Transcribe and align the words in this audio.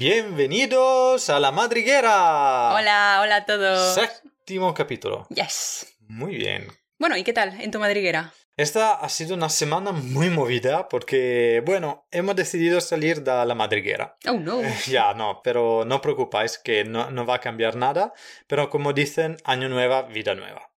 Bienvenidos 0.00 1.28
a 1.28 1.38
la 1.38 1.52
madriguera. 1.52 2.72
Hola, 2.74 3.20
hola 3.22 3.36
a 3.36 3.44
todos. 3.44 3.94
Séptimo 3.94 4.72
capítulo. 4.72 5.26
Yes. 5.28 5.94
Muy 6.08 6.36
bien. 6.36 6.68
Bueno, 6.98 7.18
¿y 7.18 7.22
qué 7.22 7.34
tal 7.34 7.60
en 7.60 7.70
tu 7.70 7.78
madriguera? 7.78 8.32
Esta 8.56 8.94
ha 8.94 9.08
sido 9.10 9.34
una 9.34 9.50
semana 9.50 9.92
muy 9.92 10.30
movida 10.30 10.88
porque, 10.88 11.62
bueno, 11.66 12.06
hemos 12.12 12.34
decidido 12.34 12.80
salir 12.80 13.22
de 13.22 13.44
la 13.44 13.54
madriguera. 13.54 14.16
Oh, 14.26 14.38
no. 14.38 14.62
ya, 14.86 15.12
no, 15.12 15.42
pero 15.44 15.84
no 15.84 16.00
preocupáis 16.00 16.56
que 16.56 16.82
no, 16.84 17.10
no 17.10 17.26
va 17.26 17.34
a 17.34 17.40
cambiar 17.40 17.76
nada, 17.76 18.14
pero 18.46 18.70
como 18.70 18.94
dicen, 18.94 19.36
año 19.44 19.68
nueva, 19.68 20.00
vida 20.04 20.34
nueva. 20.34 20.72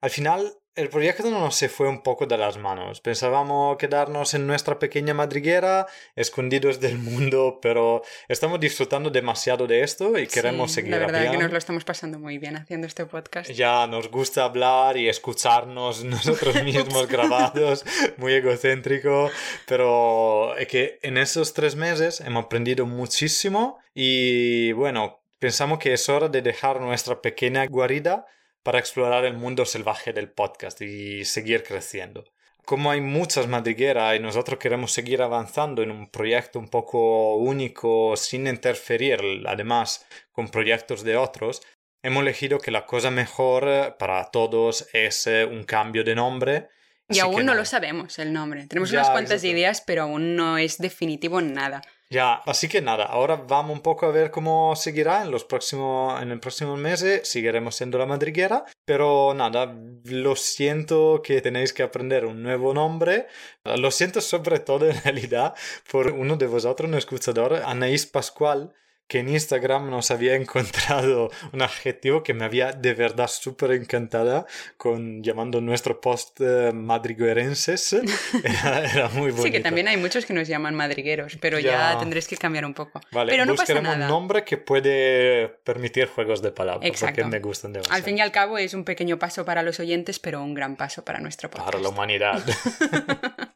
Al 0.00 0.10
final 0.10 0.59
el 0.76 0.88
proyecto 0.88 1.30
nos 1.30 1.56
se 1.56 1.68
fue 1.68 1.88
un 1.88 2.02
poco 2.02 2.26
de 2.26 2.38
las 2.38 2.56
manos. 2.56 3.00
Pensábamos 3.00 3.76
quedarnos 3.76 4.34
en 4.34 4.46
nuestra 4.46 4.78
pequeña 4.78 5.14
madriguera, 5.14 5.86
escondidos 6.14 6.80
del 6.80 6.98
mundo, 6.98 7.58
pero 7.60 8.02
estamos 8.28 8.60
disfrutando 8.60 9.10
demasiado 9.10 9.66
de 9.66 9.82
esto 9.82 10.18
y 10.18 10.26
queremos 10.26 10.70
Sí, 10.70 10.76
seguir 10.76 10.92
La 10.92 10.98
verdad 10.98 11.16
hablando. 11.16 11.38
que 11.38 11.42
nos 11.44 11.52
lo 11.52 11.58
estamos 11.58 11.84
pasando 11.84 12.18
muy 12.18 12.38
bien 12.38 12.56
haciendo 12.56 12.86
este 12.86 13.04
podcast. 13.06 13.50
Ya 13.50 13.86
nos 13.86 14.10
gusta 14.10 14.44
hablar 14.44 14.96
y 14.96 15.08
escucharnos 15.08 16.04
nosotros 16.04 16.54
mismos 16.64 17.08
grabados, 17.08 17.84
muy 18.16 18.34
egocéntrico, 18.34 19.30
pero 19.66 20.56
es 20.56 20.68
que 20.68 20.98
en 21.02 21.18
esos 21.18 21.52
tres 21.52 21.74
meses 21.76 22.20
hemos 22.20 22.44
aprendido 22.44 22.86
muchísimo 22.86 23.78
y 23.92 24.72
bueno, 24.72 25.20
pensamos 25.38 25.78
que 25.78 25.92
es 25.92 26.08
hora 26.08 26.28
de 26.28 26.42
dejar 26.42 26.80
nuestra 26.80 27.20
pequeña 27.20 27.66
guarida 27.66 28.26
para 28.62 28.78
explorar 28.78 29.24
el 29.24 29.34
mundo 29.34 29.64
salvaje 29.64 30.12
del 30.12 30.30
podcast 30.30 30.80
y 30.82 31.24
seguir 31.24 31.62
creciendo. 31.62 32.24
Como 32.64 32.90
hay 32.90 33.00
muchas 33.00 33.48
madrigueras 33.48 34.16
y 34.16 34.20
nosotros 34.20 34.58
queremos 34.58 34.92
seguir 34.92 35.22
avanzando 35.22 35.82
en 35.82 35.90
un 35.90 36.10
proyecto 36.10 36.58
un 36.58 36.68
poco 36.68 37.36
único 37.36 38.16
sin 38.16 38.46
interferir 38.46 39.18
además 39.46 40.06
con 40.30 40.48
proyectos 40.50 41.02
de 41.02 41.16
otros, 41.16 41.62
hemos 42.02 42.22
elegido 42.22 42.58
que 42.58 42.70
la 42.70 42.86
cosa 42.86 43.10
mejor 43.10 43.64
eh, 43.66 43.94
para 43.98 44.30
todos 44.30 44.88
es 44.92 45.26
eh, 45.26 45.44
un 45.44 45.64
cambio 45.64 46.04
de 46.04 46.14
nombre. 46.14 46.68
Y 47.08 47.18
aún 47.18 47.38
no 47.38 47.42
nada. 47.46 47.58
lo 47.58 47.64
sabemos 47.64 48.18
el 48.20 48.32
nombre. 48.32 48.66
Tenemos 48.66 48.90
Ya, 48.90 48.98
unas 49.00 49.10
cuantas 49.10 49.42
ideas, 49.42 49.82
pero 49.84 50.02
aún 50.02 50.36
no 50.36 50.58
es 50.58 50.78
definitivo 50.78 51.40
nada. 51.40 51.82
Ya, 52.12 52.34
así 52.44 52.66
que 52.68 52.82
nada, 52.82 53.04
ahora 53.04 53.36
vamos 53.36 53.76
un 53.76 53.82
poco 53.82 54.04
a 54.04 54.10
ver 54.10 54.32
cómo 54.32 54.74
seguirá 54.74 55.22
en 55.22 55.30
los 55.30 55.44
próximos, 55.44 56.20
en 56.20 56.32
el 56.32 56.40
próximo 56.40 56.76
meses, 56.76 57.28
seguiremos 57.28 57.76
siendo 57.76 57.98
la 57.98 58.06
madriguera, 58.06 58.64
pero 58.84 59.32
nada, 59.32 59.72
lo 60.06 60.34
siento 60.34 61.22
que 61.22 61.40
tenéis 61.40 61.72
que 61.72 61.84
aprender 61.84 62.24
un 62.26 62.42
nuevo 62.42 62.74
nombre, 62.74 63.28
lo 63.62 63.92
siento 63.92 64.20
sobre 64.20 64.58
todo 64.58 64.90
en 64.90 65.00
realidad 65.04 65.54
por 65.88 66.08
uno 66.10 66.36
de 66.36 66.48
vosotros, 66.48 66.88
un 66.88 66.96
escuchador, 66.96 67.62
Anaís 67.64 68.06
Pascual, 68.06 68.74
que 69.10 69.18
en 69.18 69.28
Instagram 69.28 69.90
nos 69.90 70.12
había 70.12 70.34
encontrado 70.40 71.30
un 71.52 71.62
adjetivo 71.62 72.22
que 72.22 72.32
me 72.32 72.44
había 72.44 72.70
de 72.70 72.94
verdad 72.94 73.26
súper 73.26 73.72
encantada, 73.72 74.46
con 74.76 75.22
llamando 75.24 75.60
nuestro 75.60 76.00
post 76.00 76.40
eh, 76.40 76.70
madriguerenses, 76.72 77.92
era, 78.44 78.84
era 78.88 79.08
muy 79.08 79.32
bonito. 79.32 79.42
Sí, 79.42 79.50
que 79.50 79.58
también 79.58 79.88
hay 79.88 79.96
muchos 79.96 80.24
que 80.24 80.32
nos 80.32 80.46
llaman 80.46 80.76
madrigueros, 80.76 81.36
pero 81.40 81.58
ya, 81.58 81.94
Ya. 81.94 81.98
tendréis 81.98 82.28
que 82.28 82.36
cambiar 82.36 82.64
un 82.64 82.72
poco. 82.72 83.00
Vale, 83.10 83.32
pero 83.32 83.44
no 83.46 83.54
pasa 83.54 83.62
buscaremos 83.74 83.98
nada. 83.98 84.04
un 84.06 84.10
nombre 84.10 84.44
que 84.44 84.56
puede 84.58 85.48
permitir 85.64 86.06
juegos 86.06 86.40
de 86.40 86.52
palabras, 86.52 86.88
Exacto. 86.88 87.22
porque 87.22 87.30
me 87.30 87.40
gustan 87.40 87.72
demasiado. 87.72 87.96
Al 87.96 88.04
fin 88.04 88.16
y 88.16 88.20
al 88.20 88.30
cabo 88.30 88.58
es 88.58 88.74
un 88.74 88.84
pequeño 88.84 89.18
paso 89.18 89.44
para 89.44 89.64
los 89.64 89.80
oyentes, 89.80 90.20
pero 90.20 90.40
un 90.40 90.54
gran 90.54 90.76
paso 90.76 91.04
para 91.04 91.18
nuestro 91.18 91.50
podcast. 91.50 91.66
Para 91.68 91.82
la 91.82 91.88
humanidad. 91.88 92.40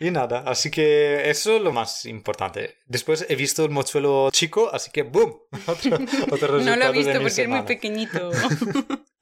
y 0.00 0.10
nada, 0.10 0.40
así 0.46 0.70
que 0.70 1.28
eso 1.30 1.56
es 1.56 1.62
lo 1.62 1.72
más 1.72 2.04
importante. 2.06 2.76
Después 2.86 3.26
he 3.28 3.36
visto 3.36 3.64
el 3.64 3.70
mochuelo 3.70 4.28
chico, 4.30 4.70
así 4.72 4.90
que 4.90 5.02
¡boom! 5.02 5.38
Otro, 5.66 5.96
otro 6.30 6.48
No 6.48 6.58
resultado 6.58 6.76
lo 6.76 6.84
he 6.86 6.92
visto 6.92 7.12
porque 7.12 7.16
es 7.16 7.20
muy 7.22 7.30
semana. 7.30 7.64
pequeñito. 7.66 8.30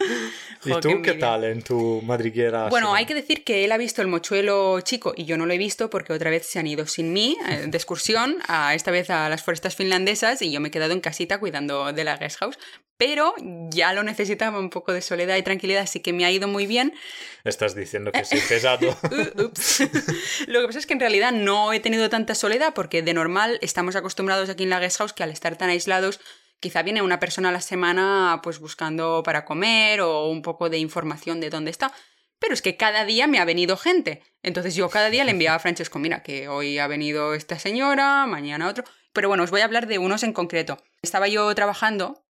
¿Y 0.64 0.70
Jo, 0.70 0.80
tú 0.80 0.88
qué, 0.88 0.94
envidia. 0.94 1.18
tal 1.18 1.44
en 1.44 1.62
tu 1.62 2.00
madriguera? 2.02 2.68
Bueno, 2.68 2.94
hay 2.94 3.06
que 3.06 3.14
decir 3.14 3.44
que 3.44 3.64
él 3.64 3.72
ha 3.72 3.76
visto 3.76 4.02
el 4.02 4.08
mochuelo 4.08 4.80
chico 4.80 5.14
y 5.16 5.24
yo 5.24 5.36
no 5.36 5.46
lo 5.46 5.52
he 5.52 5.58
visto 5.58 5.90
porque 5.90 6.12
otra 6.12 6.30
vez 6.30 6.46
se 6.46 6.58
han 6.58 6.66
ido 6.66 6.86
sin 6.86 7.12
mí 7.12 7.36
eh, 7.48 7.64
de 7.68 7.76
excursión, 7.76 8.38
a, 8.48 8.74
esta 8.74 8.90
vez 8.90 9.10
a 9.10 9.28
las 9.28 9.42
forestas 9.42 9.76
finlandesas 9.76 10.42
y 10.42 10.50
yo 10.50 10.60
me 10.60 10.68
he 10.68 10.70
quedado 10.70 10.92
en 10.92 11.00
casita 11.00 11.38
cuidando 11.38 11.92
de 11.92 12.04
la 12.04 12.16
guest 12.16 12.38
house. 12.38 12.58
Pero 12.96 13.34
ya 13.70 13.92
lo 13.92 14.04
necesitaba 14.04 14.58
un 14.60 14.70
poco 14.70 14.92
de 14.92 15.02
soledad 15.02 15.36
y 15.36 15.42
tranquilidad, 15.42 15.82
así 15.82 15.98
que 15.98 16.12
me 16.12 16.24
ha 16.24 16.30
ido 16.30 16.46
muy 16.46 16.66
bien. 16.66 16.94
Estás 17.42 17.74
diciendo 17.74 18.12
que 18.12 18.24
soy 18.24 18.40
pesado. 18.40 18.96
Uh, 19.10 19.42
ups. 19.42 19.80
Lo 20.46 20.60
que 20.60 20.66
pasa 20.66 20.78
es 20.78 20.86
que 20.86 20.92
en 20.94 21.00
realidad 21.00 21.32
no 21.32 21.72
he 21.72 21.80
tenido 21.80 22.08
tanta 22.08 22.36
soledad 22.36 22.72
porque 22.72 23.02
de 23.02 23.12
normal 23.12 23.58
estamos 23.62 23.96
acostumbrados 23.96 24.48
aquí 24.48 24.62
en 24.62 24.70
la 24.70 24.78
guest 24.78 24.98
house 24.98 25.12
que 25.12 25.24
al 25.24 25.30
estar 25.30 25.56
tan 25.56 25.70
aislados 25.70 26.20
quizá 26.64 26.82
viene 26.82 27.02
una 27.02 27.20
persona 27.20 27.50
a 27.50 27.52
la 27.52 27.60
semana 27.60 28.40
pues 28.42 28.58
buscando 28.58 29.22
para 29.22 29.44
comer 29.44 30.00
o 30.00 30.30
un 30.30 30.40
poco 30.40 30.70
de 30.70 30.78
información 30.78 31.38
de 31.38 31.50
dónde 31.50 31.70
está. 31.70 31.92
Pero 32.38 32.54
es 32.54 32.62
que 32.62 32.78
cada 32.78 33.04
día 33.04 33.26
me 33.26 33.38
ha 33.38 33.44
venido 33.44 33.76
gente. 33.76 34.22
Entonces 34.42 34.74
yo 34.74 34.88
cada 34.88 35.10
día 35.10 35.24
le 35.24 35.32
enviaba 35.32 35.56
a 35.56 35.58
Francesco, 35.58 35.98
mira, 35.98 36.22
que 36.22 36.48
hoy 36.48 36.78
ha 36.78 36.86
venido 36.86 37.34
esta 37.34 37.58
señora, 37.58 38.24
mañana 38.24 38.66
otro. 38.66 38.82
Pero 39.12 39.28
bueno, 39.28 39.44
os 39.44 39.50
voy 39.50 39.60
a 39.60 39.66
hablar 39.66 39.86
de 39.86 39.98
unos 39.98 40.22
en 40.22 40.32
concreto. 40.32 40.82
Estaba 41.02 41.28
yo 41.28 41.54
trabajando. 41.54 42.24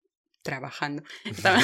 Trabajando. 0.42 1.02
Estaba... 1.24 1.58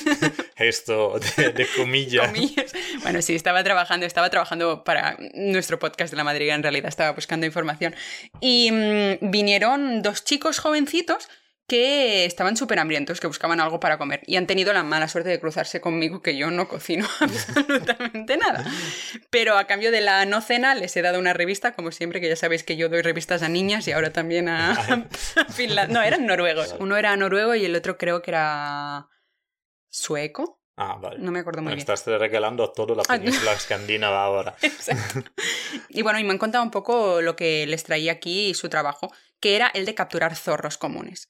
Esto 0.56 1.18
de, 1.36 1.50
de 1.50 1.66
comillas. 1.76 2.28
comillas. 2.28 2.72
Bueno, 3.02 3.20
sí, 3.20 3.34
estaba 3.34 3.64
trabajando, 3.64 4.06
estaba 4.06 4.30
trabajando 4.30 4.84
para 4.84 5.18
nuestro 5.34 5.80
podcast 5.80 6.12
de 6.12 6.16
la 6.16 6.24
Madriga, 6.24 6.54
en 6.54 6.62
realidad 6.62 6.88
estaba 6.88 7.10
buscando 7.10 7.46
información. 7.46 7.96
Y 8.40 8.70
mm, 8.70 9.30
vinieron 9.32 10.02
dos 10.02 10.24
chicos 10.24 10.60
jovencitos 10.60 11.28
que 11.68 12.24
estaban 12.26 12.56
súper 12.56 12.78
hambrientos, 12.80 13.20
que 13.20 13.26
buscaban 13.26 13.60
algo 13.60 13.80
para 13.80 13.96
comer 13.96 14.20
y 14.26 14.36
han 14.36 14.46
tenido 14.46 14.72
la 14.72 14.82
mala 14.82 15.08
suerte 15.08 15.30
de 15.30 15.40
cruzarse 15.40 15.80
conmigo 15.80 16.20
que 16.20 16.36
yo 16.36 16.50
no 16.50 16.68
cocino 16.68 17.08
absolutamente 17.20 18.36
nada. 18.36 18.64
Pero 19.30 19.56
a 19.56 19.66
cambio 19.66 19.90
de 19.90 20.00
la 20.02 20.26
no 20.26 20.40
cena 20.42 20.74
les 20.74 20.94
he 20.96 21.02
dado 21.02 21.18
una 21.18 21.32
revista, 21.32 21.74
como 21.74 21.90
siempre, 21.92 22.20
que 22.20 22.28
ya 22.28 22.36
sabéis 22.36 22.64
que 22.64 22.76
yo 22.76 22.88
doy 22.88 23.00
revistas 23.02 23.42
a 23.42 23.48
niñas 23.48 23.86
y 23.88 23.92
ahora 23.92 24.12
también 24.12 24.48
a, 24.48 24.72
a 25.36 25.44
Finlandia. 25.52 25.94
No, 25.94 26.02
eran 26.02 26.26
noruegos. 26.26 26.74
Uno 26.78 26.96
era 26.96 27.16
noruego 27.16 27.54
y 27.54 27.64
el 27.64 27.74
otro 27.76 27.96
creo 27.96 28.20
que 28.22 28.32
era 28.32 29.08
sueco. 29.88 30.60
Ah, 30.76 30.98
vale. 31.00 31.18
No 31.20 31.30
me 31.32 31.40
acuerdo 31.40 31.60
muy 31.62 31.70
Me 31.70 31.76
bien. 31.76 31.80
estás 31.90 32.06
regalando 32.06 32.64
a 32.64 32.72
toda 32.72 32.96
la 32.96 33.02
Ah, 33.08 33.18
península 33.18 33.52
escandinava 33.54 34.24
ahora. 34.24 34.56
Exacto. 34.62 35.22
Y 35.90 36.02
bueno, 36.02 36.18
y 36.18 36.24
me 36.24 36.32
han 36.32 36.38
contado 36.38 36.64
un 36.64 36.70
poco 36.70 37.20
lo 37.20 37.36
que 37.36 37.66
les 37.66 37.84
traía 37.84 38.12
aquí 38.12 38.48
y 38.48 38.54
su 38.54 38.68
trabajo, 38.68 39.12
que 39.38 39.54
era 39.54 39.68
el 39.74 39.84
de 39.86 39.94
capturar 39.94 40.34
zorros 40.34 40.78
comunes. 40.78 41.28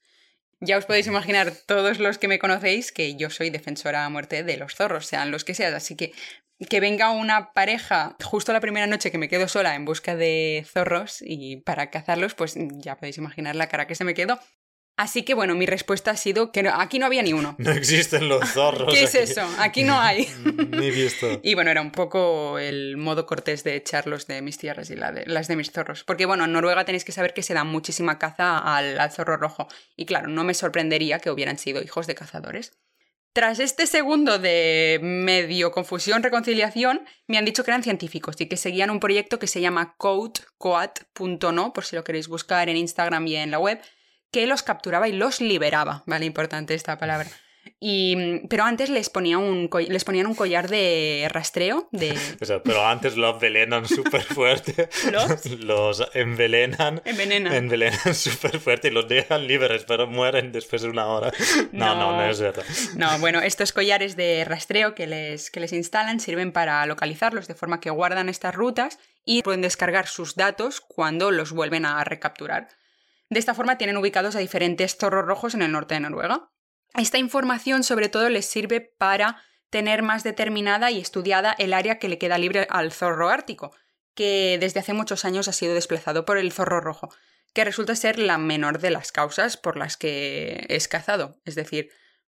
Ya 0.65 0.77
os 0.77 0.85
podéis 0.85 1.07
imaginar, 1.07 1.51
todos 1.67 1.99
los 1.99 2.17
que 2.17 2.29
me 2.29 2.39
conocéis, 2.39 2.93
que 2.93 3.15
yo 3.15 3.29
soy 3.29 3.49
defensora 3.49 4.05
a 4.05 4.09
muerte 4.09 4.43
de 4.43 4.55
los 4.55 4.75
zorros, 4.75 5.05
sean 5.05 5.29
los 5.29 5.43
que 5.43 5.53
sean. 5.53 5.73
Así 5.73 5.95
que 5.95 6.13
que 6.69 6.79
venga 6.79 7.09
una 7.09 7.51
pareja 7.53 8.15
justo 8.23 8.53
la 8.53 8.61
primera 8.61 8.87
noche 8.87 9.11
que 9.11 9.17
me 9.17 9.27
quedo 9.27 9.49
sola 9.49 9.75
en 9.75 9.83
busca 9.83 10.15
de 10.15 10.65
zorros 10.65 11.17
y 11.21 11.57
para 11.57 11.89
cazarlos, 11.89 12.35
pues 12.35 12.55
ya 12.77 12.95
podéis 12.95 13.17
imaginar 13.17 13.55
la 13.55 13.67
cara 13.67 13.87
que 13.87 13.95
se 13.95 14.05
me 14.05 14.13
quedó. 14.13 14.39
Así 14.95 15.23
que 15.23 15.33
bueno, 15.33 15.55
mi 15.55 15.65
respuesta 15.65 16.11
ha 16.11 16.17
sido 16.17 16.51
que 16.51 16.61
no- 16.61 16.71
aquí 16.79 16.99
no 16.99 17.07
había 17.07 17.23
ni 17.23 17.33
uno. 17.33 17.55
No 17.59 17.71
existen 17.71 18.29
los 18.29 18.47
zorros. 18.51 18.93
¿Qué 18.93 19.03
es 19.03 19.15
aquí. 19.15 19.23
eso? 19.23 19.41
Aquí 19.57 19.83
no 19.83 19.99
hay. 19.99 20.27
Ni 20.69 20.91
visto. 20.91 21.39
Y 21.43 21.55
bueno, 21.55 21.71
era 21.71 21.81
un 21.81 21.91
poco 21.91 22.59
el 22.59 22.97
modo 22.97 23.25
cortés 23.25 23.63
de 23.63 23.75
echarlos 23.75 24.27
de 24.27 24.41
mis 24.43 24.57
tierras 24.59 24.91
y 24.91 24.95
la 24.95 25.11
de- 25.11 25.25
las 25.25 25.47
de 25.47 25.55
mis 25.55 25.71
zorros. 25.71 26.03
Porque 26.03 26.25
bueno, 26.27 26.45
en 26.45 26.51
Noruega 26.53 26.85
tenéis 26.85 27.05
que 27.05 27.11
saber 27.11 27.33
que 27.33 27.41
se 27.41 27.53
da 27.55 27.63
muchísima 27.63 28.19
caza 28.19 28.59
al, 28.59 28.99
al 28.99 29.11
zorro 29.11 29.37
rojo. 29.37 29.67
Y 29.95 30.05
claro, 30.05 30.27
no 30.27 30.43
me 30.43 30.53
sorprendería 30.53 31.17
que 31.19 31.31
hubieran 31.31 31.57
sido 31.57 31.81
hijos 31.81 32.05
de 32.05 32.13
cazadores. 32.15 32.73
Tras 33.33 33.59
este 33.59 33.87
segundo 33.87 34.37
de 34.37 34.99
medio 35.01 35.71
confusión, 35.71 36.21
reconciliación, 36.21 37.01
me 37.27 37.39
han 37.39 37.45
dicho 37.45 37.63
que 37.63 37.71
eran 37.71 37.81
científicos 37.81 38.35
y 38.39 38.45
que 38.47 38.57
seguían 38.57 38.91
un 38.91 38.99
proyecto 38.99 39.39
que 39.39 39.47
se 39.47 39.59
llama 39.59 39.95
coat.no, 39.97 41.73
por 41.73 41.83
si 41.83 41.95
lo 41.95 42.03
queréis 42.03 42.27
buscar 42.27 42.69
en 42.69 42.77
Instagram 42.77 43.25
y 43.27 43.35
en 43.37 43.49
la 43.49 43.57
web, 43.57 43.81
que 44.33 44.45
los 44.47 44.63
capturaba 44.63 45.07
y 45.07 45.13
los 45.13 45.39
liberaba. 45.39 46.03
Vale, 46.05 46.25
importante 46.25 46.73
esta 46.73 46.97
palabra. 46.97 47.29
Y, 47.79 48.45
pero 48.47 48.63
antes 48.63 48.89
les, 48.89 49.09
ponía 49.09 49.37
un, 49.37 49.69
les 49.87 50.03
ponían 50.03 50.25
un 50.25 50.35
collar 50.35 50.69
de 50.69 51.27
rastreo, 51.29 51.87
de... 51.91 52.17
O 52.41 52.45
sea, 52.45 52.61
pero 52.61 52.85
antes 52.85 53.15
los 53.15 53.35
envenenan 53.35 53.87
súper 53.87 54.21
fuerte. 54.23 54.89
¿Los? 55.11 55.45
Los 55.59 56.03
envenenan. 56.13 57.01
Envenenan. 57.05 57.53
Envenenan 57.53 58.15
súper 58.15 58.59
fuerte 58.59 58.87
y 58.89 58.91
los 58.91 59.07
dejan 59.07 59.47
libres, 59.47 59.85
pero 59.85 60.07
mueren 60.07 60.51
después 60.51 60.81
de 60.81 60.89
una 60.89 61.07
hora. 61.07 61.31
No, 61.71 61.95
no, 61.95 62.11
no, 62.11 62.17
No. 62.17 62.29
es 62.29 62.39
verdad. 62.39 62.63
No, 62.95 63.17
bueno, 63.19 63.39
estos 63.41 63.71
collares 63.71 64.15
de 64.15 64.45
rastreo 64.45 64.95
que 64.95 65.07
les, 65.07 65.49
que 65.51 65.59
les 65.59 65.73
instalan 65.73 66.19
sirven 66.19 66.51
para 66.51 66.85
localizarlos 66.85 67.47
de 67.47 67.55
forma 67.55 67.79
que 67.79 67.89
guardan 67.89 68.29
estas 68.29 68.55
rutas 68.55 68.99
y 69.25 69.41
pueden 69.41 69.61
descargar 69.61 70.07
sus 70.07 70.35
datos 70.35 70.81
cuando 70.81 71.31
los 71.31 71.51
vuelven 71.51 71.85
a 71.85 72.03
recapturar. 72.03 72.67
De 73.33 73.39
esta 73.39 73.55
forma 73.55 73.79
tienen 73.79 73.97
ubicados 73.97 74.35
a 74.35 74.39
diferentes 74.39 74.95
zorros 74.95 75.25
rojos 75.25 75.55
en 75.55 75.63
el 75.63 75.71
norte 75.71 75.95
de 75.95 76.01
Noruega. 76.01 76.51
Esta 76.93 77.17
información 77.17 77.83
sobre 77.83 78.07
todo 78.07 78.29
les 78.29 78.45
sirve 78.45 78.79
para 78.79 79.41
tener 79.71 80.03
más 80.03 80.23
determinada 80.23 80.91
y 80.91 80.99
estudiada 80.99 81.55
el 81.57 81.73
área 81.73 81.97
que 81.97 82.09
le 82.09 82.19
queda 82.19 82.37
libre 82.37 82.67
al 82.69 82.91
zorro 82.91 83.29
ártico, 83.29 83.75
que 84.13 84.59
desde 84.61 84.81
hace 84.81 84.93
muchos 84.93 85.25
años 85.25 85.47
ha 85.47 85.51
sido 85.51 85.73
desplazado 85.73 86.25
por 86.25 86.37
el 86.37 86.51
zorro 86.51 86.79
rojo. 86.79 87.09
que 87.53 87.63
resulta 87.65 87.95
ser 87.95 88.17
la 88.17 88.39
menor 88.39 88.79
de 88.79 88.89
las 88.89 89.11
causas 89.11 89.57
por 89.57 89.77
las 89.77 89.95
que 89.95 90.65
es 90.69 90.87
cazado. 90.87 91.39
Es 91.45 91.53
decir, 91.53 91.91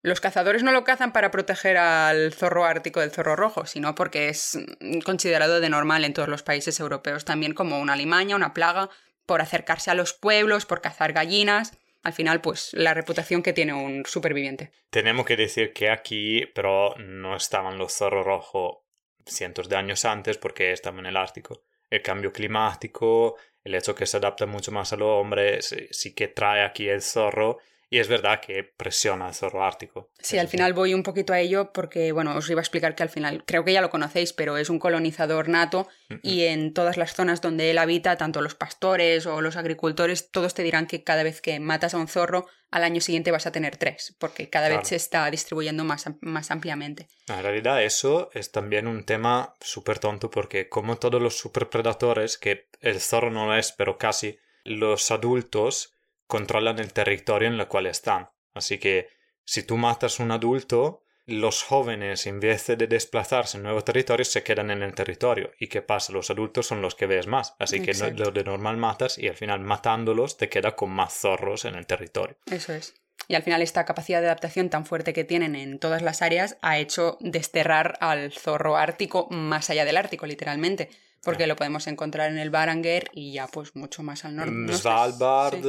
los 0.02 0.22
cazadores 0.22 0.64
no 0.64 0.72
lo 0.72 0.84
cazan 0.84 1.14
para 1.14 1.30
proteger 1.30 1.78
al 1.78 2.34
zorro 2.34 2.66
ártico 2.66 3.00
del 3.00 3.12
zorro 3.12 3.36
rojo, 3.36 3.68
sino 3.68 3.94
porque 3.94 4.30
es 4.30 4.58
considerado 5.06 5.60
de 5.60 5.70
normal 5.70 6.04
en 6.04 6.14
todos 6.14 6.30
los 6.30 6.42
países 6.42 6.80
europeos 6.80 7.26
también 7.26 7.54
como 7.54 7.80
una 7.80 7.96
limaña, 7.96 8.36
una 8.36 8.54
plaga, 8.54 8.90
por 9.26 9.42
acercarse 9.42 9.92
a 9.92 9.96
los 9.96 10.14
pueblos, 10.14 10.66
por 10.66 10.82
cazar 10.82 11.14
gallinas. 11.14 11.78
Al 12.04 12.14
final, 12.14 12.42
pues 12.42 12.72
la 12.74 12.94
reputación 12.94 13.44
que 13.44 13.54
tiene 13.54 13.74
un 13.74 14.06
superviviente. 14.06 14.72
Tenemos 14.90 15.26
que 15.26 15.38
decir 15.38 15.72
que 15.72 15.90
aquí, 15.90 16.46
pero 16.54 16.96
no 16.98 17.36
estaban 17.36 17.78
los 17.78 17.94
zorros 17.94 18.26
rojos 18.26 18.78
cientos 19.26 19.70
de 19.70 19.78
años 19.78 20.04
antes 20.04 20.38
porque 20.38 20.74
estaban 20.74 21.00
en 21.00 21.06
el 21.08 21.18
Ártico. 21.18 21.64
El 21.90 22.02
cambio 22.02 22.34
climático, 22.34 23.38
el 23.64 23.76
hecho 23.76 23.96
que 23.96 24.06
se 24.06 24.18
adapta 24.18 24.46
mucho 24.46 24.72
más 24.72 24.92
al 24.92 25.04
hombre, 25.04 25.62
sí 25.62 26.14
que 26.14 26.28
trae 26.28 26.66
aquí 26.66 26.90
el 26.90 27.02
zorro 27.02 27.60
y 27.94 28.00
es 28.00 28.08
verdad 28.08 28.42
que 28.42 28.64
presiona 28.64 29.28
al 29.28 29.36
zorro 29.36 29.64
ártico. 29.64 30.10
Sí, 30.20 30.40
al 30.40 30.48
final 30.48 30.74
voy 30.74 30.96
un 30.96 31.04
poquito 31.04 31.32
a 31.32 31.40
ello 31.40 31.72
porque, 31.74 32.12
bueno, 32.12 32.36
os 32.36 32.50
iba 32.50 32.60
a 32.60 32.64
explicar 32.64 32.96
que 32.96 33.04
al 33.04 33.10
final, 33.10 33.44
creo 33.46 33.64
que 33.64 33.72
ya 33.72 33.82
lo 33.82 33.92
conocéis, 33.92 34.34
pero 34.34 34.58
es 34.58 34.72
un 34.72 34.80
colonizador 34.80 35.48
nato 35.48 35.88
y 36.24 36.46
en 36.46 36.74
todas 36.74 36.98
las 36.98 37.14
zonas 37.14 37.40
donde 37.40 37.70
él 37.70 37.78
habita, 37.78 38.18
tanto 38.18 38.42
los 38.42 38.56
pastores 38.56 39.28
o 39.28 39.42
los 39.42 39.58
agricultores, 39.58 40.32
todos 40.32 40.56
te 40.56 40.64
dirán 40.64 40.88
que 40.88 41.04
cada 41.04 41.22
vez 41.22 41.40
que 41.40 41.60
matas 41.60 41.94
a 41.94 42.00
un 42.00 42.08
zorro, 42.08 42.48
al 42.72 42.84
año 42.84 43.00
siguiente 43.00 43.30
vas 43.30 43.46
a 43.46 43.52
tener 43.52 43.78
tres, 43.78 44.16
porque 44.18 44.50
cada 44.50 44.70
vez 44.70 44.88
se 44.88 44.96
está 44.96 45.30
distribuyendo 45.30 45.84
más, 45.84 46.06
más 46.22 46.50
ampliamente. 46.50 47.10
En 47.28 47.44
realidad 47.44 47.84
eso 47.84 48.32
es 48.34 48.52
también 48.52 48.88
un 48.88 49.04
tema 49.04 49.54
súper 49.62 50.00
tonto 50.00 50.32
porque 50.32 50.68
como 50.68 50.98
todos 50.98 51.22
los 51.22 51.38
superpredatores, 51.38 52.40
que 52.40 52.70
el 52.82 53.00
zorro 53.00 53.30
no 53.30 53.56
es, 53.56 53.72
pero 53.72 54.00
casi, 54.00 54.40
los 54.64 55.12
adultos 55.12 55.93
controlan 56.28 56.80
el 56.80 56.94
territorio 56.94 57.48
en 57.48 57.60
el 57.60 57.68
cual 57.68 57.88
están. 57.88 58.30
Así 58.54 58.78
que 58.78 59.10
si 59.46 59.64
tú 59.64 59.78
matas 59.78 60.20
un 60.20 60.32
adulto, 60.32 61.04
los 61.26 61.64
jóvenes, 61.64 62.28
en 62.28 62.40
vez 62.40 62.68
de 62.68 62.76
desplazarse 62.76 63.58
en 63.58 63.64
nuevos 63.64 63.86
territorios, 63.86 64.28
se 64.28 64.44
quedan 64.44 64.72
en 64.72 64.84
el 64.84 64.94
territorio. 64.94 65.52
¿Y 65.60 65.68
qué 65.68 65.82
pasa? 65.82 66.12
Los 66.12 66.30
adultos 66.30 66.68
son 66.68 66.82
los 66.82 66.96
que 66.96 67.08
ves 67.08 67.28
más. 67.28 67.56
Así 67.60 67.82
que 67.82 67.94
lo 67.94 68.32
de 68.32 68.44
normal 68.44 68.78
matas 68.78 69.18
y 69.18 69.28
al 69.28 69.36
final 69.36 69.62
matándolos 69.62 70.38
te 70.38 70.50
queda 70.50 70.76
con 70.76 70.92
más 70.92 71.14
zorros 71.14 71.66
en 71.66 71.76
el 71.76 71.88
territorio. 71.88 72.38
Eso 72.46 72.74
es. 72.74 72.94
Y 73.28 73.36
al 73.36 73.44
final 73.44 73.62
esta 73.62 73.86
capacidad 73.86 74.20
de 74.20 74.28
adaptación 74.28 74.70
tan 74.70 74.86
fuerte 74.86 75.14
que 75.14 75.24
tienen 75.24 75.56
en 75.56 75.80
todas 75.80 76.02
las 76.02 76.22
áreas 76.22 76.58
ha 76.62 76.78
hecho 76.78 77.18
desterrar 77.22 77.98
al 78.02 78.34
zorro 78.34 78.76
ártico 78.76 79.28
más 79.30 79.70
allá 79.70 79.86
del 79.86 79.96
Ártico, 79.96 80.26
literalmente 80.26 80.90
porque 81.24 81.48
lo 81.48 81.56
podemos 81.56 81.88
encontrar 81.88 82.30
en 82.32 82.38
el 82.38 82.50
Baranger 82.50 83.10
y 83.14 83.34
ya 83.34 83.48
pues 83.48 83.76
mucho 83.76 84.04
más 84.04 84.26
al 84.26 84.36
norte. 84.36 84.52
Mm, 84.52 84.70
Svalbard, 84.74 85.66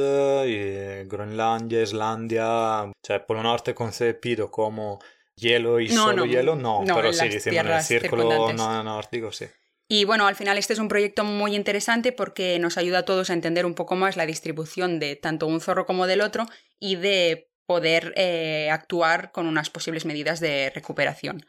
y 0.47 1.07
Groenlandia, 1.07 1.81
Islandia, 1.81 2.91
cioè 3.01 3.19
Polo 3.19 3.41
Norte 3.41 3.73
concebido 3.73 4.51
como 4.51 4.99
hielo 5.35 5.79
y 5.79 5.89
solo 5.89 6.25
hielo, 6.25 6.55
no, 6.55 6.83
pero 6.85 7.13
sí, 7.13 7.29
decimos 7.29 7.59
en 7.59 7.67
el 7.67 7.81
círculo 7.81 8.53
nórdico, 8.53 9.31
sí. 9.31 9.45
Y 9.87 10.03
bueno, 10.05 10.25
al 10.25 10.35
final 10.35 10.57
este 10.57 10.73
es 10.73 10.79
un 10.79 10.87
proyecto 10.87 11.23
muy 11.23 11.55
interesante 11.55 12.11
porque 12.11 12.57
nos 12.57 12.77
ayuda 12.77 12.99
a 12.99 13.05
todos 13.05 13.29
a 13.29 13.33
entender 13.33 13.65
un 13.67 13.75
poco 13.75 13.95
más 13.95 14.17
la 14.17 14.25
distribución 14.25 14.99
de 14.99 15.15
tanto 15.15 15.45
un 15.45 15.61
zorro 15.61 15.85
como 15.85 16.07
del 16.07 16.21
otro 16.21 16.47
y 16.79 16.95
de 16.95 17.51
poder 17.67 18.13
eh, 18.15 18.69
actuar 18.71 19.31
con 19.31 19.45
unas 19.45 19.69
posibles 19.69 20.05
medidas 20.05 20.39
de 20.39 20.71
recuperación. 20.73 21.45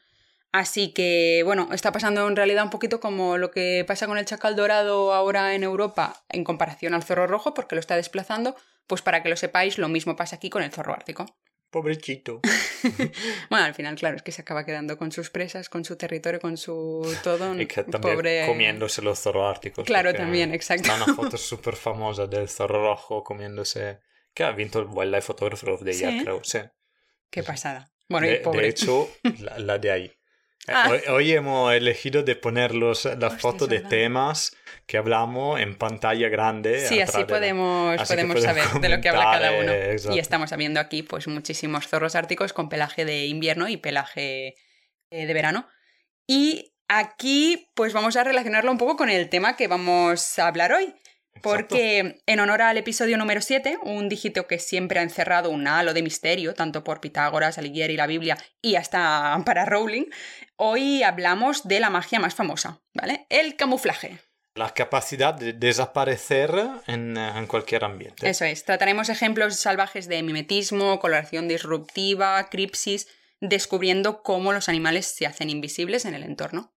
Así 0.57 0.91
que, 0.95 1.43
bueno, 1.45 1.69
está 1.73 1.93
pasando 1.93 2.27
en 2.27 2.35
realidad 2.35 2.65
un 2.65 2.71
poquito 2.71 2.99
como 2.99 3.37
lo 3.37 3.51
que 3.51 3.85
pasa 3.87 4.07
con 4.07 4.17
el 4.17 4.25
chacal 4.25 4.57
dorado 4.57 5.13
ahora 5.13 5.55
en 5.55 5.63
Europa 5.63 6.25
en 6.31 6.45
comparación 6.45 6.95
al 6.95 7.03
zorro 7.03 7.27
rojo, 7.27 7.53
porque 7.53 7.75
lo 7.75 7.81
está 7.81 7.95
desplazando. 7.95 8.57
Pues 8.87 9.03
para 9.03 9.23
que 9.23 9.29
lo 9.29 9.37
sepáis, 9.37 9.77
lo 9.77 9.91
mismo 9.91 10.17
pasa 10.17 10.37
aquí 10.37 10.49
con 10.49 10.63
el 10.63 10.73
zorro 10.73 10.95
ártico. 10.95 11.27
Pobrechito. 11.69 12.41
bueno, 13.51 13.67
al 13.67 13.75
final, 13.75 13.97
claro, 13.97 14.17
es 14.17 14.23
que 14.23 14.33
se 14.33 14.41
acaba 14.41 14.65
quedando 14.65 14.97
con 14.97 15.13
sus 15.13 15.29
presas, 15.29 15.69
con 15.69 15.85
su 15.85 15.97
territorio, 15.97 16.41
con 16.41 16.57
su 16.57 17.07
todo. 17.23 17.55
y 17.61 17.67
que 17.67 17.85
también 17.85 18.47
comiéndose 18.47 19.03
los 19.03 19.19
zorros 19.19 19.55
árticos. 19.55 19.85
Claro, 19.85 20.15
también, 20.15 20.55
exacto. 20.55 20.91
Está 20.91 21.05
una 21.05 21.15
foto 21.15 21.37
súper 21.37 21.77
famosa 21.77 22.27
del 22.27 22.49
zorro 22.49 22.83
rojo 22.83 23.23
comiéndose. 23.23 23.99
que 24.33 24.43
ha 24.43 24.53
vinto 24.53 24.79
el 24.79 24.87
Wildlife 24.87 25.27
Photographer 25.27 25.69
of 25.69 25.85
the 25.85 25.93
Year, 25.93 26.23
creo. 26.23 26.43
Sí. 26.43 26.61
Qué 27.29 27.43
pasada. 27.43 27.93
Bueno, 28.09 28.27
de, 28.27 28.37
y 28.37 28.39
pobre. 28.39 28.63
de 28.63 28.69
hecho, 28.69 29.11
la 29.59 29.77
de 29.77 29.91
ahí. 29.91 30.13
Ah. 30.69 30.91
Hoy, 31.11 31.33
hemos 31.33 31.73
elegido 31.73 32.23
de 32.25 32.35
poner 32.35 32.75
las 32.75 33.07
fotos 33.39 33.69
de 33.69 33.81
temas 33.81 34.57
que 34.87 34.99
hablamos 34.99 35.61
en 35.61 35.77
pantalla 35.77 36.29
grande. 36.29 36.87
Sí, 36.87 37.01
así 37.01 37.25
podemos, 37.25 37.97
podemos 38.09 38.43
saber 38.43 38.65
de 38.81 38.89
lo 38.89 39.01
que 39.01 39.09
habla 39.09 39.25
cada 39.25 39.53
uno. 39.53 39.73
y 40.15 40.19
estamos 40.19 40.55
viendo 40.57 40.81
aquí 40.81 41.03
pues 41.03 41.29
muchísimos 41.29 41.87
zorros 41.87 42.17
árticos 42.17 42.53
con 42.53 42.69
pelaje 42.69 43.05
de 43.05 43.27
invierno 43.27 43.69
y 43.69 43.77
pelaje 43.77 44.55
eh, 45.11 45.27
de 45.27 45.35
verano. 45.35 45.69
Y 46.27 46.75
aquí 46.89 47.71
pues 47.75 47.93
vamos 47.93 48.17
a 48.17 48.25
relacionarlo 48.25 48.73
un 48.73 48.79
poco 48.79 48.97
con 48.97 49.09
el 49.09 49.29
tema 49.29 49.57
que 49.57 49.69
vamos 49.69 50.39
a 50.39 50.49
hablar 50.49 50.73
hoy. 50.73 50.95
Porque 51.43 52.21
en 52.27 52.41
honor 52.41 52.63
al 52.63 52.77
episodio 52.77 53.17
número 53.17 53.41
7, 53.41 53.79
un 53.83 54.09
dígito 54.09 54.47
que 54.47 54.59
siempre 54.59 55.01
ha 55.01 55.03
encerrado 55.03 55.51
un 55.51 55.67
halo 55.67 55.95
de 55.95 56.03
misterio, 56.03 56.55
tanto 56.55 56.85
por 56.85 57.01
Pitágoras, 57.01 57.59
Alighieri, 57.59 57.97
la 57.97 58.07
Biblia 58.07 58.37
y 58.63 58.77
hasta 58.77 59.41
para 59.45 59.65
Rowling, 59.65 60.07
hoy 60.57 61.03
hablamos 61.03 61.67
de 61.67 61.81
la 61.81 61.91
magia 61.91 62.19
más 62.19 62.35
famosa, 62.35 62.81
¿vale? 62.95 63.27
El 63.29 63.57
camuflaje. 63.57 64.19
La 64.55 64.73
capacidad 64.73 65.35
de 65.35 65.53
desaparecer 65.53 66.51
en, 66.87 67.17
en 67.17 67.47
cualquier 67.47 67.85
ambiente. 67.85 68.29
Eso 68.29 68.47
es. 68.47 68.65
Trataremos 68.65 69.11
ejemplos 69.11 69.57
salvajes 69.57 70.09
de 70.09 70.23
mimetismo, 70.23 70.99
coloración 70.99 71.47
disruptiva, 71.47 72.49
cripsis, 72.49 73.07
descubriendo 73.41 74.23
cómo 74.23 74.55
los 74.55 74.71
animales 74.71 75.07
se 75.07 75.27
hacen 75.27 75.51
invisibles 75.51 76.07
en 76.07 76.15
el 76.15 76.23
entorno. 76.23 76.73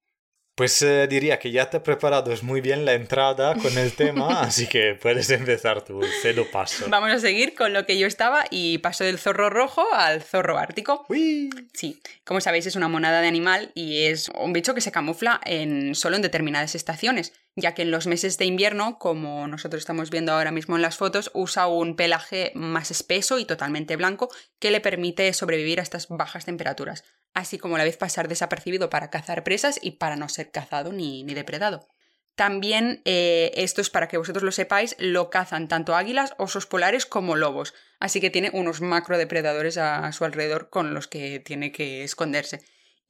Pues 0.60 0.82
eh, 0.82 1.08
diría 1.08 1.40
que 1.40 1.52
ya 1.52 1.70
te 1.70 1.78
he 1.78 1.80
preparado 1.80 2.34
muy 2.42 2.60
bien 2.60 2.84
la 2.84 2.92
entrada 2.92 3.56
con 3.56 3.78
el 3.78 3.94
tema, 3.94 4.42
así 4.42 4.68
que 4.68 4.94
puedes 5.02 5.30
empezar 5.30 5.86
tu 5.86 6.02
cedo 6.22 6.52
paso. 6.52 6.88
Vamos 6.90 7.12
a 7.12 7.20
seguir 7.20 7.56
con 7.56 7.72
lo 7.72 7.86
que 7.86 7.98
yo 7.98 8.06
estaba 8.06 8.44
y 8.52 8.80
paso 8.80 9.06
del 9.06 9.20
zorro 9.20 9.50
rojo 9.50 9.86
al 9.94 10.22
zorro 10.22 10.58
ártico. 10.58 11.06
¡Uy! 11.08 11.50
Sí, 11.74 12.02
como 12.26 12.42
sabéis 12.42 12.66
es 12.66 12.76
una 12.76 12.90
monada 12.90 13.22
de 13.22 13.30
animal 13.30 13.72
y 13.74 14.08
es 14.08 14.28
un 14.38 14.52
bicho 14.52 14.74
que 14.74 14.82
se 14.82 14.92
camufla 14.92 15.40
en, 15.46 15.96
solo 15.96 16.18
en 16.18 16.24
determinadas 16.24 16.76
estaciones 16.76 17.32
ya 17.56 17.74
que 17.74 17.82
en 17.82 17.92
los 17.92 18.08
meses 18.08 18.38
de 18.38 18.46
invierno, 18.46 18.98
como 19.00 19.48
nosotros 19.48 19.82
estamos 19.82 20.10
viendo 20.10 20.32
ahora 20.32 20.52
mismo 20.52 20.76
en 20.76 20.82
las 20.82 20.98
fotos, 20.98 21.32
usa 21.34 21.68
un 21.68 21.96
pelaje 21.96 22.52
más 22.56 22.92
espeso 22.92 23.40
y 23.40 23.46
totalmente 23.46 23.96
blanco 23.96 24.30
que 24.60 24.72
le 24.72 24.82
permite 24.82 25.32
sobrevivir 25.34 25.80
a 25.80 25.84
estas 25.84 26.08
bajas 26.08 26.46
temperaturas, 26.46 27.04
así 27.34 27.58
como 27.58 27.76
a 27.76 27.78
la 27.78 27.84
vez 27.84 27.98
pasar 27.98 28.28
desapercibido 28.28 28.90
para 28.90 29.10
cazar 29.10 29.44
presas 29.44 29.80
y 29.82 29.92
para 29.92 30.16
no 30.16 30.30
ser 30.30 30.52
cazado 30.52 30.92
ni, 30.92 31.24
depredado. 31.24 31.88
También, 32.36 33.02
eh, 33.06 33.52
esto 33.56 33.82
es 33.82 33.90
para 33.90 34.08
que 34.08 34.18
vosotros 34.18 34.44
lo 34.44 34.52
sepáis, 34.52 34.96
lo 34.98 35.30
cazan 35.30 35.68
tanto 35.68 35.96
águilas, 35.96 36.34
osos 36.38 36.66
polares 36.66 37.06
como 37.06 37.36
lobos, 37.36 37.74
así 38.00 38.22
que 38.22 38.30
tiene 38.30 38.50
unos 38.54 38.80
macro 38.80 39.18
depredadores 39.18 39.78
a 39.78 40.10
su 40.14 40.24
alrededor 40.24 40.70
con 40.70 40.94
los 40.94 41.08
que 41.08 41.40
tiene 41.40 41.72
que 41.72 42.04
esconderse. 42.04 42.62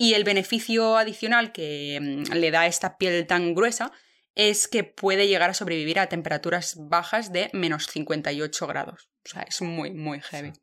Y 0.02 0.14
el 0.14 0.24
beneficio 0.24 0.98
adicional 0.98 1.52
que 1.52 2.00
mm, 2.02 2.34
le 2.34 2.52
da 2.52 2.66
esta 2.66 2.98
piel 2.98 3.28
tan 3.28 3.54
gruesa 3.54 3.92
es 4.34 4.70
que 4.70 4.86
puede 4.86 5.28
llegar 5.28 5.50
a 5.50 5.54
sobrevivir 5.54 6.00
a 6.00 6.08
temperaturas 6.08 6.76
bajas 6.78 7.34
de 7.34 7.50
menos 7.52 7.88
58 7.88 8.66
grados. 8.66 9.10
O 9.26 9.30
sea, 9.30 9.42
es 9.42 9.62
muy, 9.62 9.92
muy 9.92 10.22
heavy. 10.22 10.54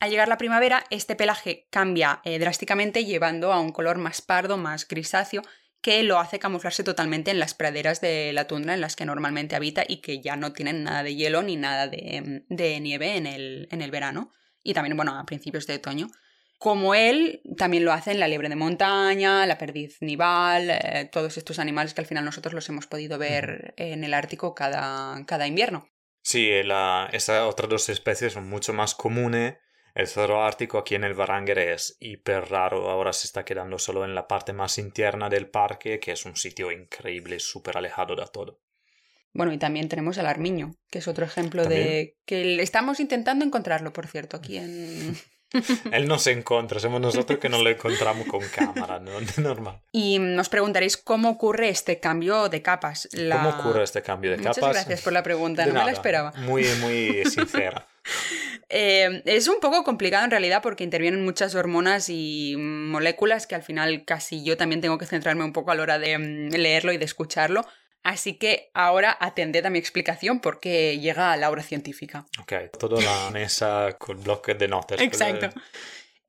Al 0.00 0.10
llegar 0.10 0.28
la 0.28 0.38
primavera, 0.38 0.84
este 0.90 1.16
pelaje 1.16 1.66
cambia 1.70 2.20
eh, 2.24 2.38
drásticamente 2.38 3.04
llevando 3.04 3.52
a 3.52 3.60
un 3.60 3.72
color 3.72 3.98
más 3.98 4.22
pardo, 4.22 4.56
más 4.56 4.86
grisáceo, 4.86 5.42
que 5.80 6.02
lo 6.02 6.18
hace 6.18 6.38
camuflarse 6.38 6.84
totalmente 6.84 7.30
en 7.30 7.38
las 7.38 7.54
praderas 7.54 8.00
de 8.00 8.32
la 8.32 8.46
tundra 8.46 8.74
en 8.74 8.80
las 8.80 8.96
que 8.96 9.04
normalmente 9.04 9.56
habita 9.56 9.84
y 9.86 10.00
que 10.00 10.20
ya 10.20 10.36
no 10.36 10.52
tienen 10.52 10.84
nada 10.84 11.02
de 11.02 11.14
hielo 11.14 11.42
ni 11.42 11.56
nada 11.56 11.88
de, 11.88 12.44
de 12.48 12.80
nieve 12.80 13.16
en 13.16 13.26
el, 13.26 13.68
en 13.70 13.82
el 13.82 13.90
verano. 13.90 14.32
Y 14.62 14.74
también, 14.74 14.96
bueno, 14.96 15.18
a 15.18 15.24
principios 15.24 15.66
de 15.66 15.76
otoño. 15.76 16.08
Como 16.58 16.96
él, 16.96 17.40
también 17.56 17.84
lo 17.84 17.92
hacen 17.92 18.18
la 18.18 18.26
liebre 18.26 18.48
de 18.48 18.56
montaña, 18.56 19.46
la 19.46 19.58
perdiz 19.58 19.98
nival, 20.00 20.70
eh, 20.70 21.08
todos 21.12 21.38
estos 21.38 21.60
animales 21.60 21.94
que 21.94 22.00
al 22.00 22.06
final 22.06 22.24
nosotros 22.24 22.52
los 22.52 22.68
hemos 22.68 22.88
podido 22.88 23.16
ver 23.16 23.74
en 23.76 24.02
el 24.02 24.12
Ártico 24.12 24.56
cada, 24.56 25.24
cada 25.24 25.46
invierno. 25.46 25.88
Sí, 26.22 26.50
la, 26.64 27.08
esas 27.12 27.42
otras 27.42 27.70
dos 27.70 27.88
especies 27.88 28.32
son 28.32 28.48
mucho 28.48 28.72
más 28.72 28.96
comunes. 28.96 29.54
El 29.94 30.06
zorro 30.06 30.44
ártico 30.44 30.78
aquí 30.78 30.94
en 30.94 31.04
el 31.04 31.14
Varanger 31.14 31.58
es 31.58 31.96
hiper 32.00 32.48
raro. 32.50 32.90
Ahora 32.90 33.12
se 33.12 33.26
está 33.26 33.44
quedando 33.44 33.78
solo 33.78 34.04
en 34.04 34.14
la 34.14 34.28
parte 34.28 34.52
más 34.52 34.78
interna 34.78 35.28
del 35.28 35.48
parque, 35.48 35.98
que 35.98 36.12
es 36.12 36.24
un 36.24 36.36
sitio 36.36 36.70
increíble, 36.70 37.40
súper 37.40 37.76
alejado 37.76 38.14
de 38.14 38.26
todo. 38.32 38.60
Bueno, 39.32 39.52
y 39.52 39.58
también 39.58 39.88
tenemos 39.88 40.18
el 40.18 40.26
armiño, 40.26 40.74
que 40.90 40.98
es 40.98 41.08
otro 41.08 41.24
ejemplo 41.24 41.64
de 41.64 42.16
que 42.24 42.60
estamos 42.62 42.98
intentando 42.98 43.44
encontrarlo, 43.44 43.92
por 43.92 44.06
cierto, 44.06 44.36
aquí 44.36 44.56
en, 44.56 45.16
Él 45.92 46.08
no 46.08 46.18
se 46.18 46.32
encuentra, 46.32 46.78
somos 46.80 47.00
nosotros 47.00 47.38
que 47.38 47.48
no 47.48 47.62
lo 47.62 47.70
encontramos 47.70 48.26
con 48.26 48.40
cámara, 48.48 49.00
¿no? 49.00 49.12
Normal. 49.42 49.80
Y 49.92 50.18
nos 50.18 50.48
preguntaréis 50.48 50.96
cómo 50.96 51.30
ocurre 51.30 51.68
este 51.68 52.00
cambio 52.00 52.48
de 52.48 52.62
capas. 52.62 53.08
¿Cómo 53.12 53.48
ocurre 53.50 53.84
este 53.84 54.02
cambio 54.02 54.32
de 54.32 54.38
capas? 54.38 54.58
Muchas 54.58 54.74
gracias 54.74 55.02
por 55.02 55.12
la 55.12 55.22
pregunta, 55.22 55.64
no 55.66 55.74
me 55.74 55.84
la 55.84 55.92
esperaba. 55.92 56.32
Muy, 56.36 56.64
muy 56.80 57.24
sincera. 57.30 57.86
Eh, 58.70 59.22
es 59.24 59.48
un 59.48 59.60
poco 59.60 59.82
complicado 59.82 60.24
en 60.24 60.30
realidad 60.30 60.60
porque 60.62 60.84
intervienen 60.84 61.24
muchas 61.24 61.54
hormonas 61.54 62.08
y 62.10 62.54
moléculas 62.58 63.46
que 63.46 63.54
al 63.54 63.62
final 63.62 64.04
casi 64.04 64.44
yo 64.44 64.58
también 64.58 64.82
tengo 64.82 64.98
que 64.98 65.06
centrarme 65.06 65.44
un 65.44 65.54
poco 65.54 65.70
a 65.70 65.74
la 65.74 65.82
hora 65.82 65.98
de 65.98 66.18
mm, 66.18 66.50
leerlo 66.50 66.92
y 66.92 66.98
de 66.98 67.06
escucharlo. 67.06 67.66
Así 68.08 68.38
que 68.38 68.70
ahora 68.72 69.18
atended 69.20 69.66
a 69.66 69.68
mi 69.68 69.78
explicación 69.78 70.40
porque 70.40 70.98
llega 70.98 71.30
a 71.30 71.36
la 71.36 71.50
hora 71.50 71.62
científica. 71.62 72.24
Ok, 72.40 72.54
toda 72.78 73.02
la 73.02 73.30
mesa 73.32 73.98
con 73.98 74.22
bloques 74.22 74.58
de 74.58 74.66
notas. 74.66 74.98
Exacto. 74.98 75.50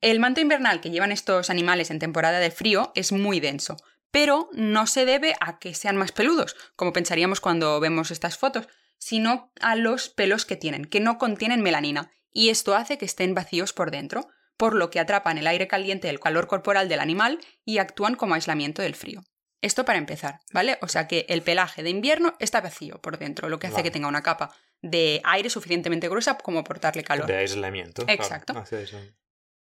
El 0.02 0.20
manto 0.20 0.42
invernal 0.42 0.82
que 0.82 0.90
llevan 0.90 1.14
estos 1.14 1.50
animales 1.50 1.90
en 1.90 2.00
temporada 2.00 2.40
de 2.40 2.52
frío 2.52 2.92
es 2.96 3.14
muy 3.14 3.40
denso, 3.40 3.78
pero 4.12 4.50
no 4.52 4.88
se 4.88 5.06
debe 5.06 5.36
a 5.40 5.58
que 5.58 5.74
sean 5.74 5.96
más 5.96 6.12
peludos, 6.12 6.58
como 6.76 6.92
pensaríamos 6.92 7.40
cuando 7.40 7.80
vemos 7.80 8.12
estas 8.12 8.38
fotos, 8.38 8.68
sino 8.98 9.54
a 9.62 9.78
los 9.78 10.10
pelos 10.10 10.46
que 10.46 10.58
tienen, 10.58 10.84
que 10.84 11.00
no 11.00 11.18
contienen 11.18 11.62
melanina, 11.62 12.12
y 12.34 12.50
esto 12.50 12.76
hace 12.76 12.98
que 12.98 13.06
estén 13.06 13.34
vacíos 13.34 13.72
por 13.72 13.90
dentro, 13.90 14.28
por 14.58 14.76
lo 14.76 14.90
que 14.90 15.00
atrapan 15.00 15.38
el 15.38 15.48
aire 15.48 15.70
caliente 15.70 16.08
del 16.08 16.20
calor 16.20 16.48
corporal 16.48 16.90
del 16.90 17.00
animal 17.00 17.40
y 17.64 17.78
actúan 17.78 18.16
como 18.16 18.36
aislamiento 18.36 18.82
del 18.82 18.96
frío. 18.96 19.24
Esto 19.62 19.84
para 19.84 20.00
empezar, 20.00 20.40
¿vale? 20.54 20.78
O 20.82 20.88
sea 20.88 21.08
que 21.08 21.26
el 21.28 21.42
pelaje 21.42 21.84
de 21.84 21.90
invierno 21.90 22.36
está 22.40 22.62
vacío 22.62 23.02
por 23.02 23.18
dentro, 23.18 23.50
lo 23.50 23.60
que 23.60 23.68
hace 23.68 23.84
que 23.84 23.92
tenga 23.92 24.08
una 24.08 24.24
capa 24.24 24.56
de 24.82 25.22
aire 25.26 25.50
suficientemente 25.50 26.08
gruesa 26.08 26.38
como 26.38 26.64
por 26.64 26.80
darle 26.80 27.04
calor. 27.04 27.28
De 27.28 27.38
aislamiento. 27.38 28.06
Exacto. 28.08 28.54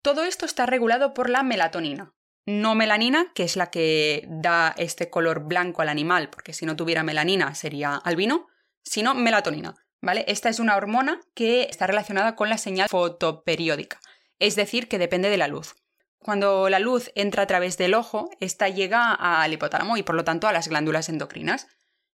Todo 0.02 0.24
esto 0.24 0.46
está 0.46 0.66
regulado 0.66 1.14
por 1.14 1.30
la 1.30 1.44
melatonina. 1.44 2.14
No 2.46 2.74
melanina, 2.74 3.32
que 3.36 3.44
es 3.44 3.56
la 3.56 3.70
que 3.70 4.26
da 4.28 4.74
este 4.78 5.10
color 5.10 5.42
blanco 5.42 5.82
al 5.82 5.90
animal, 5.90 6.30
porque 6.30 6.54
si 6.54 6.66
no 6.66 6.76
tuviera 6.76 7.04
melanina 7.04 7.54
sería 7.54 7.96
albino, 7.96 8.48
sino 8.84 9.14
melatonina, 9.14 9.76
¿vale? 10.02 10.26
Esta 10.28 10.50
es 10.50 10.60
una 10.60 10.76
hormona 10.76 11.20
que 11.36 11.64
está 11.64 11.86
relacionada 11.86 12.36
con 12.36 12.50
la 12.50 12.58
señal 12.58 12.90
fotoperiódica, 12.90 14.00
es 14.40 14.56
decir, 14.56 14.88
que 14.88 14.98
depende 14.98 15.30
de 15.30 15.38
la 15.38 15.48
luz. 15.48 15.76
Cuando 16.24 16.70
la 16.70 16.78
luz 16.78 17.12
entra 17.16 17.44
a 17.44 17.48
través 17.48 17.78
del 17.78 17.96
ojo, 17.96 18.30
esta 18.40 18.70
llega 18.70 19.12
al 19.12 19.54
hipotálamo 19.54 19.98
y 19.98 20.04
por 20.04 20.14
lo 20.14 20.24
tanto 20.24 20.48
a 20.48 20.54
las 20.54 20.68
glándulas 20.68 21.10
endocrinas. 21.10 21.68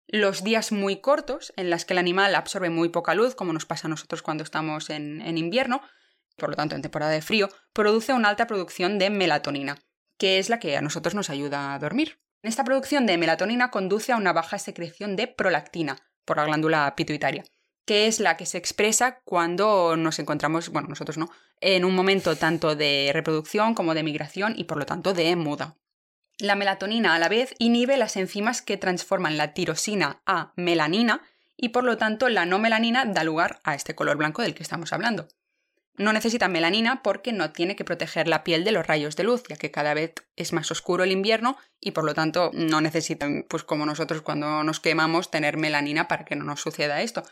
Los 0.07 0.45
días 0.45 0.73
muy 0.73 0.97
cortos, 1.01 1.55
en 1.57 1.71
los 1.71 1.87
que 1.87 1.95
el 1.95 1.99
animal 1.99 2.35
absorbe 2.35 2.69
muy 2.69 2.91
poca 2.91 3.15
luz, 3.15 3.35
como 3.35 3.55
nos 3.55 3.65
pasa 3.65 3.89
a 3.89 3.91
nosotros 3.91 4.21
cuando 4.21 4.45
estamos 4.45 4.91
en, 4.91 5.23
en 5.23 5.39
invierno, 5.39 5.81
por 6.37 6.51
lo 6.51 6.57
tanto 6.57 6.75
en 6.75 6.83
temporada 6.83 7.13
de 7.13 7.23
frío, 7.23 7.49
produce 7.73 8.13
una 8.13 8.29
alta 8.29 8.47
producción 8.47 8.99
de 8.99 9.09
melatonina, 9.09 9.79
que 10.19 10.39
es 10.39 10.51
la 10.51 10.59
que 10.59 10.77
a 10.77 10.83
nosotros 10.83 11.15
nos 11.15 11.31
ayuda 11.31 11.73
a 11.73 11.79
dormir. 11.79 12.19
Esta 12.43 12.63
producción 12.63 13.07
de 13.07 13.17
melatonina 13.17 13.71
conduce 13.71 14.13
a 14.13 14.17
una 14.17 14.35
baja 14.35 14.59
secreción 14.59 15.17
de 15.17 15.29
prolactina 15.29 15.97
por 16.27 16.37
la 16.37 16.45
glándula 16.45 16.95
pituitaria 16.95 17.45
que 17.85 18.07
es 18.07 18.21
la 18.21 18.37
que 18.37 18.47
se 18.47 18.59
expresa 18.59 19.21
cuando 19.25 19.97
nos 19.97 20.19
encontramos, 20.19 20.71
bueno, 20.71 20.89
nosotros 20.89 21.19
no, 21.19 21.31
en 21.61 21.85
un 21.85 21.95
momento 21.95 22.37
tanto 22.37 22.77
de 22.77 23.11
reproducción 23.13 23.75
como 23.75 23.95
de 23.95 24.03
migración 24.03 24.55
y 24.57 24.65
por 24.65 24.79
lo 24.79 24.87
tanto 24.87 25.13
de 25.13 25.37
muda. 25.37 25.77
La 26.39 26.57
melatonina 26.57 27.15
a 27.15 27.19
la 27.19 27.29
vez 27.29 27.55
inhibe 27.59 27.97
las 27.97 28.17
enzimas 28.17 28.63
que 28.63 28.77
transforman 28.77 29.37
la 29.37 29.55
tirosina 29.55 30.23
a 30.27 30.53
melanina 30.57 31.23
y 31.57 31.69
por 31.69 31.85
lo 31.85 31.97
tanto 31.97 32.29
la 32.29 32.45
no 32.47 32.59
melanina 32.59 33.05
da 33.05 33.23
lugar 33.23 33.61
a 33.63 33.75
este 33.75 33.95
color 33.95 34.17
blanco 34.17 34.43
del 34.43 34.55
que 34.55 34.63
estamos 34.63 34.93
hablando. 34.93 35.29
No 35.97 36.13
necesita 36.13 36.49
melanina 36.49 37.05
porque 37.05 37.33
no 37.33 37.53
tiene 37.53 37.77
que 37.77 37.85
proteger 37.85 38.27
la 38.27 38.43
piel 38.43 38.65
de 38.65 38.73
los 38.73 38.85
rayos 38.85 39.15
de 39.15 39.23
luz, 39.23 39.45
ya 39.49 39.55
que 39.55 39.71
cada 39.71 39.95
vez 39.95 40.15
es 40.35 40.53
más 40.53 40.73
oscuro 40.73 41.05
el 41.05 41.13
invierno 41.13 41.57
y 41.79 41.93
por 41.93 42.03
lo 42.03 42.15
tanto 42.15 42.51
no 42.53 42.81
necesitan, 42.81 43.47
pues 43.49 43.63
como 43.63 43.87
nosotros 43.87 44.23
cuando 44.23 44.65
nos 44.65 44.81
quemamos, 44.81 45.31
tener 45.31 45.57
melanina 45.57 46.09
para 46.09 46.25
que 46.25 46.35
no 46.35 46.43
nos 46.43 46.63
suceda 46.63 47.01
esto 47.03 47.23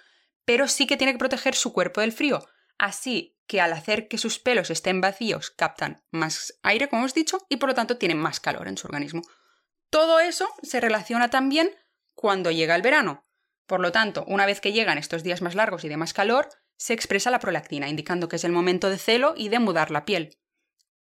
pero 0.45 0.69
sí 0.69 0.87
que 0.87 0.97
tiene 0.97 1.13
que 1.13 1.19
proteger 1.19 1.55
su 1.55 1.73
cuerpo 1.73 2.01
del 2.01 2.13
frío. 2.13 2.45
Así 2.79 3.37
que 3.47 3.61
al 3.61 3.73
hacer 3.73 4.09
que 4.09 4.19
sus 4.19 4.39
pelos 4.39 4.71
estén 4.71 5.01
vacíos, 5.01 5.51
captan 5.51 6.03
más 6.11 6.59
aire, 6.63 6.89
como 6.89 7.03
hemos 7.03 7.15
dicho, 7.15 7.39
y 7.49 7.57
por 7.57 7.69
lo 7.69 7.75
tanto 7.75 7.99
tienen 7.99 8.19
más 8.19 8.41
calor 8.41 8.69
en 8.69 8.77
su 8.77 8.87
organismo. 8.87 9.23
Todo 9.91 10.21
eso 10.21 10.49
se 10.63 10.81
relaciona 10.81 11.29
también 11.29 11.71
cuando 12.15 12.51
llega 12.51 12.75
el 12.75 12.83
verano. 12.83 13.27
Por 13.67 13.81
lo 13.81 13.93
tanto, 13.93 14.25
una 14.27 14.47
vez 14.47 14.61
que 14.61 14.73
llegan 14.73 14.99
estos 14.99 15.23
días 15.23 15.43
más 15.43 15.55
largos 15.55 15.85
y 15.85 15.89
de 15.89 15.97
más 15.97 16.13
calor, 16.13 16.49
se 16.77 16.95
expresa 16.95 17.31
la 17.31 17.39
prolactina, 17.39 17.89
indicando 17.89 18.29
que 18.29 18.37
es 18.37 18.45
el 18.45 18.53
momento 18.53 18.91
de 18.91 18.99
celo 18.99 19.35
y 19.37 19.49
de 19.49 19.59
mudar 19.59 19.91
la 19.91 20.05
piel. 20.05 20.39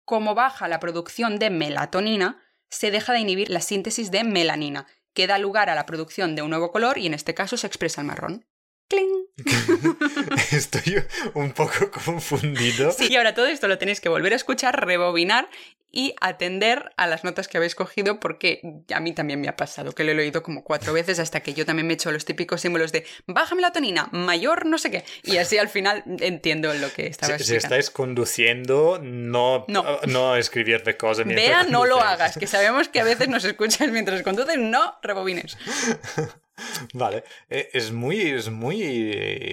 Como 0.04 0.34
baja 0.34 0.68
la 0.68 0.80
producción 0.80 1.38
de 1.38 1.50
melatonina, 1.50 2.42
se 2.68 2.90
deja 2.90 3.12
de 3.12 3.20
inhibir 3.20 3.50
la 3.50 3.60
síntesis 3.60 4.10
de 4.10 4.22
melanina, 4.22 4.86
que 5.14 5.26
da 5.26 5.38
lugar 5.38 5.70
a 5.70 5.74
la 5.74 5.86
producción 5.86 6.36
de 6.36 6.42
un 6.42 6.50
nuevo 6.50 6.70
color 6.70 6.98
y 6.98 7.06
en 7.06 7.14
este 7.14 7.34
caso 7.34 7.56
se 7.56 7.66
expresa 7.66 8.00
el 8.00 8.06
marrón. 8.06 8.46
¡Cling! 8.88 9.26
Estoy 10.52 11.02
un 11.34 11.52
poco 11.52 11.90
confundido. 12.04 12.92
Sí, 12.92 13.08
y 13.10 13.16
ahora 13.16 13.34
todo 13.34 13.46
esto 13.46 13.68
lo 13.68 13.78
tenéis 13.78 14.00
que 14.00 14.08
volver 14.08 14.32
a 14.32 14.36
escuchar, 14.36 14.84
rebobinar 14.84 15.48
y 15.90 16.12
atender 16.20 16.92
a 16.96 17.06
las 17.06 17.22
notas 17.22 17.46
que 17.46 17.56
habéis 17.56 17.76
cogido 17.76 18.18
porque 18.18 18.60
a 18.92 18.98
mí 18.98 19.12
también 19.12 19.40
me 19.40 19.48
ha 19.48 19.56
pasado, 19.56 19.92
que 19.92 20.02
lo 20.02 20.10
he 20.10 20.18
oído 20.18 20.42
como 20.42 20.64
cuatro 20.64 20.92
veces 20.92 21.20
hasta 21.20 21.40
que 21.40 21.54
yo 21.54 21.64
también 21.64 21.86
me 21.86 21.92
he 21.92 21.94
hecho 21.94 22.10
los 22.10 22.24
típicos 22.24 22.60
símbolos 22.60 22.90
de 22.90 23.06
baja 23.28 23.54
melatonina, 23.54 24.08
mayor 24.10 24.66
no 24.66 24.76
sé 24.78 24.90
qué, 24.90 25.04
y 25.22 25.36
así 25.36 25.56
al 25.56 25.68
final 25.68 26.02
entiendo 26.18 26.74
lo 26.74 26.92
que 26.92 27.06
estaba 27.06 27.38
si, 27.38 27.44
si 27.44 27.54
estáis 27.54 27.90
conduciendo, 27.90 28.98
no, 29.00 29.66
no. 29.68 30.00
no 30.08 30.34
escribir 30.34 30.82
de 30.82 30.96
cosas 30.96 31.26
Vea, 31.26 31.62
no 31.62 31.86
lo 31.86 32.00
hagas, 32.00 32.38
que 32.38 32.48
sabemos 32.48 32.88
que 32.88 32.98
a 32.98 33.04
veces 33.04 33.28
nos 33.28 33.44
escuchas 33.44 33.88
mientras 33.90 34.20
conduces, 34.22 34.58
no 34.58 34.98
rebobines. 35.00 35.56
Vale, 36.92 37.24
e, 37.50 37.70
es 37.72 37.90
muy, 37.90 38.20
es 38.20 38.48
muy 38.48 38.82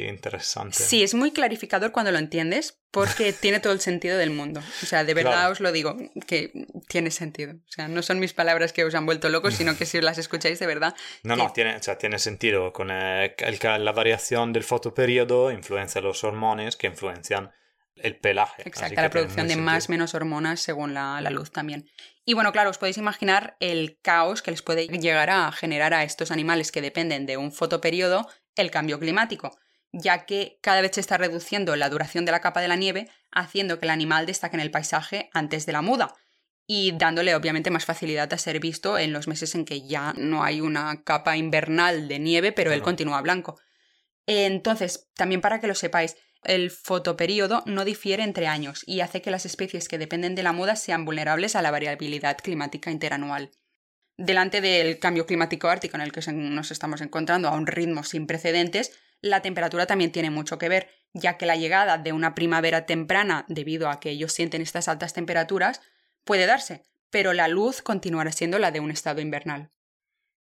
interesante. 0.08 0.78
Sí, 0.78 1.02
es 1.02 1.14
muy 1.14 1.32
clarificador 1.32 1.92
cuando 1.92 2.12
lo 2.12 2.20
entiendes 2.20 2.80
porque 2.92 3.34
tiene 3.34 3.60
todo 3.60 3.74
el 3.74 3.80
sentido 3.80 4.18
del 4.18 4.30
mundo. 4.30 4.62
O 4.84 4.86
sea, 4.86 5.04
de 5.04 5.14
verdad 5.14 5.50
os 5.50 5.60
lo 5.60 5.72
digo, 5.72 5.98
que 6.28 6.52
tiene 6.88 7.10
sentido. 7.12 7.54
O 7.54 7.72
sea, 7.72 7.88
no 7.88 8.02
son 8.02 8.20
mis 8.20 8.34
palabras 8.34 8.74
que 8.74 8.84
os 8.84 8.94
han 8.94 9.06
vuelto 9.06 9.30
locos, 9.30 9.56
sino 9.56 9.78
que 9.78 9.86
si 9.86 10.00
las 10.02 10.18
escucháis 10.18 10.60
de 10.60 10.68
verdad... 10.68 10.96
No, 11.24 11.36
no, 11.36 11.52
tiene, 11.52 11.76
o 11.76 11.84
sea, 11.84 11.98
tiene 11.98 12.20
sentido. 12.20 12.74
Con 12.74 12.90
eh, 12.92 13.36
el, 13.38 13.60
la 13.86 13.92
variación 13.92 14.54
del 14.54 14.64
fotoperiodo 14.64 15.52
influencia 15.52 16.02
los 16.02 16.24
hormones 16.24 16.76
que 16.76 16.88
influencian 16.88 17.52
el 17.96 18.18
pelaje. 18.18 18.64
Exacto, 18.66 19.02
la 19.02 19.10
producción 19.10 19.48
de 19.48 19.56
más 19.56 19.88
o 19.88 19.92
menos 19.92 20.14
hormonas 20.14 20.60
según 20.60 20.94
la, 20.94 21.22
la, 21.22 21.30
luz 21.30 21.52
también. 21.52 21.90
Y 22.26 22.34
bueno, 22.34 22.52
claro, 22.52 22.70
os 22.70 22.78
podéis 22.78 22.98
imaginar 22.98 23.58
el 23.60 24.00
caos 24.02 24.42
que 24.42 24.52
les 24.52 24.62
puede 24.62 24.88
llegar 24.88 25.30
a 25.30 25.52
generar 25.52 25.94
a 25.94 26.04
estos 26.04 26.32
animales 26.32 26.72
que 26.72 26.82
dependen 26.82 27.26
de 27.26 27.38
un 27.38 27.52
fotoperiodo 27.52 28.28
el 28.56 28.70
cambio 28.70 29.00
climático, 29.00 29.58
ya 29.92 30.26
que 30.26 30.60
cada 30.62 30.82
vez 30.82 30.92
se 30.94 31.02
está 31.02 31.18
reduciendo 31.18 31.76
la 31.76 31.90
duración 31.90 32.26
de 32.26 32.32
la 32.32 32.42
capa 32.42 32.62
de 32.62 32.68
la 32.68 32.76
nieve, 32.76 33.10
haciendo 33.32 33.80
que 33.80 33.86
el 33.86 33.92
animal 33.92 34.26
destaque 34.26 34.56
en 34.56 34.62
el 34.62 34.72
paisaje 34.72 35.30
antes 35.34 35.66
de 35.66 35.72
la 35.72 35.82
muda 35.82 36.14
y 36.68 36.94
dándole 36.94 37.36
obviamente 37.36 37.72
más 37.72 37.86
facilidad 37.86 38.32
a 38.32 38.38
ser 38.38 38.60
visto 38.60 38.98
en 38.98 39.12
los 39.12 39.28
meses 39.28 39.56
en 39.56 39.66
que 39.66 39.86
ya 39.88 40.14
no 40.16 40.44
hay 40.44 40.62
una 40.62 41.04
capa 41.04 41.36
invernal 41.36 42.08
de 42.08 42.20
nieve, 42.20 42.52
pero 42.52 42.72
él 42.72 42.82
continúa 42.82 43.22
blanco. 43.22 43.60
Entonces, 44.26 45.10
también 45.16 45.42
para 45.42 45.60
que 45.60 45.68
lo 45.68 45.76
sepáis, 45.76 46.16
el 46.44 46.72
fotoperíodo 46.72 47.64
no 47.66 47.86
difiere 47.86 48.24
entre 48.24 48.48
años 48.48 48.84
y 48.86 49.02
hace 49.02 49.22
que 49.22 49.32
las 49.32 49.46
especies 49.46 49.88
que 49.88 49.98
dependen 49.98 50.36
de 50.36 50.44
la 50.44 50.54
muda 50.54 50.76
sean 50.76 51.06
vulnerables 51.06 51.56
a 51.56 51.62
la 51.62 51.72
variabilidad 51.72 52.38
climática 52.38 52.92
interanual. 52.92 53.52
Delante 54.18 54.62
del 54.62 55.00
cambio 55.00 55.26
climático 55.26 55.68
ártico 55.68 55.98
en 55.98 56.02
el 56.02 56.12
que 56.12 56.22
nos 56.32 56.72
estamos 56.72 57.02
encontrando 57.02 57.48
a 57.48 57.56
un 57.56 57.68
ritmo 57.68 58.04
sin 58.04 58.28
precedentes, 58.28 58.92
la 59.22 59.42
temperatura 59.42 59.86
también 59.86 60.12
tiene 60.12 60.30
mucho 60.30 60.58
que 60.58 60.70
ver, 60.70 60.90
ya 61.14 61.38
que 61.38 61.46
la 61.46 61.56
llegada 61.56 61.98
de 61.98 62.12
una 62.12 62.36
primavera 62.36 62.86
temprana, 62.86 63.46
debido 63.48 63.90
a 63.90 64.00
que 64.00 64.10
ellos 64.10 64.34
sienten 64.34 64.62
estas 64.62 64.88
altas 64.88 65.14
temperaturas, 65.14 65.82
puede 66.24 66.46
darse, 66.46 66.84
pero 67.10 67.34
la 67.34 67.48
luz 67.48 67.82
continuará 67.82 68.32
siendo 68.32 68.58
la 68.60 68.72
de 68.72 68.80
un 68.80 68.92
estado 68.92 69.22
invernal. 69.22 69.72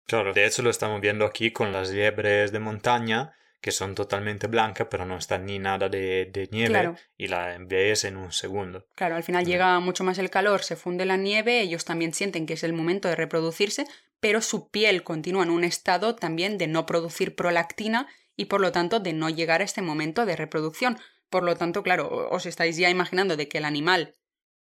Claro, 0.06 0.34
de 0.34 0.46
hecho 0.46 0.62
lo 0.62 0.70
estamos 0.70 1.02
viendo 1.02 1.26
aquí 1.26 1.52
con 1.52 1.74
las 1.74 1.90
liebres 1.90 2.52
de 2.52 2.60
montaña, 2.60 3.34
que 3.62 3.72
son 3.72 3.96
totalmente 3.96 4.48
blancas, 4.48 4.88
pero 4.90 5.06
no 5.06 5.18
están 5.18 5.46
ni 5.46 5.60
nada 5.60 5.90
de, 5.90 6.48
nieve 6.52 6.94
y 7.18 7.28
la 7.28 7.58
ves 7.60 8.04
en 8.06 8.18
un 8.18 8.32
segundo. 8.32 8.86
Claro, 8.96 9.16
al 9.16 9.24
final 9.24 9.46
llega 9.46 9.80
mucho 9.80 10.04
más 10.04 10.18
el 10.20 10.30
calor, 10.30 10.64
se 10.64 10.76
funde 10.76 11.06
la 11.06 11.18
nieve, 11.18 11.62
ellos 11.62 11.86
también 11.86 12.14
sienten 12.14 12.46
que 12.46 12.54
es 12.54 12.64
el 12.64 12.74
momento 12.74 13.08
de 13.08 13.16
reproducirse, 13.16 13.88
pero 14.20 14.42
su 14.42 14.70
piel 14.70 15.04
continúa 15.04 15.44
en 15.44 15.50
un 15.50 15.64
estado 15.64 16.16
también 16.16 16.58
de 16.58 16.68
no 16.68 16.86
producir 16.86 17.36
prolactina 17.36 18.08
y 18.36 18.46
por 18.46 18.62
lo 18.62 18.72
tanto 18.72 19.00
de 19.00 19.14
no 19.14 19.30
llegar 19.30 19.62
a 19.62 19.66
este 19.66 19.82
momento 19.82 20.26
de 20.26 20.36
reproducción. 20.36 20.98
Por 21.30 21.44
lo 21.44 21.56
tanto, 21.56 21.84
claro, 21.84 22.30
os 22.30 22.46
estáis 22.46 22.78
ya 22.78 22.90
imaginando 22.90 23.36
de 23.36 23.48
que 23.48 23.58
el 23.58 23.66
animal 23.66 24.14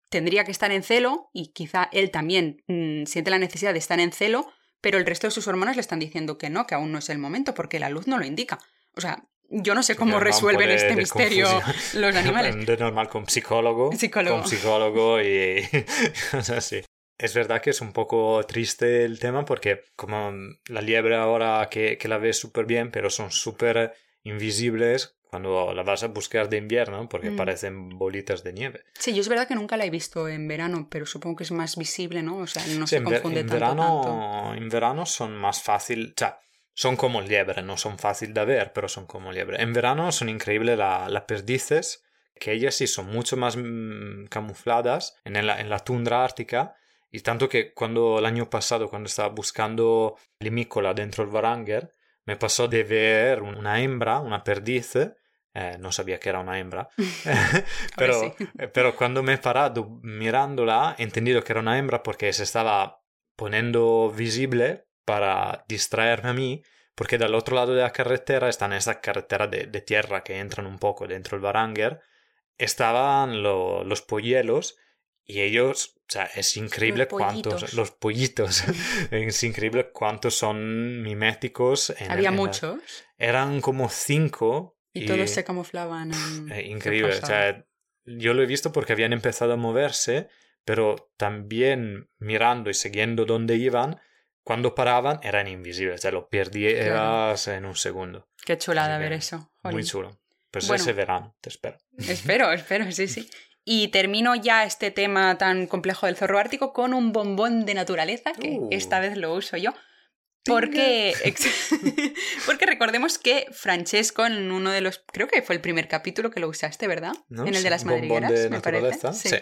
tendría 0.09 0.45
que 0.45 0.51
estar 0.51 0.71
en 0.71 0.83
celo 0.83 1.29
y 1.33 1.47
quizá 1.47 1.89
él 1.91 2.11
también 2.11 2.63
mm, 2.67 3.05
siente 3.05 3.31
la 3.31 3.39
necesidad 3.39 3.73
de 3.73 3.79
estar 3.79 3.99
en 3.99 4.11
celo, 4.11 4.47
pero 4.81 4.97
el 4.97 5.05
resto 5.05 5.27
de 5.27 5.31
sus 5.31 5.47
hormonas 5.47 5.75
le 5.75 5.81
están 5.81 5.99
diciendo 5.99 6.37
que 6.37 6.49
no, 6.49 6.65
que 6.65 6.75
aún 6.75 6.91
no 6.91 6.99
es 6.99 7.09
el 7.09 7.17
momento 7.17 7.53
porque 7.53 7.79
la 7.79 7.89
luz 7.89 8.07
no 8.07 8.17
lo 8.17 8.25
indica. 8.25 8.59
O 8.95 9.01
sea, 9.01 9.23
Yo 9.49 9.75
no 9.75 9.83
sé 9.83 9.95
cómo 9.95 10.19
resuelven 10.19 10.69
de- 10.69 10.75
este 10.75 10.87
de 10.89 10.95
misterio 10.95 11.47
confusión. 11.47 12.01
los 12.01 12.15
animales. 12.15 12.65
De 12.65 12.77
normal 12.77 13.07
con 13.09 13.27
psicólogo. 13.29 13.91
Psicólogo. 13.93 14.39
Con 14.41 14.47
psicólogo 14.49 15.21
y 15.21 15.61
cosas 16.31 16.49
así. 16.57 16.81
Es 17.17 17.33
verdad 17.35 17.61
que 17.61 17.69
es 17.69 17.79
un 17.79 17.93
poco 17.93 18.43
triste 18.47 19.05
el 19.05 19.19
tema 19.19 19.45
porque 19.45 19.83
como 19.95 20.33
la 20.67 20.81
liebre 20.81 21.15
ahora 21.15 21.67
que, 21.69 21.97
que 21.97 22.07
la 22.07 22.17
ves 22.17 22.37
súper 22.39 22.65
bien, 22.65 22.89
pero 22.91 23.09
son 23.11 23.31
súper 23.31 23.93
invisibles 24.23 25.15
cuando 25.29 25.73
la 25.73 25.83
vas 25.83 26.03
a 26.03 26.07
buscar 26.07 26.49
de 26.49 26.57
invierno 26.57 27.07
porque 27.09 27.29
Mm. 27.29 27.35
parecen 27.35 27.89
bolitas 27.89 28.43
de 28.43 28.53
nieve. 28.53 28.83
Sí, 28.97 29.13
yo 29.13 29.21
es 29.21 29.29
verdad 29.29 29.47
que 29.47 29.55
nunca 29.55 29.77
la 29.77 29.85
he 29.85 29.89
visto 29.89 30.27
en 30.27 30.47
verano, 30.47 30.87
pero 30.89 31.05
supongo 31.05 31.37
que 31.37 31.43
es 31.43 31.51
más 31.51 31.77
visible, 31.77 32.21
¿no? 32.23 32.37
O 32.37 32.47
sea, 32.47 32.63
no 32.77 32.87
Sí, 32.87 32.91
se 32.91 32.97
en, 32.97 33.05
ver- 33.05 33.13
confunde 33.21 33.39
en 33.41 33.47
tanto, 33.47 33.53
verano, 33.65 34.01
tanto. 34.03 34.53
en 34.61 34.69
verano 34.69 35.05
son 35.05 35.35
más 35.35 35.61
fácil, 35.61 36.13
o 36.15 36.19
sea, 36.19 36.39
son 36.75 36.95
como 36.97 37.21
liebre, 37.21 37.63
no 37.63 37.77
son 37.77 37.97
fácil 37.97 38.33
de 38.33 38.45
ver, 38.45 38.71
pero 38.73 38.87
son 38.87 39.07
como 39.07 39.31
liebre. 39.31 39.61
En 39.63 39.73
verano 39.73 40.11
son 40.11 40.29
increíbles 40.29 40.77
la- 40.77 41.09
las 41.09 41.23
perdices, 41.23 42.03
que 42.39 42.51
ellas 42.51 42.75
sí 42.75 42.85
son 42.85 43.07
mucho 43.07 43.37
más 43.37 43.55
mm, 43.57 44.25
camufladas 44.25 45.15
en 45.23 45.45
la, 45.47 45.59
en 45.59 45.69
la 45.69 45.79
tundra 45.79 46.23
ártica, 46.23 46.75
y 47.11 47.21
tanto 47.21 47.47
que 47.49 47.73
cuando 47.73 48.19
el 48.19 48.25
año 48.25 48.49
pasado, 48.49 48.89
cuando 48.89 49.07
estaba 49.07 49.29
buscando 49.29 50.17
limícola 50.39 50.93
dentro 50.93 51.23
del 51.23 51.33
Varanger, 51.33 51.89
me 52.25 52.35
pasó 52.35 52.67
de 52.67 52.83
ver 52.83 53.41
una 53.41 53.79
hembra, 53.81 54.19
una 54.19 54.43
perdiz, 54.43 54.95
eh, 54.97 55.77
no 55.79 55.91
sabía 55.93 56.19
que 56.19 56.27
era 56.27 56.41
una 56.41 56.59
hembra, 56.59 56.89
pero, 57.97 58.13
sí. 58.37 58.49
eh, 58.59 58.67
pero 58.67 58.95
cuando 58.97 59.23
me 59.23 59.33
he 59.33 59.37
parado 59.37 59.99
mirándola, 60.03 60.95
he 60.97 61.03
entendido 61.03 61.41
que 61.41 61.53
era 61.53 61.61
una 61.61 61.77
hembra 61.77 62.03
porque 62.03 62.33
se 62.33 62.43
estaba 62.43 63.01
poniendo 63.37 64.11
visible 64.11 64.85
para 65.05 65.63
distraerme 65.67 66.29
a 66.29 66.33
mí, 66.33 66.63
porque 66.95 67.17
del 67.17 67.35
otro 67.35 67.55
lado 67.55 67.73
de 67.75 67.81
la 67.81 67.91
carretera, 67.91 68.49
están 68.49 68.71
en 68.71 68.79
esa 68.79 68.99
carretera 69.01 69.47
de, 69.47 69.67
de 69.67 69.81
tierra 69.81 70.23
que 70.23 70.39
entran 70.39 70.65
un 70.65 70.79
poco 70.79 71.07
dentro 71.07 71.35
del 71.37 71.43
Baranger, 71.43 71.99
estaban 72.57 73.43
lo- 73.43 73.83
los 73.83 74.01
polluelos 74.01 74.77
y 75.23 75.41
ellos, 75.41 75.95
o 75.97 76.11
sea, 76.11 76.25
es 76.35 76.55
increíble 76.57 77.05
Los 77.05 77.13
cuántos, 77.13 77.73
los 77.73 77.91
pollitos, 77.91 78.63
es 79.11 79.43
increíble 79.43 79.91
cuántos 79.91 80.35
son 80.37 81.01
miméticos. 81.01 81.89
en 81.99 82.11
Había 82.11 82.29
en 82.29 82.35
la- 82.35 82.41
muchos 82.41 82.79
eran 83.17 83.61
como 83.61 83.89
cinco. 83.89 84.77
y 84.93 85.05
todos 85.05 85.29
se 85.29 85.43
camuflaban 85.43 86.11
en... 86.13 86.65
increíble. 86.67 87.17
O 87.17 87.25
sea, 87.25 87.65
yo 88.05 88.33
lo 88.33 88.43
he 88.43 88.45
visto 88.45 88.71
porque 88.71 88.93
habían 88.93 89.13
empezado 89.13 89.53
a 89.53 89.57
moverse, 89.57 90.29
pero 90.63 91.11
también 91.17 92.09
mirando 92.19 92.69
y 92.69 92.73
siguiendo 92.75 93.25
dónde 93.25 93.55
iban, 93.55 93.99
cuando 94.45 94.73
paraban 94.75 95.19
eran 95.23 95.49
invisibles. 95.49 95.99
O 95.99 96.01
sea, 96.01 96.11
lo 96.11 96.29
perdías 96.29 97.47
en 97.49 97.65
un 97.65 97.75
segundo. 97.75 98.29
Qué 98.45 98.57
chulada 98.57 98.97
ver 98.97 99.11
eso. 99.11 99.51
Muy 99.63 99.83
chulo. 99.83 100.17
Pues 100.51 100.67
Bueno. 100.69 100.81
ese 100.81 100.93
verano, 100.93 101.35
te 101.41 101.49
espero. 101.49 101.77
Espero, 101.97 102.53
espero, 102.53 102.89
sí, 102.93 103.09
sí. 103.09 103.29
Y 103.65 103.89
termino 103.89 104.35
ya 104.35 104.63
este 104.63 104.91
tema 104.91 105.37
tan 105.37 105.67
complejo 105.67 106.05
del 106.05 106.15
zorro 106.15 106.39
ártico 106.39 106.71
con 106.71 106.93
un 106.93 107.11
bombón 107.11 107.65
de 107.65 107.73
naturaleza, 107.73 108.31
que 108.31 108.51
Uh. 108.51 108.69
esta 108.71 109.01
vez 109.01 109.17
lo 109.17 109.33
uso 109.33 109.57
yo. 109.57 109.73
Porque, 110.45 111.13
porque 112.45 112.65
recordemos 112.67 113.17
que 113.17 113.47
Francesco 113.51 114.25
en 114.27 114.51
uno 114.51 114.69
de 114.71 114.81
los, 114.81 115.03
creo 115.11 115.27
que 115.27 115.41
fue 115.41 115.55
el 115.55 115.61
primer 115.61 115.87
capítulo 115.87 116.29
que 116.29 116.39
lo 116.39 116.47
usaste, 116.47 116.87
¿verdad? 116.87 117.13
¿No? 117.27 117.45
En 117.47 117.55
el 117.55 117.63
de 117.63 117.69
las 117.71 117.83
madrigueras, 117.83 118.31
de 118.31 118.49
me 118.51 118.61
parece. 118.61 118.83
naturaleza. 118.85 119.13
Sí. 119.13 119.35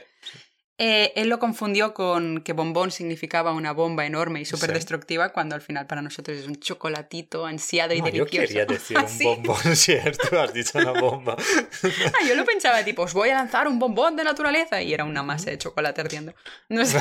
Eh, 0.79 1.13
él 1.15 1.29
lo 1.29 1.37
confundió 1.37 1.93
con 1.93 2.41
que 2.41 2.51
bombón 2.53 2.89
significaba 2.89 3.51
una 3.53 3.73
bomba 3.73 4.07
enorme 4.07 4.41
y 4.41 4.45
súper 4.45 4.69
Sí. 4.71 4.73
destructiva, 4.73 5.29
cuando 5.31 5.53
al 5.53 5.61
final 5.61 5.85
para 5.85 6.01
nosotros 6.01 6.35
es 6.35 6.47
un 6.47 6.55
chocolatito 6.55 7.45
ansiado 7.45 7.93
y 7.93 7.99
No, 8.01 8.07
yo 8.09 8.25
delicioso. 8.25 8.47
quería 8.47 8.65
decir 8.65 8.97
¿Ah, 8.97 9.03
un 9.03 9.09
sí? 9.09 9.23
bombón, 9.23 9.57
cierto, 9.75 10.41
has 10.41 10.51
dicho 10.51 10.79
una 10.79 10.99
bomba. 10.99 11.37
Ah, 11.83 12.27
yo 12.27 12.33
lo 12.35 12.43
pensaba 12.43 12.83
tipo, 12.83 13.03
os 13.03 13.13
voy 13.13 13.29
a 13.29 13.35
lanzar 13.35 13.67
un 13.67 13.77
bombón 13.77 14.15
de 14.15 14.23
naturaleza 14.23 14.81
y 14.81 14.93
era 14.93 15.03
una 15.03 15.21
masa 15.21 15.51
de 15.51 15.57
chocolate 15.59 16.01
ardiendo. 16.01 16.33
No 16.69 16.83
sé. 16.85 16.99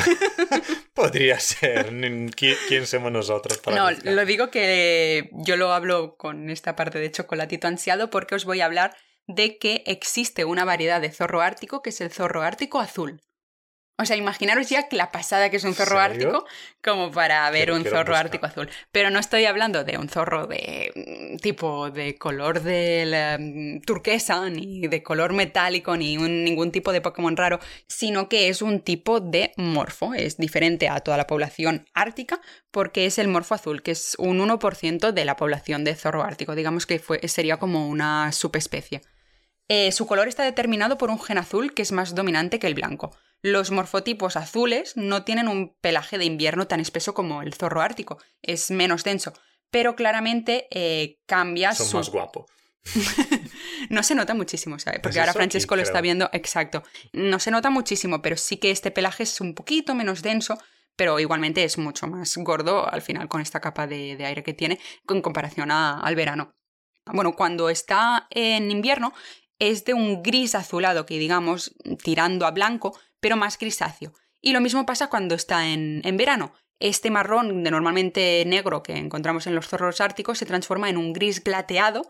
Podría 0.94 1.40
ser. 1.40 1.92
Ni- 1.92 2.30
¿Qui- 2.30 2.56
¿Quién 2.68 2.86
somos 2.86 3.10
nosotros 3.12 3.58
para 3.58 3.76
No, 3.76 3.90
lo 3.90 4.24
digo 4.26 4.50
que 4.50 5.30
yo 5.32 5.56
lo 5.56 5.72
hablo 5.72 6.16
con 6.16 6.50
esta 6.50 6.76
parte 6.76 6.98
de 6.98 7.10
chocolatito 7.10 7.68
ansiado 7.68 8.10
porque 8.10 8.34
os 8.34 8.44
voy 8.44 8.60
a 8.60 8.66
hablar 8.66 8.94
de 9.26 9.56
que 9.58 9.82
existe 9.86 10.44
una 10.44 10.64
variedad 10.64 11.00
de 11.00 11.10
zorro 11.10 11.40
ártico 11.40 11.80
que 11.82 11.90
es 11.90 12.00
el 12.00 12.10
zorro 12.10 12.42
ártico 12.42 12.78
azul. 12.80 13.20
O 13.98 14.04
sea, 14.06 14.16
imaginaros 14.16 14.68
ya 14.68 14.88
que 14.88 14.96
la 14.96 15.12
pasada 15.12 15.50
que 15.50 15.58
es 15.58 15.64
un 15.64 15.74
zorro 15.74 16.00
ártico 16.00 16.44
como 16.82 17.12
para 17.12 17.48
ver 17.50 17.70
un 17.72 17.84
zorro 17.84 17.98
buscar. 18.12 18.24
ártico 18.26 18.46
azul. 18.46 18.68
Pero 18.90 19.10
no 19.10 19.18
estoy 19.20 19.44
hablando 19.44 19.84
de 19.84 19.98
un 19.98 20.08
zorro 20.08 20.46
de 20.46 20.90
mm, 21.34 21.36
tipo 21.36 21.90
de 21.90 22.16
color 22.16 22.62
de 22.62 23.04
la, 23.06 23.36
mm, 23.38 23.82
turquesa, 23.82 24.48
ni 24.48 24.88
de 24.88 25.02
color 25.02 25.34
metálico, 25.34 25.96
ni 25.96 26.16
un- 26.16 26.42
ningún 26.42 26.72
tipo 26.72 26.90
de 26.90 27.00
Pokémon 27.02 27.36
raro, 27.36 27.60
sino 27.86 28.28
que 28.28 28.48
es 28.48 28.62
un 28.62 28.80
tipo 28.80 29.20
de 29.20 29.52
morfo. 29.56 30.14
Es 30.14 30.36
diferente 30.38 30.88
a 30.88 30.98
toda 31.00 31.16
la 31.18 31.26
población 31.26 31.86
ártica 31.92 32.40
porque 32.70 33.04
es 33.06 33.18
el 33.18 33.28
morfo 33.28 33.54
azul, 33.54 33.82
que 33.82 33.90
es 33.92 34.16
un 34.18 34.40
1% 34.40 35.12
de 35.12 35.24
la 35.26 35.36
población 35.36 35.84
de 35.84 35.94
zorro 35.94 36.22
ártico. 36.24 36.54
Digamos 36.56 36.86
que 36.86 36.98
fue, 36.98 37.20
sería 37.28 37.58
como 37.58 37.86
una 37.88 38.32
subespecie. 38.32 39.02
Eh, 39.68 39.92
su 39.92 40.06
color 40.06 40.28
está 40.28 40.42
determinado 40.44 40.98
por 40.98 41.10
un 41.10 41.20
gen 41.20 41.38
azul 41.38 41.72
que 41.74 41.82
es 41.82 41.92
más 41.92 42.14
dominante 42.14 42.58
que 42.58 42.66
el 42.66 42.74
blanco. 42.74 43.14
Los 43.42 43.70
morfotipos 43.70 44.36
azules 44.36 44.96
no 44.96 45.24
tienen 45.24 45.48
un 45.48 45.74
pelaje 45.80 46.16
de 46.16 46.24
invierno 46.24 46.66
tan 46.68 46.80
espeso 46.80 47.12
como 47.12 47.42
el 47.42 47.54
zorro 47.54 47.80
ártico, 47.82 48.18
es 48.40 48.70
menos 48.70 49.02
denso, 49.04 49.32
pero 49.70 49.96
claramente 49.96 50.68
eh, 50.70 51.18
cambia 51.26 51.74
Son 51.74 51.86
su... 51.86 51.96
más 51.98 52.10
guapos. 52.10 52.46
No 53.90 54.02
se 54.02 54.14
nota 54.14 54.34
muchísimo, 54.34 54.78
¿sabes? 54.78 55.00
Porque 55.00 55.16
¿Es 55.18 55.20
ahora? 55.20 55.32
Francesco 55.32 55.76
lo 55.76 55.82
está 55.82 56.00
viendo, 56.00 56.30
exacto. 56.32 56.82
No 57.12 57.38
se 57.40 57.50
nota 57.50 57.68
muchísimo, 57.70 58.22
pero 58.22 58.36
sí 58.36 58.56
que 58.58 58.70
este 58.70 58.90
pelaje 58.90 59.24
es 59.24 59.40
un 59.40 59.54
poquito 59.54 59.94
menos 59.94 60.22
denso, 60.22 60.56
pero 60.96 61.18
igualmente 61.18 61.64
es 61.64 61.78
mucho 61.78 62.06
más 62.06 62.36
gordo 62.38 62.88
al 62.90 63.02
final 63.02 63.28
con 63.28 63.40
esta 63.40 63.60
capa 63.60 63.86
de, 63.86 64.16
de 64.16 64.24
aire 64.24 64.42
que 64.42 64.54
tiene 64.54 64.78
en 65.08 65.20
comparación 65.20 65.70
a- 65.70 66.00
al 66.00 66.14
verano. 66.14 66.52
Bueno, 67.06 67.32
cuando 67.34 67.70
está 67.70 68.28
en 68.30 68.70
invierno 68.70 69.12
es 69.58 69.84
de 69.84 69.94
un 69.94 70.22
gris 70.22 70.54
azulado 70.54 71.04
que 71.06 71.18
digamos 71.18 71.74
tirando 72.02 72.46
a 72.46 72.52
blanco, 72.52 72.96
pero 73.22 73.36
más 73.36 73.56
grisáceo. 73.58 74.12
Y 74.42 74.52
lo 74.52 74.60
mismo 74.60 74.84
pasa 74.84 75.06
cuando 75.08 75.34
está 75.36 75.68
en, 75.68 76.02
en 76.04 76.16
verano. 76.18 76.52
Este 76.80 77.10
marrón 77.10 77.62
de 77.62 77.70
normalmente 77.70 78.42
negro 78.44 78.82
que 78.82 78.96
encontramos 78.96 79.46
en 79.46 79.54
los 79.54 79.68
zorros 79.68 80.00
árticos 80.00 80.38
se 80.38 80.46
transforma 80.46 80.90
en 80.90 80.96
un 80.96 81.12
gris 81.12 81.42
glateado 81.42 82.02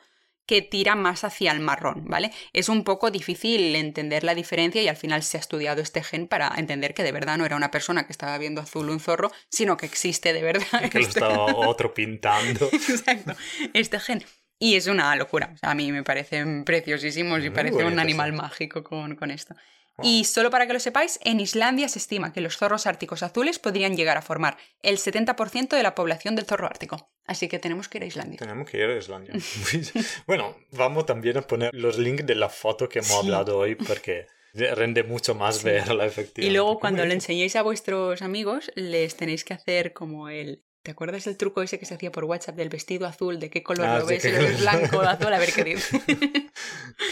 que 0.47 0.63
tira 0.63 0.97
más 0.97 1.23
hacia 1.25 1.53
el 1.53 1.61
marrón, 1.61 2.05
¿vale? 2.07 2.33
Es 2.55 2.71
un 2.71 2.83
poco 2.83 3.11
difícil 3.11 3.77
entender 3.77 4.25
la 4.25 4.35
diferencia 4.35 4.83
y 4.83 4.89
al 4.89 4.97
final 4.97 5.23
se 5.23 5.37
ha 5.37 5.41
estudiado 5.41 5.83
este 5.83 6.03
gen 6.03 6.27
para 6.27 6.51
entender 6.57 6.95
que 6.95 7.03
de 7.03 7.13
verdad 7.13 7.37
no 7.37 7.45
era 7.45 7.55
una 7.57 7.71
persona 7.71 8.07
que 8.07 8.13
estaba 8.13 8.39
viendo 8.39 8.63
azul 8.63 8.89
un 8.89 8.99
zorro, 8.99 9.31
sino 9.51 9.77
que 9.77 9.87
existe 9.87 10.33
de 10.33 10.43
verdad. 10.43 10.91
Que 10.91 10.99
lo 10.99 11.07
este- 11.07 11.19
estaba 11.21 11.45
otro 11.69 11.93
pintando. 11.93 12.69
Exacto, 12.73 13.35
este 13.75 14.01
gen. 14.01 14.25
Y 14.59 14.77
es 14.77 14.87
una 14.87 15.15
locura. 15.17 15.51
O 15.55 15.59
sea, 15.59 15.73
a 15.73 15.75
mí 15.75 15.93
me 15.93 16.03
parecen 16.03 16.65
preciosísimos 16.65 17.41
y 17.41 17.43
Muy 17.43 17.51
parece 17.51 17.85
un 17.85 17.99
animal 17.99 18.33
mágico 18.33 18.83
con, 18.83 19.17
con 19.17 19.31
esto. 19.31 19.55
Y 20.03 20.25
solo 20.25 20.51
para 20.51 20.67
que 20.67 20.73
lo 20.73 20.81
sepáis, 20.81 21.19
en 21.23 21.39
Islandia 21.41 21.89
se 21.89 21.99
estima 21.99 22.33
que 22.33 22.41
los 22.41 22.57
zorros 22.57 22.87
árticos 22.87 23.23
azules 23.23 23.59
podrían 23.59 23.97
llegar 23.97 24.17
a 24.17 24.23
formar 24.23 24.57
el 24.83 24.97
70% 24.99 25.69
de 25.77 25.83
la 25.83 25.95
población 25.95 26.35
del 26.35 26.47
zorro 26.47 26.67
ártico. 26.67 27.11
Así 27.27 27.47
que 27.49 27.59
tenemos 27.59 27.89
que 27.89 27.99
ir 27.99 28.05
a 28.05 28.07
Islandia. 28.07 28.39
Tenemos 28.39 28.69
que 28.69 28.79
ir 28.79 28.85
a 28.91 28.97
Islandia. 28.97 29.35
bueno, 30.27 30.57
vamos 30.73 31.07
también 31.07 31.37
a 31.37 31.43
poner 31.43 31.71
los 31.75 31.99
links 31.99 32.27
de 32.27 32.35
la 32.35 32.49
foto 32.49 32.89
que 32.89 33.01
hemos 33.01 33.11
Sí. 33.11 33.17
hablado 33.19 33.59
hoy 33.59 33.75
porque 33.75 34.27
rende 34.55 35.03
mucho 35.03 35.35
más 35.35 35.59
Sí. 35.59 35.65
verla 35.67 36.05
Y 36.05 36.09
efectivamente. 36.09 36.53
luego 36.57 36.81
cuando 36.81 37.05
lo 37.07 37.13
enseñéis 37.13 37.55
a 37.57 37.63
vuestros 37.63 38.23
amigos, 38.23 38.71
les 38.75 39.15
tenéis 39.17 39.45
que 39.45 39.55
hacer 39.55 39.93
como 39.93 40.29
el... 40.29 40.65
¿Te 40.83 40.91
acuerdas 40.91 41.27
del 41.27 41.37
truco 41.37 41.63
ese 41.63 41.79
que 41.79 41.87
se 41.87 41.95
hacía 41.95 42.11
por 42.11 42.25
WhatsApp 42.25 42.57
del 42.57 42.69
vestido 42.69 43.07
azul? 43.07 43.39
¿De 43.39 43.51
qué 43.51 43.63
color 43.63 43.87
Ah, 43.87 43.99
lo 44.01 44.07
ves? 44.07 44.21
Si 44.23 44.33
lo 44.33 44.39
ves 44.39 44.59
blanco 44.61 44.99
o 44.99 45.03
azul, 45.03 45.33
a 45.33 45.39
ver 45.39 45.53
qué 45.53 45.63
dice. 45.65 46.01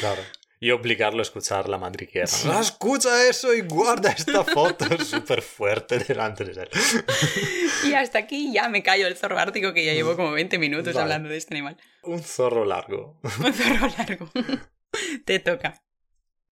Claro. 0.00 0.22
Y 0.62 0.72
obligarlo 0.72 1.20
a 1.20 1.22
escuchar 1.22 1.70
la 1.70 1.78
madriguera. 1.78 2.26
Sí. 2.26 2.46
"Ah, 2.52 2.60
escucha 2.60 3.26
eso 3.28 3.54
y 3.54 3.62
guarda 3.62 4.10
esta 4.10 4.44
foto 4.44 4.84
súper 5.04 5.40
fuerte 5.40 5.98
delante 6.00 6.44
de 6.44 6.52
él. 6.62 6.68
y 7.88 7.94
hasta 7.94 8.18
aquí 8.18 8.52
ya 8.52 8.68
me 8.68 8.82
callo 8.82 9.06
el 9.06 9.16
zorro 9.16 9.38
ártico 9.38 9.72
que 9.72 9.86
ya 9.86 9.94
llevo 9.94 10.16
como 10.16 10.32
20 10.32 10.58
minutos 10.58 10.92
Vale. 10.92 11.00
hablando 11.02 11.30
de 11.30 11.38
este 11.38 11.54
animal. 11.54 11.78
Un 12.02 12.22
zorro 12.22 12.66
largo. 12.66 13.18
Un 13.42 13.52
zorro 13.54 13.88
largo. 13.96 14.30
Te 15.24 15.38
toca. 15.38 15.82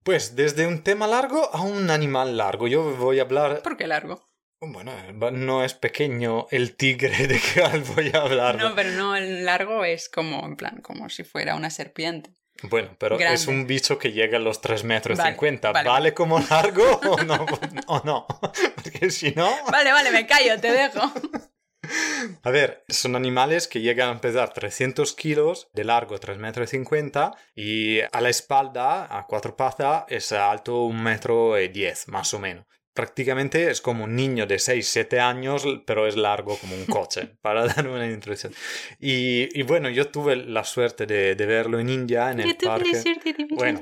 Pues 0.04 0.34
desde 0.36 0.66
un 0.66 0.82
tema 0.82 1.06
largo 1.06 1.54
a 1.54 1.60
un 1.60 1.90
animal 1.90 2.36
largo. 2.38 2.66
Yo 2.66 2.96
voy 2.96 3.18
a 3.18 3.22
hablar... 3.22 3.60
¿Por 3.62 3.76
qué 3.76 3.86
largo? 3.86 4.24
Bueno, 4.60 4.92
no 5.32 5.62
es 5.64 5.74
pequeño 5.74 6.46
el 6.50 6.76
tigre 6.76 7.26
de 7.28 7.38
que 7.38 7.60
voy 7.94 8.10
a 8.14 8.22
hablar. 8.22 8.56
No, 8.56 8.74
pero 8.74 8.90
no, 8.92 9.14
el 9.16 9.44
largo 9.44 9.84
es 9.84 10.08
como, 10.08 10.46
en 10.46 10.56
plan, 10.56 10.80
como 10.80 11.10
si 11.10 11.24
fuera 11.24 11.54
una 11.54 11.68
serpiente. 11.68 12.34
Bueno, 12.62 12.90
pero 12.98 13.16
Grande. 13.18 13.36
es 13.36 13.46
un 13.46 13.66
bicho 13.66 13.98
que 13.98 14.12
llega 14.12 14.36
a 14.38 14.40
los 14.40 14.60
3 14.60 14.82
metros 14.84 15.18
Vale, 15.18 15.30
50. 15.30 15.72
vale. 15.72 15.88
¿Vale 15.88 16.14
como 16.14 16.40
largo 16.40 16.84
o 17.08 17.22
no? 17.22 17.46
¿O 17.86 18.02
no? 18.04 18.26
Porque 18.82 19.10
si 19.10 19.30
no... 19.32 19.48
Vale, 19.70 19.92
vale, 19.92 20.10
me 20.10 20.26
callo, 20.26 20.60
te 20.60 20.72
dejo. 20.72 21.00
A 22.42 22.50
ver, 22.50 22.84
son 22.88 23.16
animales 23.16 23.66
que 23.66 23.80
llegan 23.80 24.10
a 24.10 24.20
pesar 24.20 24.52
300 24.52 25.14
kilos, 25.14 25.68
de 25.72 25.84
largo 25.84 26.18
3 26.18 26.36
metros 26.36 26.68
y 26.68 26.76
50 26.76 27.34
y 27.54 28.00
a 28.00 28.20
la 28.20 28.28
espalda, 28.28 29.06
a 29.16 29.26
cuatro 29.26 29.56
patas, 29.56 30.04
es 30.08 30.32
alto 30.32 30.82
1 30.82 31.00
metro 31.02 31.58
y 31.58 31.68
10 31.68 32.08
más 32.08 32.34
o 32.34 32.40
menos 32.40 32.66
prácticamente 32.98 33.70
es 33.70 33.80
como 33.80 34.04
un 34.04 34.16
niño 34.16 34.44
de 34.44 34.58
6, 34.58 34.84
7 34.84 35.20
años, 35.20 35.64
pero 35.86 36.08
es 36.08 36.16
largo 36.16 36.58
como 36.58 36.74
un 36.74 36.84
coche, 36.84 37.28
para 37.40 37.64
dar 37.64 37.86
una 37.86 38.10
introducción. 38.10 38.52
Y, 38.98 39.48
y 39.56 39.62
bueno, 39.62 39.88
yo 39.88 40.08
tuve 40.08 40.34
la 40.34 40.64
suerte 40.64 41.06
de, 41.06 41.36
de, 41.36 41.46
verlo 41.46 41.78
en 41.78 41.90
India, 41.90 42.32
en 42.32 42.40
el 42.40 42.56
parque. 42.56 42.90
De 42.96 43.46
bueno, 43.50 43.80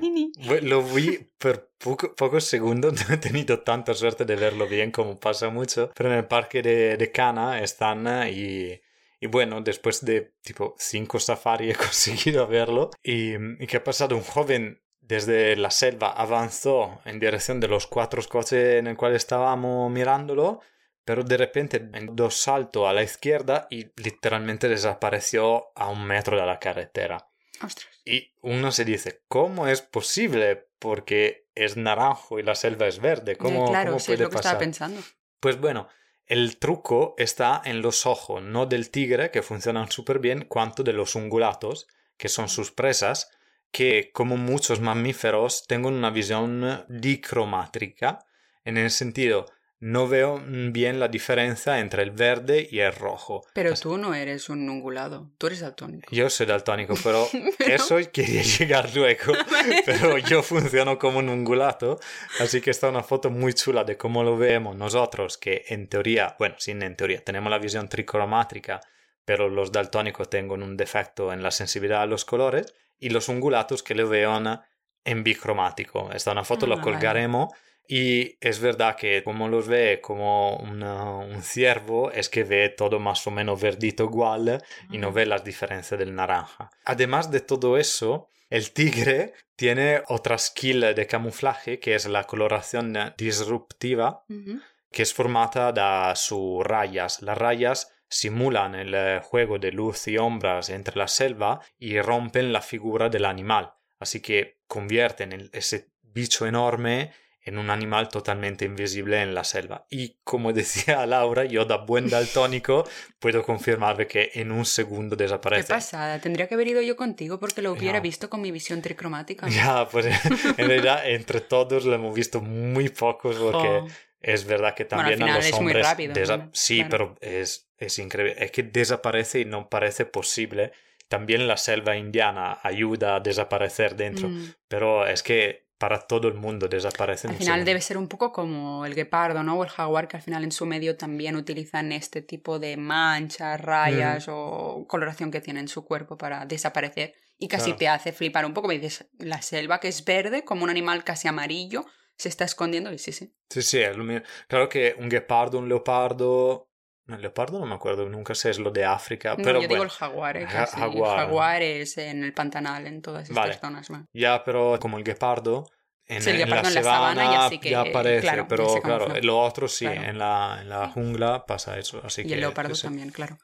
lo 0.61 0.83
vi 0.83 1.19
por 1.39 1.71
poco, 1.79 2.15
pocos 2.15 2.45
segundos, 2.45 2.93
no 3.09 3.15
he 3.15 3.17
tenido 3.17 3.61
tanta 3.61 3.95
suerte 3.95 4.27
de 4.27 4.37
verlo 4.37 4.69
bien 4.69 4.91
como 4.91 5.19
pasa 5.19 5.49
mucho, 5.49 5.91
pero 5.97 6.13
en 6.13 6.19
el 6.19 6.27
parque 6.27 6.61
de, 6.61 6.99
de 6.99 7.11
Cana 7.11 7.63
están 7.63 8.07
y... 8.29 8.83
Y 9.19 9.29
bueno, 9.29 9.63
después 9.63 10.05
de 10.05 10.35
tipo 10.43 10.75
cinco 10.79 11.19
safari 11.19 11.71
he 11.71 11.75
conseguido 11.87 12.47
verlo. 12.47 12.91
Y, 13.03 13.33
y 13.35 13.67
que 13.67 13.79
ha 13.79 13.83
pasado 13.83 14.15
un 14.15 14.23
joven 14.23 14.79
desde 15.07 15.55
la 15.57 15.71
selva 15.71 16.11
avanzó 16.11 17.01
en 17.05 17.21
dirección 17.21 17.61
de 17.61 17.69
los 17.69 17.87
cuatro 17.87 18.21
coches 18.29 18.79
en 18.79 18.89
el 18.89 18.97
cual 18.97 19.15
estábamos 19.15 19.91
mirándolo, 19.91 20.61
pero 21.05 21.23
de 21.23 21.37
repente 21.37 21.81
dos 22.11 22.37
saltos 22.37 22.89
a 22.89 22.93
la 22.93 23.05
izquierda 23.05 23.69
y 23.71 23.87
literalmente 23.97 24.69
desapareció 24.69 25.69
a 25.77 25.89
un 25.89 26.05
metro 26.05 26.37
de 26.37 26.47
la 26.47 26.59
carretera. 26.59 27.29
Ostras. 27.63 27.89
Y 28.05 28.33
uno 28.43 28.73
se 28.73 28.85
dice, 28.85 29.23
¿cómo 29.29 29.69
es 29.69 29.81
posible? 29.81 30.69
Porque 30.79 31.47
es 31.55 31.77
naranjo 31.77 32.39
y 32.39 32.43
la 32.43 32.55
selva 32.55 32.87
es 32.87 33.01
verde. 33.01 33.37
¿Cómo, 33.37 33.69
claro, 33.69 33.93
cómo 33.93 34.01
sí, 34.01 34.07
puede 34.07 34.15
es 34.17 34.21
lo 34.23 34.31
que 34.31 34.37
pasar? 34.37 34.51
estaba 34.51 34.59
pensando. 34.59 35.01
Pues 35.41 35.61
bueno, 35.61 35.89
el 36.27 36.59
truco 36.59 37.15
está 37.19 37.63
en 37.65 37.81
los 37.81 38.05
ojos, 38.05 38.43
no 38.43 38.67
del 38.67 38.91
tigre, 38.91 39.31
que 39.31 39.43
funcionan 39.43 39.91
súper 39.91 40.19
bien, 40.19 40.45
cuanto 40.47 40.83
de 40.83 40.93
los 40.93 41.15
ungulatos, 41.15 41.87
que 42.17 42.29
son 42.29 42.49
sus 42.49 42.73
presas, 42.73 43.31
que 43.77 44.11
como 44.11 44.39
muchos 44.39 44.81
mamíferos 44.81 45.67
tengo 45.67 45.89
una 45.89 46.09
visión 46.09 46.87
dicromática, 46.89 48.25
en 48.65 48.79
el 48.79 48.91
sentido 48.91 49.45
no 49.81 50.09
veo 50.09 50.41
bien 50.47 50.99
la 50.99 51.09
diferencia 51.09 51.79
entre 51.79 52.03
el 52.03 52.11
verde 52.11 52.67
y 52.71 52.79
el 52.79 52.95
rojo. 52.95 53.45
Pero 53.53 53.75
tú 53.75 53.99
no 53.99 54.15
eres 54.15 54.49
un 54.49 54.67
ungulado, 54.71 55.31
tú 55.37 55.49
eres 55.49 55.61
daltónico. 55.61 56.09
Yo 56.11 56.31
soy 56.31 56.47
daltónico, 56.47 56.95
pero, 57.05 57.29
eso 57.59 57.99
quería 58.15 58.41
llegar 58.41 58.89
luego. 58.97 59.35
pero 59.85 60.17
yo 60.17 60.43
funciono 60.43 60.99
como 60.99 61.19
un 61.19 61.29
ungulato, 61.29 62.01
así 62.41 62.63
que 62.63 62.71
está 62.71 62.89
una 62.89 63.03
foto 63.03 63.29
muy 63.29 63.53
chula 63.53 63.85
de 63.85 63.99
cómo 63.99 64.25
lo 64.25 64.39
vemos 64.39 64.75
nosotros, 64.75 65.37
que 65.37 65.67
en 65.69 65.87
teoría, 65.87 66.35
bueno, 66.39 66.55
sin 66.59 66.83
en 66.83 66.97
teoría, 66.97 67.23
tenemos 67.23 67.51
la 67.51 67.59
visión 67.59 67.91
tricromática, 67.91 68.81
pero 69.27 69.51
los 69.51 69.71
daltónicos 69.71 70.31
tienen 70.31 70.63
un 70.63 70.79
defecto 70.79 71.31
en 71.31 71.43
la 71.43 71.51
sensibilidad 71.51 72.01
a 72.01 72.07
los 72.07 72.25
colores 72.25 72.73
y 72.99 73.11
los 73.11 73.29
ungulatos 73.29 73.83
que 73.83 73.95
lo 73.95 74.09
vean 74.09 74.61
en 75.05 75.23
bicromático. 75.25 76.11
Esta 76.13 76.33
una 76.33 76.45
foto, 76.45 76.67
Ah, 76.67 76.71
vale. 76.71 76.83
colgaremos. 76.83 77.53
Y 77.89 78.37
es 78.41 78.59
verdad 78.59 78.97
que 78.97 79.23
como 79.23 79.49
los 79.49 79.69
ve 79.69 80.01
como 80.03 80.57
una- 80.57 81.15
un 81.19 81.41
ciervo, 81.43 82.11
es 82.11 82.29
que 82.29 82.43
ve 82.43 82.69
todo 82.71 82.99
más 82.99 83.25
o 83.29 83.31
menos 83.31 83.61
verdito 83.61 84.03
igual 84.05 84.61
y 84.91 84.99
no 84.99 85.13
ve 85.13 85.25
las 85.25 85.45
diferencias 85.45 85.97
del 86.01 86.13
naranja. 86.13 86.69
Además 86.85 87.31
de 87.31 87.41
todo 87.41 87.79
eso, 87.79 88.29
el 88.51 88.73
tigre 88.73 89.35
tiene 89.55 90.03
otra 90.09 90.37
skill 90.37 90.81
de 90.97 91.07
camuflaje 91.07 91.79
que 91.79 91.95
es 91.95 92.07
la 92.07 92.25
coloración 92.25 92.93
disruptiva 93.17 94.25
Ujú. 94.29 94.61
que 94.91 95.03
es 95.03 95.15
formata 95.15 95.71
da 95.73 96.15
sus 96.17 96.65
rayas. 96.65 97.23
Las 97.23 97.39
rayas 97.39 97.93
simulan 98.09 98.75
el 98.75 98.95
eh, 98.95 99.21
juego 99.23 99.59
de 99.59 99.73
luz 99.73 100.07
y 100.09 100.17
sombras 100.17 100.71
entre 100.71 100.97
la 100.97 101.09
selva 101.09 101.61
y 101.79 102.01
rompen 102.01 102.53
la 102.53 102.61
figura 102.63 103.09
del 103.09 103.25
animal. 103.25 103.73
Así 103.99 104.21
que 104.21 104.61
convierten 104.67 105.51
ese 105.53 105.91
bicho 106.03 106.47
enorme 106.47 107.13
en 107.43 107.59
un 107.59 107.71
animal 107.71 108.09
totalmente 108.09 108.65
invisible 108.65 109.23
en 109.23 109.33
la 109.33 109.45
selva. 109.45 109.87
Y 109.89 110.19
como 110.25 110.53
decía 110.53 111.07
Laura, 111.07 111.45
yo 111.45 111.65
da 111.65 111.77
buen 111.79 112.09
daltónico 112.11 112.85
puedo 113.21 113.43
confirmarle 113.45 114.07
que 114.09 114.31
en 114.35 114.51
un 114.51 114.65
segundo 114.65 115.17
Qué 115.17 115.23
desaparece. 115.25 115.69
pasada, 115.73 116.21
tendría 116.21 116.49
que 116.49 116.55
haber 116.55 116.69
ido 116.69 116.83
yo 116.83 116.97
contigo 116.97 117.39
porque 117.39 117.63
lo 117.63 117.73
hubiera 117.73 117.99
Ya. 117.99 118.03
visto 118.03 118.29
con 118.29 118.41
mi 118.41 118.51
visión 118.51 118.83
tricromática. 118.83 119.47
Ya, 119.51 119.89
pues 119.89 120.07
en 120.07 120.13
realidad 120.69 121.09
entre 121.09 121.41
todos 121.41 121.85
lo 121.85 121.95
hemos 121.95 122.15
visto 122.15 122.41
muy 122.41 122.89
pocos 122.89 123.37
porque 123.37 123.81
Jo. 123.81 123.87
Es 124.19 124.45
verdad 124.45 124.75
que 124.75 124.85
Bueno, 124.87 125.05
al 125.05 125.11
también 125.11 125.23
a 125.23 125.27
final 125.27 125.37
los 125.37 125.47
es 125.47 125.53
muy 125.53 125.67
hombres... 125.73 125.87
rápido, 125.87 126.15
desa- 126.15 126.39
¿no? 126.39 126.51
Sí, 126.53 126.79
Claro. 126.79 126.91
pero 126.91 127.39
es, 127.41 127.66
es 127.79 127.99
increíble. 127.99 128.37
Es 128.39 128.51
que 128.53 128.63
desaparece 128.63 129.41
y 129.41 129.45
no 129.45 129.69
parece 129.69 130.05
posible. 130.07 130.73
También 131.09 131.47
la 131.47 131.57
selva 131.57 131.97
indiana 131.97 132.59
ayuda 132.63 133.17
a 133.17 133.21
desaparecer 133.21 133.95
dentro, 133.97 134.29
Mm. 134.29 134.55
pero 134.69 135.07
es 135.07 135.23
que 135.23 135.67
para 135.79 136.01
todo 136.01 136.27
el 136.29 136.35
mundo 136.35 136.69
desaparece. 136.69 137.27
en 137.29 137.35
Al 137.35 137.39
final 137.39 137.65
debe 137.67 137.81
ser 137.83 137.99
un 137.99 138.09
poco 138.09 138.33
como 138.33 138.87
el 138.87 138.95
guepardo, 138.95 139.43
¿no? 139.43 139.59
O 139.59 139.63
el 139.63 139.69
jaguar, 139.69 140.09
que 140.09 140.17
al 140.17 140.23
final 140.23 140.43
en 140.43 140.51
su 140.51 140.65
medio 140.65 140.97
también 140.97 141.37
utilizan 141.37 141.93
este 141.93 142.23
tipo 142.23 142.59
de 142.59 142.79
manchas, 142.79 143.61
rayas 143.61 144.27
o 144.29 144.87
coloración 144.89 145.31
que 145.31 145.43
tiene 145.43 145.61
en 145.61 145.69
su 145.69 145.85
cuerpo 145.85 146.17
para 146.17 146.47
desaparecer. 146.47 147.13
Y 147.39 147.49
casi 147.49 147.65
Claro. 147.67 147.79
te 147.79 147.89
hace 147.89 148.13
flipar 148.13 148.47
un 148.47 148.55
poco. 148.55 148.69
Me 148.69 148.79
dices, 148.79 149.07
la 149.19 149.43
selva 149.43 149.79
que 149.79 149.89
es 149.89 150.03
verde, 150.03 150.45
como 150.45 150.65
un 150.65 150.71
animal 150.71 151.05
casi 151.05 151.29
amarillo, 151.29 151.85
se 152.17 152.31
está 152.31 152.47
escondiendo. 152.47 152.91
Y 152.91 152.97
sí, 152.99 153.13
sí. 153.13 153.35
Sí, 153.51 153.61
sí, 153.61 153.79
es 153.79 153.95
lo 153.95 154.03
mismo. 154.05 154.23
Claro 154.49 154.71
que 154.71 154.97
un 154.99 155.11
guepardo, 155.11 155.59
un 155.59 155.69
leopardo... 155.69 156.71
No, 157.07 157.15
el 157.17 157.23
leopardo 157.23 157.59
no 157.61 157.67
me 157.67 157.75
acuerdo 157.77 158.09
nunca 158.09 158.35
sé 158.35 158.51
es 158.51 158.59
lo 158.59 158.71
de 158.71 158.85
África, 158.85 159.31
No, 159.31 159.45
pero 159.45 159.53
yo 159.55 159.61
digo 159.61 159.69
bueno. 159.71 159.85
el 159.85 159.91
jaguar, 159.91 160.37
¿eh? 160.39 160.47
Ja- 160.47 160.67
jaguar. 160.67 161.21
El 161.21 161.27
jaguar 161.27 161.63
es 161.63 161.99
en 161.99 162.25
el 162.25 162.33
pantanal, 162.33 162.87
en 162.87 163.01
todas 163.01 163.23
estas 163.29 163.37
Vale. 163.37 163.55
zonas. 163.59 163.91
¿no? 163.91 164.07
Ya, 164.13 164.43
pero 164.45 164.79
como 164.81 164.99
el 164.99 165.05
guepardo... 165.05 165.67
En, 166.09 166.23
Sí, 166.23 166.31
el 166.31 166.43
en 166.43 166.51
la 166.51 166.59
en 166.59 166.63
la 166.63 166.71
sabana 166.71 167.15
sabana 167.25 167.33
ya 167.33 167.49
sí 167.49 167.59
que, 167.59 167.75
aparece, 167.75 168.21
claro, 168.21 168.43
ya 168.45 168.49
pero 168.49 168.69
se 168.69 168.81
claro, 168.81 169.09
lo 169.23 169.41
otro 169.41 169.67
sí, 169.67 169.87
Claro. 169.87 170.03
en, 170.03 170.19
la, 170.19 170.59
en 170.63 170.69
la 170.69 170.89
jungla 170.89 171.45
pasa 171.47 171.77
eso. 171.81 172.01
Así 172.05 172.23
Y 172.23 172.27
que, 172.29 172.35
el 172.35 172.41
leopardo 172.43 172.77
también, 172.81 173.11
claro. 173.11 173.39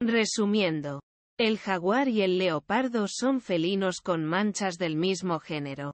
Resumiendo. 0.00 1.00
El 1.38 1.58
jaguar 1.58 2.08
y 2.08 2.22
el 2.22 2.38
leopardo 2.38 3.06
son 3.08 3.40
felinos 3.40 4.00
con 4.00 4.24
manchas 4.24 4.78
del 4.78 4.96
mismo 4.96 5.40
género. 5.40 5.92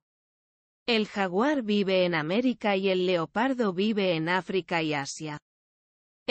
El 0.87 1.07
jaguar 1.09 1.63
vive 1.63 2.05
en 2.05 2.15
América 2.15 2.77
y 2.77 2.89
el 2.89 3.07
leopardo 3.07 3.73
vive 3.73 4.15
en 4.15 4.29
África 4.29 4.83
y 4.83 4.95
Asia. 4.95 5.39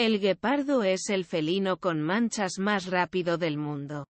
El 0.00 0.18
guepardo 0.18 0.82
es 0.82 1.10
el 1.10 1.26
felino 1.26 1.76
con 1.78 2.00
manchas 2.00 2.58
más 2.58 2.86
rápido 2.86 3.36
del 3.36 3.58
mundo. 3.58 4.06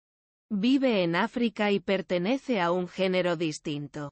Vive 0.50 1.02
en 1.02 1.16
África 1.16 1.70
y 1.70 1.80
pertenece 1.80 2.60
a 2.60 2.70
un 2.72 2.88
género 2.88 3.36
distinto. 3.36 4.10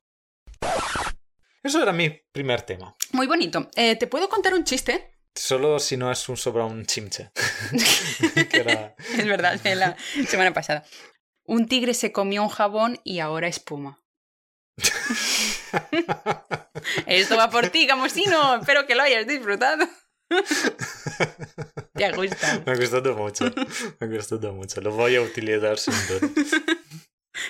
Eso 1.63 1.83
era 1.83 1.93
mi 1.93 2.09
primer 2.33 2.63
tema. 2.63 2.97
Muy 3.13 3.27
bonito. 3.27 3.69
Eh, 3.77 3.95
¿Te 3.97 4.07
puedo 4.07 4.31
contar 4.31 4.55
un 4.55 4.65
chiste? 4.65 5.19
Solo 5.35 5.79
si 5.79 5.99
no 5.99 6.11
es 6.11 6.27
un 6.31 6.39
sobre 6.39 6.63
un 6.65 6.87
chimche. 6.87 7.31
Era- 8.53 8.95
Es 8.99 9.27
verdad, 9.27 9.61
de 9.61 9.75
la 9.75 9.99
semana 10.27 10.55
pasada. 10.55 10.83
Un 11.45 11.69
tigre 11.69 11.93
se 11.93 12.11
comió 12.11 12.43
un 12.43 12.49
jabón 12.49 13.01
y 13.05 13.19
ahora 13.19 13.49
espuma. 13.49 14.01
Esto 17.07 17.37
va 17.37 17.51
por 17.51 17.69
ti, 17.69 17.87
Camosino. 17.87 18.57
Espero 18.57 18.87
que 18.87 18.95
lo 18.95 19.03
hayas 19.03 19.27
disfrutado. 19.27 19.87
Te 21.95 22.13
gusta. 22.13 22.63
Me 22.67 22.73
ha 22.73 22.77
gustado 22.77 23.15
mucho. 23.15 23.45
Me 24.01 24.07
ha 24.07 24.11
gustado 24.11 24.53
mucho. 24.53 24.81
Lo 24.81 24.93
voy 24.93 25.17
a 25.17 25.23
utilizar 25.23 25.79
sin 25.79 25.95
duda. 26.09 26.29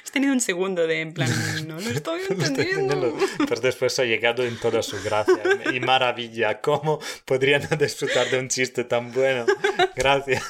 Has 0.04 0.10
tenido 0.10 0.32
un 0.32 0.40
segundo 0.40 0.86
de 0.86 1.00
en 1.00 1.14
plan, 1.14 1.30
no 1.66 1.78
lo 1.78 1.90
estoy 1.90 2.20
entendiendo. 2.28 3.16
Pero 3.48 3.60
después 3.60 3.98
ha 3.98 4.04
llegado 4.04 4.44
en 4.44 4.58
toda 4.58 4.82
su 4.82 5.02
gracia 5.02 5.42
y 5.72 5.80
maravilla. 5.80 6.60
¿Cómo 6.60 7.00
podrían 7.24 7.66
no 7.70 7.76
disfrutar 7.78 8.28
de 8.28 8.38
un 8.38 8.48
chiste 8.48 8.84
tan 8.84 9.12
bueno? 9.12 9.46
Gracias. 9.94 10.42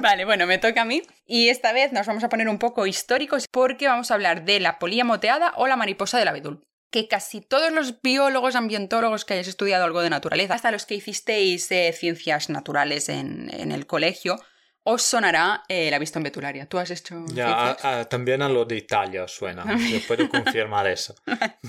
Vale, 0.00 0.24
bueno, 0.24 0.46
me 0.46 0.58
toca 0.58 0.82
a 0.82 0.84
mí. 0.84 1.02
Y 1.26 1.48
esta 1.48 1.72
vez 1.72 1.92
nos 1.92 2.06
vamos 2.06 2.24
a 2.24 2.28
poner 2.28 2.48
un 2.48 2.58
poco 2.58 2.86
históricos 2.86 3.46
porque 3.50 3.86
vamos 3.86 4.10
a 4.10 4.14
hablar 4.14 4.44
de 4.44 4.60
la 4.60 4.78
polilla 4.78 5.04
moteada 5.04 5.52
o 5.56 5.66
la 5.66 5.76
mariposa 5.76 6.18
del 6.18 6.28
abedul. 6.28 6.64
Que 6.94 7.08
casi 7.08 7.40
todos 7.40 7.72
los 7.72 8.00
biólogos, 8.02 8.54
ambientólogos 8.54 9.24
que 9.24 9.32
hayáis 9.34 9.48
estudiado 9.48 9.84
algo 9.84 10.00
de 10.00 10.10
naturaleza, 10.10 10.54
hasta 10.54 10.70
los 10.70 10.86
que 10.86 10.94
hicisteis 10.94 11.68
eh, 11.72 11.92
ciencias 11.92 12.48
naturales 12.50 13.08
en, 13.08 13.50
en 13.52 13.72
el 13.72 13.84
colegio, 13.86 14.36
os 14.84 15.02
sonará 15.02 15.64
eh, 15.68 15.90
la 15.90 15.98
vista 15.98 16.20
betularia. 16.20 16.66
¿Tú 16.66 16.78
has 16.78 16.90
hecho 16.92 17.24
Ya, 17.32 17.46
ciencias? 17.74 17.84
a- 17.84 18.00
a- 18.00 18.04
también 18.08 18.42
a 18.42 18.48
lo 18.48 18.64
de 18.64 18.76
Italia 18.76 19.26
suena. 19.26 19.64
Yo 19.90 19.98
puedo 20.06 20.28
confirmar 20.28 20.86
eso. 20.86 21.14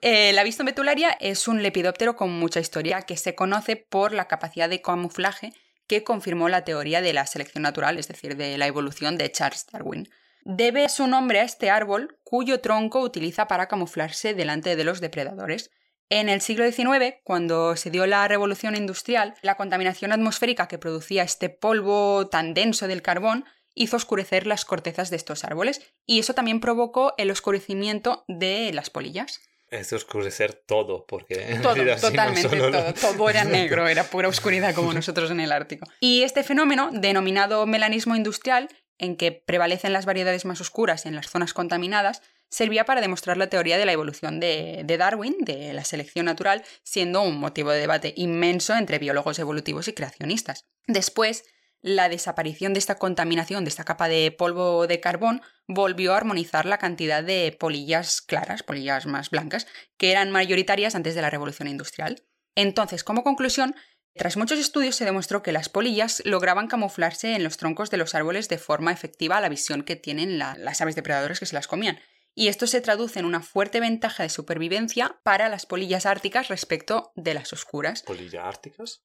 Eh, 0.00 0.32
la 0.32 0.44
vista 0.44 0.62
betularia 0.64 1.10
es 1.20 1.48
un 1.48 1.62
lepidóptero 1.62 2.14
con 2.16 2.30
mucha 2.30 2.60
historia 2.60 3.02
que 3.02 3.16
se 3.16 3.34
conoce 3.34 3.76
por 3.76 4.12
la 4.12 4.28
capacidad 4.28 4.68
de 4.68 4.80
camuflaje 4.80 5.52
que 5.88 6.04
confirmó 6.04 6.48
la 6.48 6.64
teoría 6.64 7.00
de 7.00 7.12
la 7.12 7.26
selección 7.26 7.62
natural, 7.62 7.98
es 7.98 8.06
decir, 8.08 8.36
de 8.36 8.58
la 8.58 8.66
evolución 8.66 9.16
de 9.18 9.30
Charles 9.32 9.66
Darwin. 9.72 10.08
Debe 10.50 10.88
su 10.88 11.06
nombre 11.06 11.40
a 11.40 11.42
este 11.42 11.68
árbol 11.68 12.18
cuyo 12.24 12.62
tronco 12.62 13.00
utiliza 13.00 13.46
para 13.48 13.68
camuflarse 13.68 14.32
delante 14.32 14.76
de 14.76 14.84
los 14.84 15.02
depredadores. 15.02 15.70
En 16.08 16.30
el 16.30 16.40
siglo 16.40 16.64
XIX, 16.64 17.16
cuando 17.22 17.76
se 17.76 17.90
dio 17.90 18.06
la 18.06 18.26
revolución 18.26 18.74
industrial, 18.74 19.34
la 19.42 19.56
contaminación 19.56 20.10
atmosférica 20.10 20.66
que 20.66 20.78
producía 20.78 21.22
este 21.22 21.50
polvo 21.50 22.28
tan 22.28 22.54
denso 22.54 22.88
del 22.88 23.02
carbón 23.02 23.44
hizo 23.74 23.96
oscurecer 23.96 24.46
las 24.46 24.64
cortezas 24.64 25.10
de 25.10 25.16
estos 25.16 25.44
árboles 25.44 25.82
y 26.06 26.18
eso 26.18 26.32
también 26.32 26.60
provocó 26.60 27.12
el 27.18 27.30
oscurecimiento 27.30 28.24
de 28.26 28.72
las 28.72 28.88
polillas. 28.88 29.42
Es 29.70 29.92
oscurecer 29.92 30.54
todo, 30.54 31.04
porque 31.04 31.58
Todo, 31.62 31.76
no 31.76 31.96
totalmente 31.96 32.56
todo. 32.56 32.94
Todo 32.94 33.28
era 33.28 33.44
negro, 33.44 33.86
era 33.86 34.04
pura 34.04 34.28
oscuridad 34.28 34.74
como 34.74 34.92
nosotros 34.94 35.30
en 35.30 35.40
el 35.40 35.52
Ártico. 35.52 35.86
Y 36.00 36.22
este 36.22 36.42
fenómeno, 36.42 36.88
denominado 36.90 37.66
melanismo 37.66 38.16
industrial, 38.16 38.70
en 38.98 39.16
que 39.16 39.32
prevalecen 39.32 39.92
las 39.92 40.06
variedades 40.06 40.44
más 40.44 40.60
oscuras 40.60 41.06
en 41.06 41.14
las 41.14 41.28
zonas 41.28 41.54
contaminadas, 41.54 42.22
servía 42.50 42.84
para 42.84 43.00
demostrar 43.00 43.36
la 43.36 43.48
teoría 43.48 43.78
de 43.78 43.86
la 43.86 43.92
evolución 43.92 44.40
de, 44.40 44.82
de 44.84 44.96
Darwin, 44.96 45.36
de 45.40 45.72
la 45.72 45.84
selección 45.84 46.26
natural, 46.26 46.64
siendo 46.82 47.22
un 47.22 47.38
motivo 47.38 47.70
de 47.70 47.80
debate 47.80 48.14
inmenso 48.16 48.74
entre 48.74 48.98
biólogos 48.98 49.38
evolutivos 49.38 49.88
y 49.88 49.92
creacionistas. 49.92 50.66
Después, 50.86 51.44
la 51.80 52.08
desaparición 52.08 52.72
de 52.72 52.80
esta 52.80 52.96
contaminación, 52.98 53.64
de 53.64 53.70
esta 53.70 53.84
capa 53.84 54.08
de 54.08 54.32
polvo 54.32 54.86
de 54.86 55.00
carbón, 55.00 55.42
volvió 55.66 56.12
a 56.12 56.16
armonizar 56.16 56.66
la 56.66 56.78
cantidad 56.78 57.22
de 57.22 57.56
polillas 57.58 58.20
claras, 58.20 58.62
polillas 58.62 59.06
más 59.06 59.30
blancas, 59.30 59.66
que 59.96 60.10
eran 60.10 60.32
mayoritarias 60.32 60.94
antes 60.94 61.14
de 61.14 61.22
la 61.22 61.30
revolución 61.30 61.68
industrial. 61.68 62.24
Entonces, 62.56 63.04
como 63.04 63.22
conclusión, 63.22 63.76
tras 64.18 64.36
muchos 64.36 64.58
estudios 64.58 64.94
se 64.96 65.06
demostró 65.06 65.42
que 65.42 65.52
las 65.52 65.70
polillas 65.70 66.20
lograban 66.26 66.68
camuflarse 66.68 67.34
en 67.34 67.42
los 67.44 67.56
troncos 67.56 67.88
de 67.90 67.96
los 67.96 68.14
árboles 68.14 68.48
de 68.50 68.58
forma 68.58 68.92
efectiva 68.92 69.38
a 69.38 69.40
la 69.40 69.48
visión 69.48 69.82
que 69.82 69.96
tienen 69.96 70.38
la- 70.38 70.56
las 70.58 70.80
aves 70.82 70.94
depredadoras 70.96 71.40
que 71.40 71.46
se 71.46 71.54
las 71.54 71.66
comían. 71.68 71.98
Y 72.34 72.48
esto 72.48 72.66
se 72.66 72.80
traduce 72.80 73.18
en 73.18 73.24
una 73.24 73.40
fuerte 73.40 73.80
ventaja 73.80 74.22
de 74.22 74.28
supervivencia 74.28 75.18
para 75.24 75.48
las 75.48 75.64
polillas 75.66 76.04
árticas 76.06 76.48
respecto 76.48 77.12
de 77.16 77.34
las 77.34 77.52
oscuras. 77.52 78.02
¿Polilla 78.02 78.46
árticas? 78.46 79.02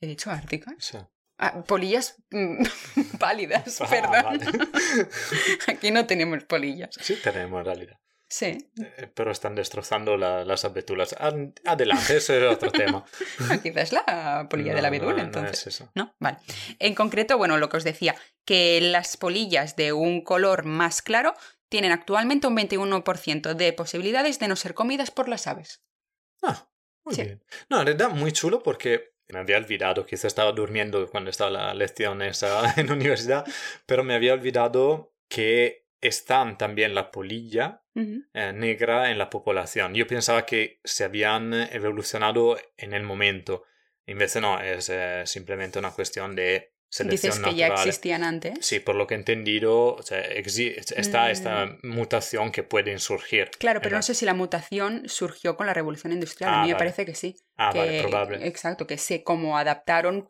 ¿He 0.00 0.06
dicho 0.06 0.30
árticas? 0.30 0.74
Sí. 0.78 0.98
Ah, 1.38 1.64
polillas 1.66 2.16
mm, 2.30 2.62
pálidas, 3.18 3.80
Ah, 3.80 3.86
perdón. 3.88 4.22
vale. 4.24 4.46
Aquí 5.66 5.90
no 5.90 6.06
tenemos 6.06 6.44
polillas. 6.44 6.90
Sí 7.00 7.16
tenemos 7.22 7.60
en 7.60 7.64
realidad. 7.66 7.98
Sí, 8.28 8.58
Eh, 8.80 9.10
Pero 9.14 9.30
están 9.30 9.54
destrozando 9.54 10.16
la- 10.16 10.44
las 10.44 10.64
abetulas. 10.64 11.14
Ad- 11.18 11.52
Adelante, 11.64 12.16
ese 12.16 12.38
es 12.44 12.52
otro 12.52 12.72
tema. 12.72 13.04
Quizás 13.62 13.92
la 13.92 14.46
polilla 14.50 14.74
de 14.74 14.82
la 14.82 14.90
No, 14.90 14.96
abedul, 14.96 15.16
no, 15.16 15.22
entonces. 15.22 15.60
es 15.60 15.66
eso. 15.68 15.90
¿No? 15.94 16.14
Vale. 16.18 16.38
En 16.80 16.94
concreto, 16.94 17.38
bueno, 17.38 17.56
lo 17.58 17.68
que 17.68 17.76
os 17.76 17.84
decía, 17.84 18.16
que 18.44 18.80
las 18.80 19.16
polillas 19.16 19.76
de 19.76 19.92
un 19.92 20.22
color 20.22 20.64
más 20.64 21.02
claro 21.02 21.34
tienen 21.68 21.92
actualmente 21.92 22.46
un 22.48 22.56
21% 22.56 23.54
de 23.54 23.72
posibilidades 23.72 24.38
de 24.40 24.48
no 24.48 24.56
ser 24.56 24.74
comidas 24.74 25.10
por 25.12 25.28
las 25.28 25.46
aves. 25.46 25.82
Ah, 26.42 26.68
muy 27.04 27.14
Sí. 27.14 27.22
bien. 27.22 27.44
No, 27.68 27.80
en 27.80 27.86
realidad 27.86 28.10
muy 28.10 28.32
chulo 28.32 28.62
porque 28.62 29.14
me 29.28 29.38
había 29.40 29.56
olvidado, 29.56 30.04
quizá 30.06 30.26
estaba 30.28 30.52
durmiendo 30.52 31.08
cuando 31.10 31.30
estaba 31.30 31.50
la 31.50 31.74
lección 31.74 32.22
esa 32.22 32.62
en 32.76 32.90
universidad, 32.92 33.44
pero 33.86 34.02
me 34.04 34.14
había 34.14 34.32
olvidado 34.34 35.12
que 35.28 35.85
están 36.00 36.58
también 36.58 36.94
la 36.94 37.10
polilla 37.10 37.82
eh, 37.94 38.52
negra 38.54 39.10
en 39.10 39.18
la 39.18 39.30
población. 39.30 39.94
Yo 39.94 40.06
pensaba 40.06 40.44
que 40.46 40.80
se 40.84 41.04
habían 41.04 41.52
evolucionado 41.54 42.58
en 42.76 42.92
el 42.92 43.02
momento. 43.02 43.64
En 44.06 44.18
vez 44.18 44.34
de 44.34 44.40
no, 44.40 44.60
es 44.60 44.88
eh, 44.90 45.22
simplemente 45.26 45.78
una 45.78 45.90
cuestión 45.90 46.36
de 46.36 46.72
selección 46.88 47.32
Dices 47.34 47.44
que 47.44 47.54
ya 47.56 47.66
existían 47.68 48.22
antes. 48.22 48.64
Sí, 48.64 48.78
por 48.78 48.94
lo 48.94 49.06
que 49.08 49.14
he 49.14 49.18
entendido, 49.18 49.94
o 49.96 50.02
sea, 50.02 50.22
exi- 50.30 50.74
está 50.96 51.26
Mm. 51.26 51.30
esta 51.30 51.78
mutación 51.82 52.52
que 52.52 52.62
puede 52.62 52.96
surgir. 53.00 53.50
Claro, 53.58 53.80
pero 53.80 53.94
la- 53.94 53.98
no 53.98 54.02
sé 54.02 54.14
si 54.14 54.24
la 54.24 54.34
mutación 54.34 55.08
surgió 55.08 55.56
con 55.56 55.66
la 55.66 55.74
revolución 55.74 56.12
industrial. 56.12 56.52
Ah, 56.52 56.58
a 56.60 56.62
mí 56.62 56.68
me 56.68 56.76
parece 56.76 57.04
que 57.04 57.14
sí. 57.16 57.36
Ah, 57.56 57.70
que, 57.72 57.78
vale, 57.78 58.00
probable. 58.00 58.46
Exacto, 58.46 58.86
que 58.86 58.98
se 58.98 59.24
como 59.24 59.58
adaptaron, 59.58 60.22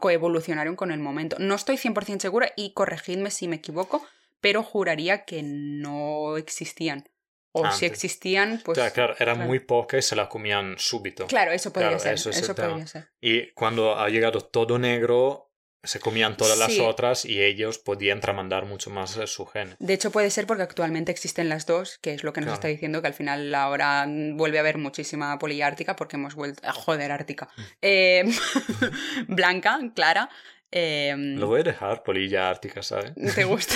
coevolucionaron 0.00 0.76
con 0.76 0.90
el 0.90 0.98
momento. 1.00 1.36
No 1.38 1.54
estoy 1.54 1.76
100% 1.78 2.20
segura 2.20 2.52
y 2.56 2.72
corregidme 2.74 3.30
si 3.30 3.48
me 3.48 3.56
equivoco, 3.56 4.06
pero 4.44 4.62
juraría 4.62 5.24
que 5.24 5.42
no 5.42 6.36
existían. 6.36 7.08
O 7.52 7.60
si 7.60 7.66
Antes. 7.66 7.82
existían, 7.92 8.60
pues... 8.64 8.76
Sea, 8.76 8.90
claro, 8.90 9.14
era 9.18 9.32
claro. 9.34 9.48
muy 9.48 9.60
poca 9.60 9.96
y 9.96 10.02
se 10.02 10.14
la 10.16 10.28
comían 10.28 10.74
súbito. 10.76 11.26
Claro, 11.28 11.50
eso 11.52 11.72
podría 11.72 11.90
Claro, 11.90 12.02
ser. 12.02 12.14
eso 12.14 12.28
Eso, 12.30 12.52
es 12.52 12.58
podría 12.58 12.86
ser. 12.86 13.08
Y 13.22 13.52
cuando 13.52 13.96
ha 13.96 14.08
llegado 14.10 14.40
todo 14.42 14.78
negro, 14.78 15.52
se 15.84 16.00
comían 16.00 16.36
todas 16.36 16.58
las 16.58 16.72
Sí. 16.72 16.80
otras 16.80 17.24
y 17.24 17.42
ellos 17.42 17.78
podían 17.78 18.20
tramandar 18.20 18.64
mucho 18.64 18.90
más 18.90 19.16
eh, 19.18 19.26
su 19.26 19.46
gen. 19.46 19.76
De 19.78 19.94
hecho, 19.94 20.10
puede 20.10 20.30
ser 20.30 20.46
porque 20.46 20.62
actualmente 20.64 21.12
existen 21.12 21.48
las 21.48 21.64
dos, 21.66 21.98
que 22.02 22.12
es 22.14 22.24
lo 22.24 22.32
que 22.32 22.40
nos 22.40 22.46
Claro. 22.46 22.54
está 22.56 22.68
diciendo 22.68 23.00
que 23.02 23.06
al 23.08 23.14
final 23.14 23.54
ahora 23.54 24.06
vuelve 24.08 24.58
a 24.58 24.60
haber 24.62 24.78
muchísima 24.78 25.38
polilla 25.38 25.66
ártica 25.68 25.94
porque 25.94 26.16
hemos 26.16 26.34
vuelto. 26.34 26.60
ah, 26.64 26.72
Joder, 26.72 27.12
ártica. 27.12 27.48
Mm. 27.56 27.62
Eh, 27.82 28.24
blanca, 29.28 29.78
clara. 29.94 30.28
Eh, 30.76 31.14
Lo 31.16 31.46
voy 31.46 31.60
a 31.60 31.62
dejar, 31.62 32.02
polilla 32.02 32.50
ártica, 32.50 32.82
¿sabes? 32.82 33.12
¿Te 33.34 33.44
gusta? 33.44 33.74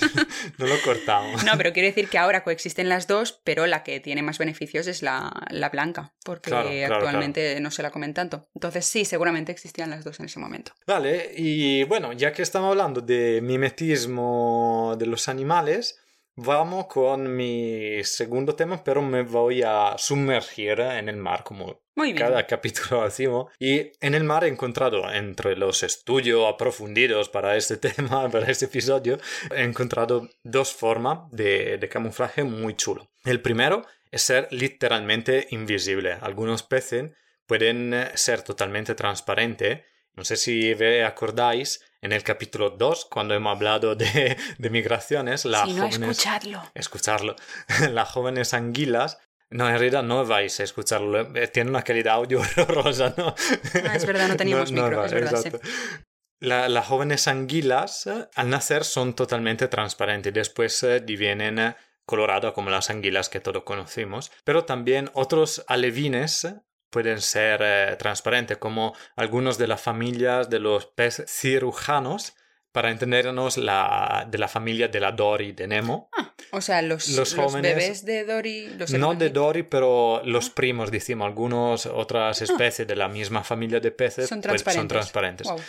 no 0.58 0.66
lo 0.66 0.80
cortamos. 0.82 1.44
No, 1.44 1.52
pero 1.58 1.74
quiero 1.74 1.86
decir 1.86 2.08
que 2.08 2.16
ahora 2.16 2.42
coexisten 2.42 2.88
las 2.88 3.06
dos, 3.06 3.38
pero 3.44 3.66
la 3.66 3.82
que 3.82 4.00
tiene 4.00 4.22
más 4.22 4.38
beneficios 4.38 4.86
es 4.86 5.02
la, 5.02 5.30
la 5.50 5.68
blanca, 5.68 6.14
porque 6.24 6.48
Claro, 6.48 6.70
claro, 6.70 6.94
actualmente 6.94 7.60
no 7.60 7.70
se 7.70 7.82
la 7.82 7.90
comen 7.90 8.14
tanto. 8.14 8.48
Entonces 8.54 8.86
sí, 8.86 9.04
seguramente 9.04 9.52
existían 9.52 9.90
las 9.90 10.02
dos 10.02 10.18
en 10.18 10.26
ese 10.26 10.38
momento. 10.38 10.72
Vale, 10.86 11.30
y 11.36 11.84
bueno, 11.84 12.14
ya 12.14 12.32
que 12.32 12.40
estamos 12.40 12.70
hablando 12.70 13.02
de 13.02 13.40
mimetismo 13.42 14.96
de 14.98 15.06
los 15.06 15.28
animales, 15.28 16.00
vamos 16.36 16.86
con 16.86 17.36
mi 17.36 18.02
segundo 18.04 18.54
tema, 18.54 18.82
pero 18.82 19.02
me 19.02 19.22
voy 19.22 19.62
a 19.62 19.94
sumergir 19.98 20.80
en 20.80 21.08
el 21.08 21.16
mar 21.16 21.44
como 21.44 21.82
Muy 21.94 22.12
bien. 22.12 22.18
cada 22.18 22.46
capítulo 22.46 23.02
hacemos. 23.02 23.52
Y 23.58 23.92
en 24.00 24.14
el 24.14 24.24
mar 24.24 24.44
he 24.44 24.48
encontrado, 24.48 25.10
entre 25.12 25.56
los 25.56 25.82
estudios 25.82 26.46
aprofundidos 26.52 27.28
para 27.28 27.56
este 27.56 27.76
tema, 27.78 28.28
para 28.30 28.50
este 28.50 28.66
episodio, 28.66 29.18
he 29.54 29.62
encontrado 29.62 30.28
dos 30.42 30.72
formas 30.72 31.30
de, 31.30 31.78
de 31.78 31.88
camuflaje 31.88 32.44
muy 32.44 32.74
chulo. 32.74 33.10
El 33.24 33.40
primero 33.40 33.84
es 34.10 34.22
ser 34.22 34.48
literalmente 34.50 35.46
invisible. 35.50 36.12
Algunos 36.20 36.62
peces 36.62 37.12
pueden 37.46 38.08
ser 38.14 38.42
totalmente 38.42 38.94
transparentes. 38.94 39.80
No 40.14 40.24
sé 40.24 40.36
si 40.36 40.72
acordáis 41.02 41.80
en 42.02 42.12
el 42.12 42.22
capítulo 42.22 42.70
2, 42.70 43.06
cuando 43.10 43.34
hemos 43.34 43.54
hablado 43.54 43.94
de, 43.94 44.36
de 44.58 44.70
migraciones, 44.70 45.44
las 45.44 45.68
si 45.68 45.74
no, 45.74 45.82
jóvenes 45.86 46.10
escuchadlo. 46.18 46.62
escucharlo. 46.74 47.36
Las 47.92 48.08
jóvenes 48.10 48.54
anguilas. 48.54 49.18
No, 49.50 49.68
en 49.68 49.72
realidad 49.78 50.02
no 50.04 50.24
vais 50.24 50.60
a 50.60 50.62
escucharlo. 50.62 51.34
eh, 51.36 51.48
Tiene 51.48 51.70
una 51.70 51.82
calidad 51.82 52.14
audio 52.14 52.40
horrorosa, 52.56 53.12
¿no? 53.16 53.34
Ah, 53.88 53.96
es 53.96 54.06
verdad, 54.06 54.28
no 54.28 54.36
teníamos 54.38 54.70
micro, 54.72 54.98
va, 54.98 55.06
es 55.06 55.12
verdad, 55.12 55.40
sí. 55.42 55.48
exacto. 55.48 55.68
La- 56.40 56.68
las 56.68 56.86
jóvenes 56.86 57.26
anguilas 57.28 58.06
eh, 58.06 58.28
al 58.34 58.48
nacer 58.48 58.84
son 58.84 59.14
totalmente 59.14 59.68
transparentes. 59.68 60.32
Después 60.32 60.82
eh, 60.84 61.00
divienen 61.00 61.74
coloradas 62.06 62.52
como 62.54 62.70
las 62.70 62.90
anguilas 62.90 63.28
que 63.28 63.40
todos 63.40 63.62
conocemos. 63.64 64.32
Pero 64.44 64.64
también 64.64 65.10
otros 65.14 65.64
alevines 65.68 66.46
pueden 66.90 67.20
ser 67.20 67.60
eh, 67.62 67.96
transparentes, 67.98 68.58
como 68.58 68.94
algunos 69.16 69.56
de 69.58 69.66
las 69.68 69.80
familias 69.80 70.50
de 70.50 70.58
los 70.58 70.86
peces 70.86 71.30
cirujanos, 71.30 72.34
para 72.72 72.90
entendernos 72.92 73.56
la, 73.56 74.26
de 74.30 74.38
la 74.38 74.46
familia 74.46 74.86
de 74.86 75.00
la 75.00 75.10
Dory 75.10 75.52
de 75.52 75.66
Nemo. 75.66 76.08
O 76.52 76.60
sea, 76.60 76.80
los, 76.82 77.08
Los 77.08 77.34
los 77.34 77.34
jóvenes- 77.34 77.74
bebés 77.74 78.04
de 78.04 78.24
Dory, 78.24 78.68
los 78.78 78.92
No 78.92 79.12
de 79.14 79.30
Dory, 79.30 79.64
pero 79.64 80.22
los 80.24 80.50
primos, 80.50 80.90
decimos, 80.92 81.26
algunas 81.26 81.86
otras 81.86 82.42
especies 82.42 82.86
de 82.86 82.94
la 82.94 83.08
misma 83.08 83.42
familia 83.42 83.80
de 83.80 83.90
peces 83.90 84.28
son 84.28 84.40
pues, 84.40 84.62
transparentes. 84.62 84.80
son 84.82 84.88
transparentes. 84.88 85.46
Wow. 85.48 85.60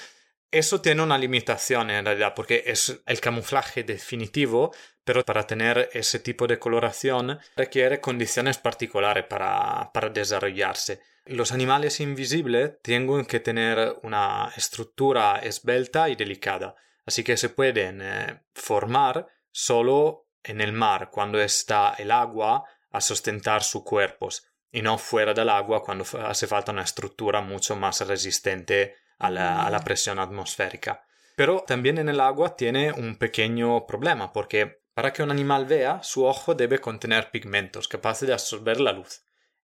Eso 0.51 0.81
tiene 0.81 1.01
una 1.01 1.17
limitación 1.17 1.89
en 1.89 2.05
realidad, 2.05 2.33
porque 2.35 2.63
es 2.67 3.01
el 3.07 3.19
camuflaje 3.19 3.83
definitivo, 3.83 4.71
pero 5.03 5.23
para 5.23 5.47
tener 5.47 5.89
ese 5.93 6.19
tipo 6.19 6.45
de 6.45 6.59
coloración 6.59 7.39
requiere 7.55 7.99
condiciones 7.99 8.57
particulares 8.59 9.25
para, 9.25 9.89
para 9.91 10.09
desarrollarse. 10.09 11.01
Los 11.25 11.51
animales 11.51 11.99
invisibles 11.99 12.81
tienen 12.81 13.25
que 13.25 13.39
tener 13.39 13.95
una 14.01 14.51
estructura 14.57 15.37
esbelta 15.37 16.09
y 16.09 16.15
delicada, 16.15 16.75
así 17.05 17.23
que 17.23 17.37
se 17.37 17.49
pueden 17.49 18.01
eh, 18.01 18.41
formar 18.53 19.27
solo 19.51 20.27
en 20.43 20.61
el 20.61 20.73
mar 20.73 21.09
cuando 21.11 21.39
está 21.39 21.93
el 21.97 22.09
agua 22.09 22.63
a 22.89 23.01
sustentar 23.01 23.63
sus 23.63 23.83
cuerpos 23.83 24.47
y 24.71 24.81
no 24.81 24.97
fuera 24.97 25.33
del 25.33 25.49
agua 25.49 25.83
cuando 25.83 26.05
hace 26.25 26.47
falta 26.47 26.71
una 26.71 26.83
estructura 26.83 27.41
mucho 27.41 27.75
más 27.75 28.01
resistente 28.07 28.95
a 29.19 29.29
la, 29.29 29.65
a 29.65 29.69
la 29.69 29.81
presión 29.81 30.17
atmosférica. 30.17 31.05
Pero 31.35 31.63
también 31.67 31.99
en 31.99 32.09
el 32.09 32.19
agua 32.19 32.55
tiene 32.55 32.91
un 32.91 33.17
pequeño 33.17 33.85
problema, 33.85 34.33
porque 34.33 34.81
para 34.93 35.13
que 35.13 35.23
un 35.23 35.31
animal 35.31 35.65
vea, 35.65 36.01
su 36.03 36.25
ojo 36.25 36.55
debe 36.55 36.79
contener 36.79 37.31
pigmentos 37.31 37.87
capaces 37.87 38.27
de 38.27 38.33
absorber 38.33 38.79
la 38.81 38.91
luz. 38.91 39.23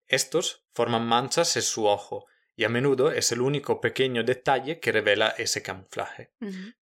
Estos 0.06 0.64
forman 0.72 1.06
manchas 1.06 1.56
en 1.56 1.62
su 1.62 1.86
ojo, 1.86 2.26
y 2.56 2.64
a 2.64 2.68
menudo 2.68 3.10
es 3.10 3.32
el 3.32 3.40
único 3.40 3.80
pequeño 3.80 4.22
detalle 4.22 4.78
que 4.78 4.92
revela 4.92 5.28
ese 5.38 5.62
camuflaje. 5.62 6.32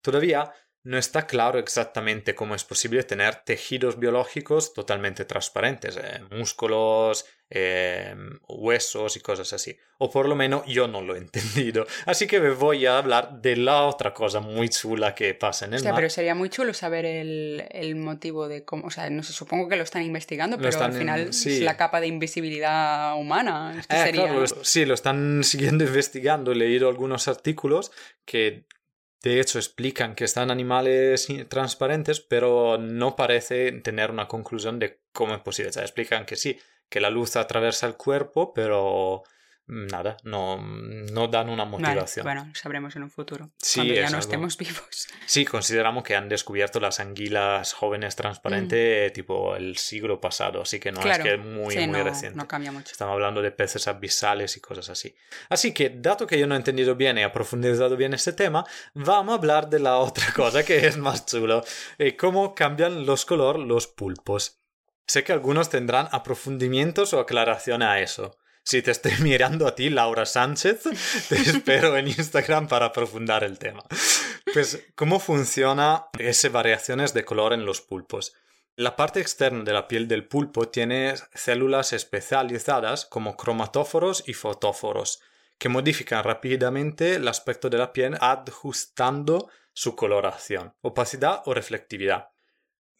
Todavía 0.02 0.52
no 0.84 0.98
está 0.98 1.26
claro 1.26 1.58
exactamente 1.58 2.34
cómo 2.34 2.54
es 2.54 2.64
posible 2.64 3.02
tener 3.04 3.36
tejidos 3.36 3.98
biológicos 3.98 4.74
totalmente 4.74 5.24
transparentes, 5.24 5.96
eh, 5.96 6.20
músculos, 6.30 7.24
eh, 7.50 8.14
huesos 8.48 9.16
y 9.16 9.20
cosas 9.20 9.52
así. 9.52 9.76
O 9.98 10.10
por 10.10 10.26
lo 10.28 10.34
menos 10.34 10.64
yo 10.66 10.88
no 10.88 11.00
lo 11.02 11.14
he 11.14 11.18
entendido. 11.66 11.86
Así 12.06 12.26
que 12.26 12.40
me 12.40 12.50
voy 12.50 12.86
a 12.86 12.98
hablar 12.98 13.40
de 13.40 13.56
la 13.56 13.82
otra 13.82 14.12
cosa 14.12 14.40
muy 14.40 14.68
chula 14.70 15.14
que 15.14 15.34
pasa 15.34 15.66
en 15.66 15.72
el 15.72 15.76
Hostia, 15.76 15.92
mar. 15.92 15.98
pero 16.00 16.10
sería 16.10 16.34
muy 16.34 16.48
chulo 16.48 16.74
saber 16.74 17.04
el, 17.04 17.64
el 17.70 17.94
motivo 17.96 18.48
de 18.48 18.64
cómo. 18.64 18.86
O 18.86 18.90
sea, 18.90 19.08
no 19.10 19.22
sé, 19.22 19.32
supongo 19.32 19.68
que 19.68 19.76
lo 19.76 19.84
están 19.84 20.02
investigando, 20.02 20.56
pero 20.56 20.70
están 20.70 20.90
al 20.90 20.92
en- 20.94 20.98
final 20.98 21.32
sí. 21.32 21.56
es 21.58 21.60
la 21.60 21.76
capa 21.76 22.00
de 22.00 22.08
invisibilidad 22.08 23.16
humana. 23.16 23.76
Es 23.78 23.86
que 23.86 23.96
Eh, 23.96 24.02
sería. 24.04 24.22
claro, 24.24 24.40
lo- 24.40 24.64
sí, 24.64 24.84
lo 24.84 24.94
están 24.94 25.44
siguiendo 25.44 25.84
investigando. 25.84 26.52
He 26.52 26.56
leído 26.56 26.88
algunos 26.88 27.28
artículos 27.28 27.92
que 28.24 28.64
de 29.22 29.40
hecho 29.40 29.58
explican 29.58 30.14
que 30.14 30.24
están 30.24 30.50
animales 30.50 31.28
transparentes, 31.48 32.20
pero 32.20 32.78
no 32.78 33.14
parece 33.16 33.70
tener 33.72 34.10
una 34.10 34.28
conclusión 34.28 34.78
de 34.78 35.00
cómo 35.12 35.34
es 35.34 35.40
posible. 35.40 35.70
O 35.76 35.80
explican 35.80 36.26
que 36.26 36.36
sí, 36.36 36.58
que 36.88 37.00
la 37.00 37.10
luz 37.10 37.36
atraviesa 37.36 37.86
el 37.86 37.96
cuerpo, 37.96 38.52
pero 38.52 39.22
nada, 39.72 40.16
no, 40.22 40.58
no 40.60 41.28
dan 41.28 41.48
una 41.48 41.64
Vale, 41.64 41.78
motivación. 41.84 42.24
bueno, 42.24 42.50
sabremos 42.54 42.94
en 42.96 43.04
un 43.04 43.10
futuro. 43.10 43.50
Sí, 43.58 43.78
cuando 43.80 43.94
ya 43.94 44.10
no 44.10 44.18
estemos 44.18 44.56
vivos. 44.58 45.08
Sí, 45.26 45.44
consideramos 45.44 46.04
que 46.04 46.14
han 46.14 46.28
descubierto 46.28 46.78
las 46.80 47.00
anguilas 47.00 47.72
jóvenes 47.72 48.14
transparentes 48.16 49.12
tipo 49.12 49.56
el 49.56 49.76
siglo 49.78 50.20
pasado, 50.20 50.62
así 50.62 50.78
que 50.78 50.92
no 50.92 51.00
Mm. 51.00 51.02
claro. 51.02 51.24
es 51.24 51.28
que 51.30 51.34
es 51.36 51.40
muy, 51.44 51.74
sí, 51.74 51.86
muy 51.86 51.98
no, 51.98 52.04
reciente. 52.04 52.36
no 52.36 52.46
cambia 52.46 52.70
mucho. 52.72 52.92
Estamos 52.92 53.14
hablando 53.14 53.40
de 53.42 53.50
peces 53.50 53.88
abisales 53.88 54.56
y 54.56 54.60
cosas 54.60 54.88
así. 54.90 55.14
Así 55.48 55.72
que, 55.72 55.90
dado 55.90 56.26
que 56.26 56.38
yo 56.38 56.46
no 56.46 56.54
he 56.54 56.58
entendido 56.58 56.94
bien 56.94 57.18
y 57.18 57.22
he 57.22 57.28
profundizado 57.30 57.96
bien 57.96 58.12
este 58.14 58.32
tema, 58.32 58.64
vamos 58.94 59.32
a 59.32 59.38
hablar 59.38 59.68
de 59.70 59.78
la 59.80 59.96
otra 59.96 60.26
cosa 60.36 60.64
que 60.64 60.86
es 60.86 60.96
más 60.96 61.24
chulo. 61.26 61.64
eh, 61.98 62.16
cómo 62.16 62.54
cambian 62.54 63.06
los 63.06 63.24
color 63.24 63.58
los 63.58 63.86
pulpos. 63.86 64.58
Sé 65.06 65.24
que 65.24 65.32
algunos 65.32 65.68
tendrán 65.68 66.08
aprofundimientos 66.12 67.12
o 67.12 67.20
aclaración 67.20 67.82
a 67.82 68.00
eso. 68.00 68.36
Si 68.64 68.82
te 68.82 68.90
estoy 68.90 69.12
mirando 69.20 69.66
a 69.66 69.74
ti, 69.74 69.90
Laura 69.90 70.26
Sánchez, 70.26 70.82
te 71.28 71.34
espero 71.40 71.96
en 71.96 72.08
Instagram 72.08 72.68
para 72.68 72.86
aprofundar 72.86 73.44
el 73.44 73.58
tema. 73.58 73.82
Pues, 74.52 74.84
¿cómo 74.94 75.20
funciona 75.20 76.06
esas 76.18 76.52
variaciones 76.52 77.14
de 77.14 77.24
color 77.24 77.52
en 77.52 77.64
los 77.64 77.80
pulpos? 77.80 78.34
La 78.76 78.96
parte 78.96 79.20
externa 79.20 79.64
de 79.64 79.72
la 79.72 79.86
piel 79.86 80.08
del 80.08 80.26
pulpo 80.26 80.68
tiene 80.68 81.14
células 81.34 81.92
especializadas 81.92 83.04
como 83.04 83.36
cromatóforos 83.36 84.24
y 84.26 84.32
fotóforos, 84.32 85.20
que 85.58 85.68
modifican 85.68 86.24
rápidamente 86.24 87.16
el 87.16 87.28
aspecto 87.28 87.68
de 87.68 87.78
la 87.78 87.92
piel 87.92 88.16
ajustando 88.20 89.50
su 89.74 89.94
coloración, 89.94 90.74
opacidad 90.80 91.42
o 91.44 91.54
reflectividad. 91.54 92.30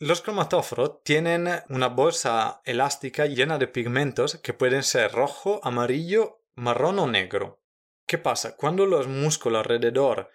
Los 0.03 0.21
cromatóforos 0.21 1.05
tienen 1.05 1.49
una 1.69 1.87
bolsa 1.87 2.61
elástica 2.65 3.27
llena 3.27 3.57
de 3.57 3.69
pigmentos 3.69 4.37
que 4.39 4.53
pueden 4.53 4.83
ser 4.83 5.13
rojo, 5.13 5.61
amarillo, 5.63 6.41
marrón 6.57 6.99
o 6.99 7.07
negro. 7.07 7.61
¿Qué 8.05 8.19
pasa? 8.19 8.57
Cuando 8.57 8.85
los 8.85 9.07
músculos 9.07 9.61
alrededor 9.61 10.29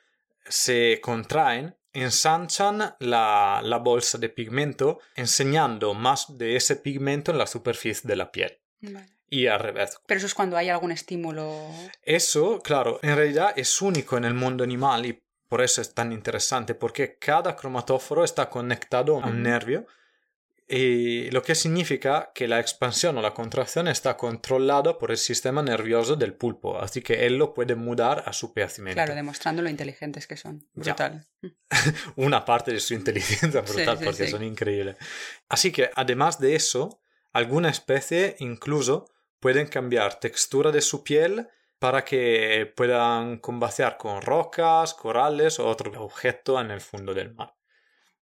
se 0.48 1.02
contraen, 1.02 1.76
ensanchan 1.92 2.96
la, 3.02 3.60
la 3.62 3.78
bolsa 3.80 4.18
de 4.18 4.30
pigmento, 4.30 5.00
enseñando 5.18 5.94
más 5.94 6.38
de 6.38 6.56
ese 6.56 6.78
pigmento 6.78 7.34
en 7.34 7.38
la 7.38 7.46
superficie 7.46 8.08
de 8.08 8.16
la 8.16 8.32
piel. 8.32 8.62
Vale. 8.80 9.10
Y 9.30 9.48
al 9.48 9.60
revés. 9.60 10.00
Pero 10.08 10.20
eso 10.20 10.28
es 10.28 10.34
cuando 10.34 10.56
hay 10.56 10.70
algún 10.70 10.94
estímulo. 10.94 11.68
Eso, 12.04 12.62
claro, 12.62 13.02
en 13.02 13.18
realidad 13.18 13.52
es 13.58 13.82
único 13.82 14.16
en 14.16 14.24
el 14.24 14.34
mundo 14.34 14.64
animal 14.64 15.06
y 15.06 15.22
por 15.48 15.62
eso 15.62 15.82
es 15.82 15.94
tan 15.94 16.12
interesante, 16.12 16.76
porque 16.76 17.18
cada 17.18 17.56
cromatóforo 17.56 18.24
está 18.24 18.50
conectado 18.50 19.22
a 19.22 19.28
un 19.28 19.44
nervio 19.44 19.86
y 20.70 21.32
lo 21.32 21.42
que 21.42 21.56
significa 21.56 22.32
que 22.36 22.46
la 22.46 22.60
expansión 22.60 23.18
o 23.18 23.22
la 23.22 23.34
contracción 23.34 23.88
está 23.88 24.18
controlada 24.18 24.98
por 24.98 25.12
el 25.12 25.18
sistema 25.18 25.64
nervioso 25.64 26.18
del 26.18 26.34
pulpo, 26.34 26.78
así 26.78 27.02
que 27.02 27.26
él 27.26 27.38
lo 27.38 27.54
puede 27.54 27.76
mudar 27.76 28.24
a 28.26 28.34
su 28.34 28.54
perecimiento. 28.54 28.98
Claro, 28.98 29.16
demostrando 29.16 29.62
lo 29.62 29.70
inteligentes 29.70 30.28
que 30.28 30.36
son. 30.36 30.68
Ya. 30.74 30.94
Brutal. 30.94 31.26
Una 32.18 32.44
parte 32.44 32.74
de 32.74 32.82
su 32.82 32.94
inteligencia 32.94 33.62
brutal 33.62 33.98
sí, 33.98 34.04
porque 34.04 34.26
sí. 34.26 34.32
son 34.32 34.44
increíbles. 34.44 34.98
Así 35.48 35.72
que 35.72 35.90
además 35.96 36.38
de 36.38 36.56
eso, 36.56 37.02
alguna 37.32 37.70
especie 37.70 38.36
incluso 38.40 39.10
pueden 39.40 39.68
cambiar 39.68 40.20
textura 40.20 40.74
de 40.74 40.82
su 40.82 41.02
piel 41.02 41.48
para 41.80 42.04
que 42.04 42.72
puedan 42.76 43.38
combatear 43.38 43.98
con 43.98 44.22
rocas, 44.22 44.94
corales 44.94 45.60
o 45.60 45.68
otro 45.68 45.92
objeto 46.04 46.60
en 46.60 46.72
el 46.72 46.82
fondo 46.82 47.14
del 47.14 47.34
mar. 47.34 47.54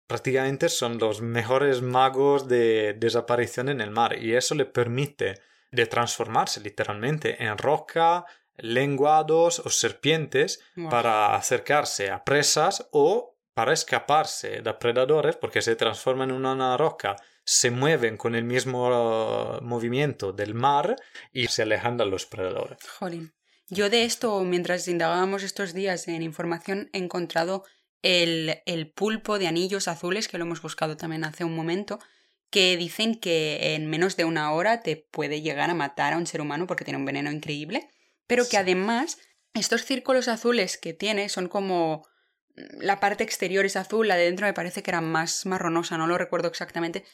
Prácticamente 0.06 0.68
son 0.68 0.98
los 0.98 1.22
mejores 1.22 1.82
magos 1.82 2.48
de 2.48 2.94
desaparición 2.94 3.68
en 3.68 3.80
el 3.80 3.90
mar 3.90 4.18
y 4.18 4.34
eso 4.34 4.54
le 4.54 4.66
permite 4.66 5.40
de 5.70 5.86
transformarse 5.86 6.60
literalmente 6.60 7.42
en 7.42 7.56
roca, 7.56 8.26
lenguados 8.56 9.58
o 9.60 9.70
serpientes 9.70 10.62
para 10.90 11.34
acercarse 11.34 12.10
a 12.10 12.24
presas 12.24 12.88
o 12.92 13.36
para 13.54 13.72
escaparse 13.72 14.60
de 14.60 14.74
predadores 14.74 15.36
porque 15.36 15.62
se 15.62 15.76
transforman 15.76 16.30
en 16.30 16.44
una 16.44 16.76
roca, 16.76 17.16
se 17.44 17.70
mueven 17.70 18.16
con 18.16 18.34
el 18.34 18.44
mismo 18.44 18.88
uh, 18.88 19.62
movimiento 19.62 20.32
del 20.32 20.54
mar 20.54 20.96
y 21.32 21.48
se 21.48 21.62
alejan 21.62 21.96
de 21.96 22.06
los 22.06 22.26
predadores. 22.26 22.78
Jolín. 22.98 23.32
Yo 23.68 23.90
de 23.90 24.04
esto, 24.04 24.42
mientras 24.44 24.86
indagábamos 24.88 25.42
estos 25.42 25.72
días 25.72 26.08
en 26.08 26.22
información, 26.22 26.90
he 26.92 26.98
encontrado 26.98 27.64
el, 28.02 28.60
el 28.66 28.90
pulpo 28.90 29.38
de 29.38 29.46
anillos 29.46 29.88
azules, 29.88 30.28
que 30.28 30.38
lo 30.38 30.44
hemos 30.44 30.60
buscado 30.60 30.96
también 30.96 31.24
hace 31.24 31.44
un 31.44 31.54
momento, 31.54 31.98
que 32.50 32.76
dicen 32.76 33.14
que 33.14 33.74
en 33.74 33.86
menos 33.86 34.16
de 34.16 34.26
una 34.26 34.52
hora 34.52 34.82
te 34.82 34.96
puede 34.96 35.40
llegar 35.40 35.70
a 35.70 35.74
matar 35.74 36.12
a 36.12 36.18
un 36.18 36.26
ser 36.26 36.40
humano 36.40 36.66
porque 36.66 36.84
tiene 36.84 36.98
un 36.98 37.06
veneno 37.06 37.30
increíble, 37.30 37.88
pero 38.26 38.46
que 38.46 38.58
además 38.58 39.18
estos 39.54 39.84
círculos 39.84 40.28
azules 40.28 40.76
que 40.76 40.92
tiene 40.92 41.28
son 41.28 41.48
como 41.48 42.06
la 42.54 43.00
parte 43.00 43.24
exterior 43.24 43.64
es 43.64 43.76
azul, 43.76 44.08
la 44.08 44.16
de 44.16 44.24
dentro 44.24 44.46
me 44.46 44.52
parece 44.52 44.82
que 44.82 44.90
era 44.90 45.00
más 45.00 45.46
marronosa, 45.46 45.96
no 45.96 46.06
lo 46.06 46.18
recuerdo 46.18 46.48
exactamente, 46.48 47.04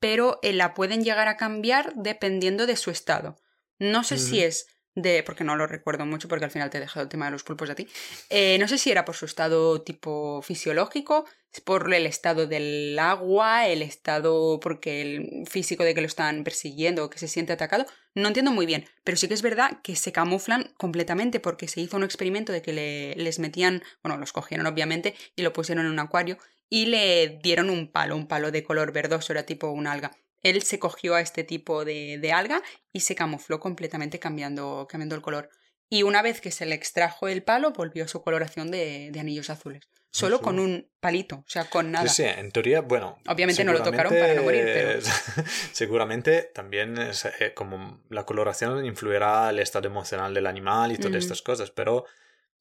pero 0.00 0.38
eh, 0.42 0.52
la 0.52 0.74
pueden 0.74 1.04
llegar 1.04 1.28
a 1.28 1.36
cambiar 1.36 1.92
dependiendo 1.94 2.66
de 2.66 2.76
su 2.76 2.90
estado. 2.90 3.36
No 3.78 4.04
sé 4.04 4.16
si 4.18 4.42
es 4.42 4.66
de, 4.96 5.22
porque 5.22 5.44
no 5.44 5.54
lo 5.56 5.66
recuerdo 5.68 6.04
mucho 6.06 6.26
porque 6.26 6.46
al 6.46 6.50
final 6.50 6.70
te 6.70 6.78
he 6.78 6.80
dejado 6.80 7.04
el 7.04 7.08
tema 7.08 7.26
de 7.26 7.30
los 7.32 7.44
pulpos 7.44 7.70
a 7.70 7.74
ti, 7.76 7.86
Eh, 8.30 8.58
no 8.58 8.66
sé 8.66 8.78
si 8.78 8.90
era 8.90 9.04
por 9.04 9.14
su 9.14 9.26
estado 9.26 9.80
tipo 9.82 10.42
fisiológico, 10.42 11.26
por 11.64 11.92
el 11.94 12.06
estado 12.06 12.46
del 12.46 12.98
agua, 12.98 13.66
el 13.68 13.82
estado 13.82 14.58
porque 14.60 15.00
el 15.02 15.44
físico 15.48 15.84
de 15.84 15.94
que 15.94 16.00
lo 16.02 16.06
están 16.06 16.44
persiguiendo 16.44 17.04
o 17.04 17.10
que 17.10 17.18
se 17.18 17.28
siente 17.28 17.52
atacado, 17.52 17.86
no 18.14 18.28
entiendo 18.28 18.50
muy 18.52 18.66
bien, 18.66 18.84
pero 19.04 19.16
sí 19.16 19.28
que 19.28 19.34
es 19.34 19.42
verdad 19.42 19.80
que 19.82 19.96
se 19.96 20.12
camuflan 20.12 20.72
completamente 20.76 21.40
porque 21.40 21.68
se 21.68 21.80
hizo 21.80 21.96
un 21.96 22.04
experimento 22.04 22.52
de 22.52 22.62
que 22.62 22.72
le- 22.72 23.14
les 23.16 23.38
metían, 23.38 23.82
bueno, 24.02 24.18
los 24.18 24.32
cogieron 24.32 24.66
obviamente 24.66 25.14
y 25.36 25.42
lo 25.42 25.52
pusieron 25.52 25.86
en 25.86 25.92
un 25.92 25.98
acuario 26.00 26.38
y 26.68 26.86
le 26.86 27.38
dieron 27.42 27.70
un 27.70 27.90
palo, 27.92 28.16
un 28.16 28.26
palo 28.28 28.50
de 28.50 28.64
color 28.64 28.92
verdoso, 28.92 29.32
era 29.32 29.44
tipo 29.46 29.68
un 29.70 29.86
alga. 29.86 30.10
Él 30.42 30.62
se 30.62 30.78
cogió 30.78 31.14
a 31.14 31.20
este 31.20 31.44
tipo 31.44 31.84
de, 31.84 32.18
de 32.18 32.32
alga 32.32 32.62
y 32.92 33.00
se 33.00 33.14
camufló 33.14 33.58
completamente 33.60 34.18
cambiando, 34.18 34.86
cambiando 34.88 35.14
el 35.14 35.22
color. 35.22 35.48
Y 35.88 36.02
una 36.02 36.20
vez 36.22 36.40
que 36.40 36.50
se 36.50 36.66
le 36.66 36.74
extrajo 36.74 37.28
el 37.28 37.42
palo, 37.42 37.72
volvió 37.72 38.04
a 38.04 38.08
su 38.08 38.22
coloración 38.22 38.70
de, 38.70 39.10
de 39.12 39.20
anillos 39.20 39.50
azules. 39.50 39.88
Solo 40.10 40.38
sí. 40.38 40.44
con 40.44 40.58
un 40.58 40.90
palito, 40.98 41.36
o 41.36 41.44
sea, 41.46 41.64
con 41.68 41.90
nada. 41.92 42.08
Sí, 42.08 42.22
sí, 42.22 42.28
en 42.28 42.50
teoría, 42.50 42.80
bueno. 42.80 43.18
Obviamente 43.28 43.62
no 43.64 43.72
lo 43.72 43.82
tocaron 43.82 44.12
para 44.12 44.34
no 44.34 44.42
morir, 44.44 44.64
pero- 44.64 45.00
seguramente- 45.72 46.50
también 46.54 46.96
es, 46.98 47.24
eh, 47.26 47.52
como 47.54 48.02
la 48.08 48.24
coloración 48.24 48.84
influirá 48.86 49.48
al 49.48 49.58
estado 49.58 49.86
emocional 49.88 50.32
del 50.34 50.46
animal 50.46 50.92
y 50.92 50.98
todas 50.98 51.16
estas 51.16 51.42
cosas, 51.42 51.70
pero 51.70 52.04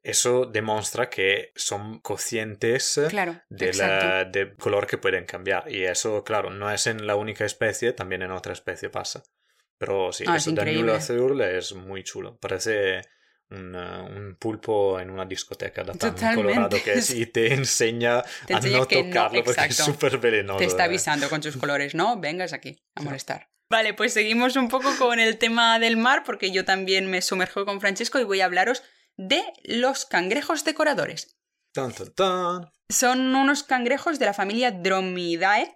eso 0.05 0.45
demuestra 0.45 1.09
que 1.09 1.51
son 1.55 1.99
conscientes 1.99 2.99
Claro, 3.09 3.41
de 3.49 4.25
del 4.31 4.55
color 4.55 4.87
que 4.87 4.97
pueden 4.97 5.25
cambiar. 5.25 5.71
Y 5.71 5.83
eso, 5.85 6.23
claro, 6.23 6.49
no 6.49 6.71
es 6.71 6.87
en 6.87 7.05
la 7.07 7.15
única 7.15 7.45
especie, 7.45 7.93
también 7.93 8.21
en 8.21 8.31
otra 8.31 8.53
especie 8.53 8.89
pasa. 8.89 9.23
Pero 9.77 10.11
sí, 10.13 10.23
Ah, 10.27 10.37
es 10.37 10.43
eso 10.43 10.51
de 10.51 10.61
increíble. 10.61 10.91
anillo 10.93 10.95
azul 10.95 11.41
es 11.41 11.73
muy 11.73 12.03
chulo. 12.03 12.37
Parece 12.37 13.01
un, 13.49 13.75
eh, 13.75 14.01
un 14.01 14.37
pulpo 14.39 14.99
en 14.99 15.09
una 15.09 15.25
discoteca 15.25 15.83
de 15.83 15.93
tan 15.93 16.15
Totalmente. 16.15 16.35
colorado 16.35 16.77
que 16.83 16.93
es 16.93 17.09
y 17.11 17.25
te 17.25 17.53
enseña 17.53 18.23
Te 18.47 18.53
a 18.55 18.59
no 18.61 18.85
tocarlo 18.87 19.43
porque 19.43 19.65
es 19.65 19.75
súper 19.75 20.17
venenoso. 20.17 20.59
Te 20.59 20.65
está 20.65 20.85
avisando 20.85 21.29
con 21.29 21.43
sus 21.43 21.57
colores, 21.57 21.93
¿no? 21.95 22.19
Vengas 22.19 22.53
aquí 22.53 22.77
a 22.95 23.01
Sí. 23.01 23.05
molestar. 23.05 23.49
Vale, 23.69 23.95
pues 23.95 24.13
seguimos 24.13 24.55
un 24.55 24.69
poco 24.69 24.95
con 24.99 25.19
el 25.19 25.37
tema 25.39 25.79
del 25.79 25.97
mar, 25.97 26.23
porque 26.23 26.51
yo 26.51 26.65
también 26.65 27.09
me 27.09 27.21
sumerjo 27.23 27.65
con 27.65 27.81
Francesco 27.81 28.19
y 28.19 28.23
voy 28.23 28.41
a 28.41 28.45
hablaros 28.45 28.83
de 29.17 29.43
los 29.63 30.05
cangrejos 30.05 30.63
decoradores. 30.63 31.37
Tan, 31.73 31.91
tan, 31.93 32.13
tan. 32.13 32.71
Son 32.89 33.35
unos 33.35 33.63
cangrejos 33.63 34.19
de 34.19 34.25
la 34.25 34.33
familia 34.33 34.71
Dromidae, 34.71 35.75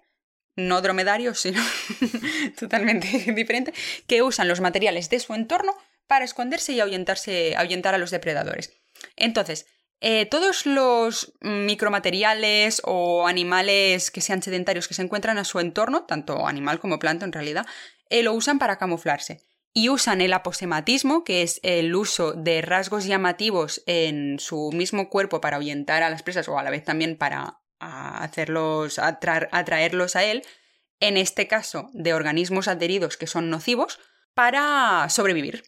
no 0.56 0.80
dromedarios, 0.82 1.40
sino 1.40 1.62
totalmente 2.58 3.32
diferente, 3.32 3.72
que 4.06 4.22
usan 4.22 4.48
los 4.48 4.60
materiales 4.60 5.10
de 5.10 5.20
su 5.20 5.34
entorno 5.34 5.74
para 6.06 6.24
esconderse 6.24 6.72
y 6.72 6.80
ahuyentarse, 6.80 7.54
ahuyentar 7.56 7.94
a 7.94 7.98
los 7.98 8.10
depredadores. 8.10 8.72
Entonces, 9.16 9.66
Eh, 10.02 10.24
todos 10.24 10.64
los 10.64 11.34
micromateriales 11.42 12.80
o 12.84 13.26
animales 13.28 14.10
que 14.10 14.22
sean 14.22 14.42
sedentarios 14.42 14.88
que 14.88 14.94
se 14.94 15.02
encuentran 15.02 15.36
a 15.36 15.44
su 15.44 15.60
entorno, 15.60 16.06
tanto 16.06 16.46
animal 16.46 16.80
como 16.80 16.98
planta 16.98 17.26
en 17.26 17.32
realidad, 17.32 17.66
eh, 18.08 18.22
lo 18.22 18.32
usan 18.32 18.58
para 18.58 18.78
camuflarse. 18.78 19.42
Y 19.72 19.88
usan 19.88 20.20
el 20.20 20.32
aposematismo, 20.32 21.22
que 21.22 21.42
es 21.42 21.60
el 21.62 21.94
uso 21.94 22.32
de 22.32 22.60
rasgos 22.60 23.04
llamativos 23.04 23.82
en 23.86 24.38
su 24.40 24.70
mismo 24.72 25.08
cuerpo 25.08 25.40
para 25.40 25.56
ahuyentar 25.56 26.02
a 26.02 26.10
las 26.10 26.22
presas 26.22 26.48
o 26.48 26.58
a 26.58 26.62
la 26.62 26.70
vez 26.70 26.84
también 26.84 27.16
para 27.16 27.60
hacerlos, 27.78 28.98
atraerlos 28.98 30.16
a 30.16 30.24
él, 30.24 30.42
en 30.98 31.16
este 31.16 31.46
caso 31.48 31.88
de 31.92 32.12
organismos 32.14 32.68
adheridos 32.68 33.16
que 33.16 33.26
son 33.26 33.48
nocivos, 33.48 34.00
para 34.34 35.08
sobrevivir. 35.08 35.62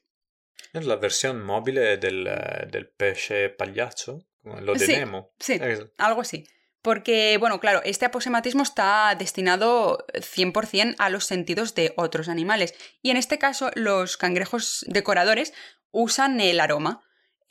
Es 0.73 0.85
la 0.85 0.97
versión 0.97 1.45
móvil 1.45 1.77
del, 1.77 2.27
eh, 2.27 2.67
del 2.71 2.89
pece 2.89 3.51
pagliaccio, 3.51 4.27
lo 4.43 4.73
de 4.75 4.87
sí, 4.87 4.93
Nemo. 4.93 5.33
Sí, 5.39 5.59
Es- 5.61 5.87
algo 5.99 6.23
así. 6.23 6.45
Porque, 6.83 7.37
bueno, 7.39 7.61
claro, 7.61 7.81
este 7.85 8.07
aposematismo 8.07 8.65
está 8.65 9.15
destinado 9.17 10.05
100% 10.15 10.97
a 10.99 11.11
los 11.11 11.25
sentidos 11.25 11.75
de 11.77 11.95
otros 11.97 12.29
animales. 12.29 12.75
Y 13.03 13.11
en 13.11 13.17
este 13.17 13.39
caso, 13.39 13.71
los 13.75 14.17
cangrejos 14.17 14.85
decoradores 14.89 15.55
usan 15.93 16.41
el 16.41 16.59
aroma. 16.59 17.03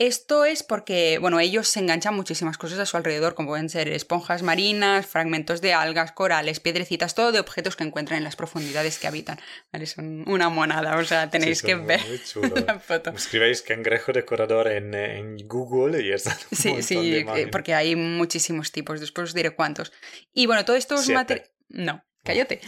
Esto 0.02 0.46
es 0.46 0.64
porque, 0.64 1.20
bueno, 1.20 1.40
ellos 1.40 1.68
se 1.68 1.80
enganchan 1.80 2.16
muchísimas 2.16 2.58
cosas 2.58 2.80
a 2.80 2.88
su 2.88 2.98
alrededor, 2.98 3.36
como 3.36 3.50
pueden 3.50 3.70
ser 3.70 3.88
esponjas 3.88 4.42
marinas, 4.42 5.06
fragmentos 5.06 5.62
de 5.62 5.76
algas, 5.76 6.12
corales, 6.12 6.60
piedrecitas, 6.60 7.14
todo 7.14 7.32
de 7.32 7.40
objetos 7.40 7.76
que 7.76 7.84
encuentran 7.84 8.18
en 8.18 8.24
las 8.24 8.36
profundidades 8.36 8.98
que 8.98 9.06
habitan. 9.06 9.40
¿Vale? 9.72 9.86
Son 9.86 10.28
una 10.28 10.50
monada, 10.50 10.98
o 10.98 11.06
sea, 11.06 11.30
tenéis 11.30 11.60
Sí, 11.60 11.68
que 11.68 11.76
ver 11.76 12.02
la 12.66 12.80
foto. 12.80 13.12
Escribéis 13.12 13.62
cangrejo 13.62 14.12
decorador 14.12 14.70
en, 14.70 14.96
en 14.96 15.38
Google 15.48 16.04
y 16.04 16.12
están 16.12 16.36
un 16.50 16.58
Sí, 16.58 16.82
sí, 16.82 17.12
de 17.12 17.20
eh, 17.20 17.48
porque 17.52 17.76
hay 17.76 17.96
muchísimos 17.96 18.72
tipos, 18.72 19.00
después 19.00 19.26
os 19.26 19.34
diré 19.36 19.52
cuántos. 19.52 19.94
Y 20.34 20.48
bueno, 20.48 20.66
todos 20.66 20.80
estos 20.80 21.08
materiales... 21.10 21.52
No, 21.70 22.04
cállate. 22.24 22.60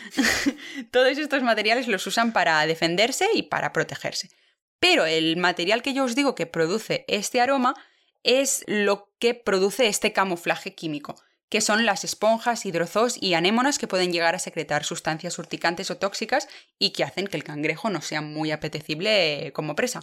todos 0.91 1.17
estos 1.17 1.41
materiales 1.41 1.87
los 1.87 2.05
usan 2.05 2.31
para 2.31 2.63
defenderse 2.67 3.25
y 3.33 3.41
para 3.41 3.73
protegerse. 3.73 4.29
Pero 4.83 5.05
el 5.05 5.37
material 5.37 5.81
que 5.81 5.93
yo 5.93 6.03
os 6.03 6.13
digo 6.13 6.35
que 6.35 6.45
produce 6.45 7.05
este 7.07 7.39
aroma 7.39 7.73
es 8.23 8.65
lo 8.67 9.13
que 9.17 9.33
produce 9.33 9.87
este 9.87 10.11
camuflaje 10.11 10.75
químico, 10.75 11.15
que 11.47 11.61
son 11.61 11.85
las 11.85 12.03
esponjas, 12.03 12.65
hidrozoos 12.65 13.15
y 13.17 13.33
anémonas 13.33 13.79
que 13.79 13.87
pueden 13.87 14.11
llegar 14.11 14.35
a 14.35 14.39
secretar 14.39 14.83
sustancias 14.83 15.39
urticantes 15.39 15.89
o 15.89 15.95
tóxicas 15.99 16.49
y 16.79 16.89
que 16.91 17.05
hacen 17.05 17.27
que 17.27 17.37
el 17.37 17.45
cangrejo 17.45 17.89
no 17.89 18.01
sea 18.01 18.19
muy 18.19 18.51
apetecible 18.51 19.47
eh, 19.47 19.53
como 19.53 19.73
presa. 19.73 20.01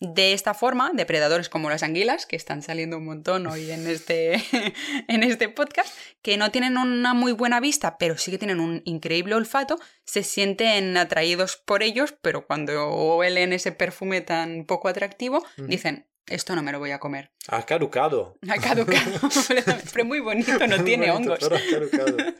De 0.00 0.32
esta 0.32 0.54
forma, 0.54 0.92
depredadores 0.94 1.48
como 1.48 1.70
las 1.70 1.82
anguilas, 1.82 2.24
que 2.24 2.36
están 2.36 2.62
saliendo 2.62 2.98
un 2.98 3.04
montón 3.04 3.46
hoy 3.46 3.70
en 3.70 3.86
este, 3.90 4.34
en 5.08 5.22
este 5.22 5.48
podcast, 5.48 5.92
que 6.22 6.36
no 6.36 6.50
tienen 6.50 6.76
una 6.76 7.14
muy 7.14 7.32
buena 7.32 7.60
vista, 7.60 7.98
pero 7.98 8.16
sí 8.16 8.30
que 8.30 8.38
tienen 8.38 8.60
un 8.60 8.82
increíble 8.84 9.34
olfato, 9.34 9.78
se 10.04 10.22
sienten 10.22 10.96
atraídos 10.96 11.56
por 11.56 11.82
ellos, 11.82 12.14
pero 12.22 12.46
cuando 12.46 13.16
huelen 13.16 13.52
ese 13.52 13.72
perfume 13.72 14.20
tan 14.20 14.64
poco 14.64 14.88
atractivo, 14.88 15.44
dicen, 15.56 16.07
esto 16.30 16.54
no 16.54 16.62
me 16.62 16.72
lo 16.72 16.78
voy 16.78 16.90
a 16.90 16.98
comer. 16.98 17.30
Ha 17.48 17.64
caducado. 17.64 18.38
Ha 18.48 18.56
caducado, 18.60 19.18
pero 19.92 20.04
muy 20.04 20.20
bonito, 20.20 20.66
no 20.66 20.84
tiene 20.84 21.10
bonito, 21.10 21.32
hongos. 21.32 21.48
pero 21.48 21.56
ha 21.56 21.70
caducado. 21.70 22.16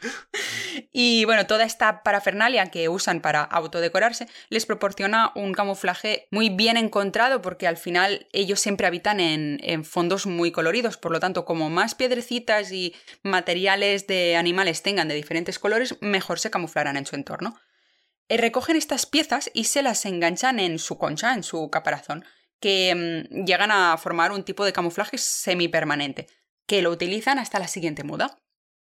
Y 0.92 1.24
bueno, 1.24 1.46
toda 1.46 1.64
esta 1.64 2.02
parafernalia 2.02 2.70
que 2.70 2.88
usan 2.88 3.20
para 3.20 3.42
autodecorarse 3.42 4.28
les 4.48 4.64
proporciona 4.64 5.32
un 5.34 5.52
camuflaje 5.52 6.28
muy 6.30 6.50
bien 6.50 6.76
encontrado 6.76 7.42
porque 7.42 7.66
al 7.66 7.76
final 7.76 8.26
ellos 8.32 8.60
siempre 8.60 8.86
habitan 8.86 9.20
en, 9.20 9.58
en 9.62 9.84
fondos 9.84 10.26
muy 10.26 10.50
coloridos. 10.50 10.96
Por 10.96 11.12
lo 11.12 11.20
tanto, 11.20 11.44
como 11.44 11.68
más 11.68 11.94
piedrecitas 11.94 12.72
y 12.72 12.94
materiales 13.22 14.06
de 14.06 14.36
animales 14.36 14.82
tengan 14.82 15.08
de 15.08 15.14
diferentes 15.14 15.58
colores, 15.58 15.96
mejor 16.00 16.38
se 16.38 16.50
camuflarán 16.50 16.96
en 16.96 17.06
su 17.06 17.16
entorno. 17.16 17.58
Eh, 18.28 18.36
recogen 18.36 18.76
estas 18.76 19.06
piezas 19.06 19.50
y 19.54 19.64
se 19.64 19.82
las 19.82 20.04
enganchan 20.04 20.60
en 20.60 20.78
su 20.78 20.98
concha, 20.98 21.32
en 21.32 21.42
su 21.42 21.70
caparazón, 21.70 22.24
que 22.60 23.26
mm, 23.30 23.44
llegan 23.44 23.70
a 23.70 23.96
formar 23.98 24.32
un 24.32 24.44
tipo 24.44 24.64
de 24.64 24.72
camuflaje 24.72 25.18
semipermanente, 25.18 26.26
que 26.66 26.82
lo 26.82 26.90
utilizan 26.90 27.38
hasta 27.38 27.58
la 27.58 27.68
siguiente 27.68 28.04
muda. 28.04 28.38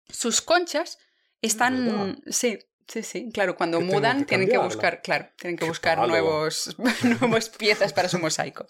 Sus 0.10 0.42
conchas 0.42 0.98
están... 1.42 2.22
Sí, 2.28 2.60
sí, 2.88 3.04
sí. 3.04 3.30
Claro, 3.34 3.56
cuando 3.56 3.82
mudan 3.82 4.20
que 4.20 4.26
tienen 4.26 4.50
que 4.50 4.58
buscar, 4.58 5.02
claro, 5.02 5.30
tienen 5.38 5.58
que 5.58 5.66
Qué 5.66 5.70
buscar 5.70 5.98
palo. 5.98 6.08
nuevos, 6.08 6.76
nuevas 7.22 7.50
piezas 7.50 7.94
para 7.94 8.10
su 8.10 8.20
mosaico. 8.20 8.68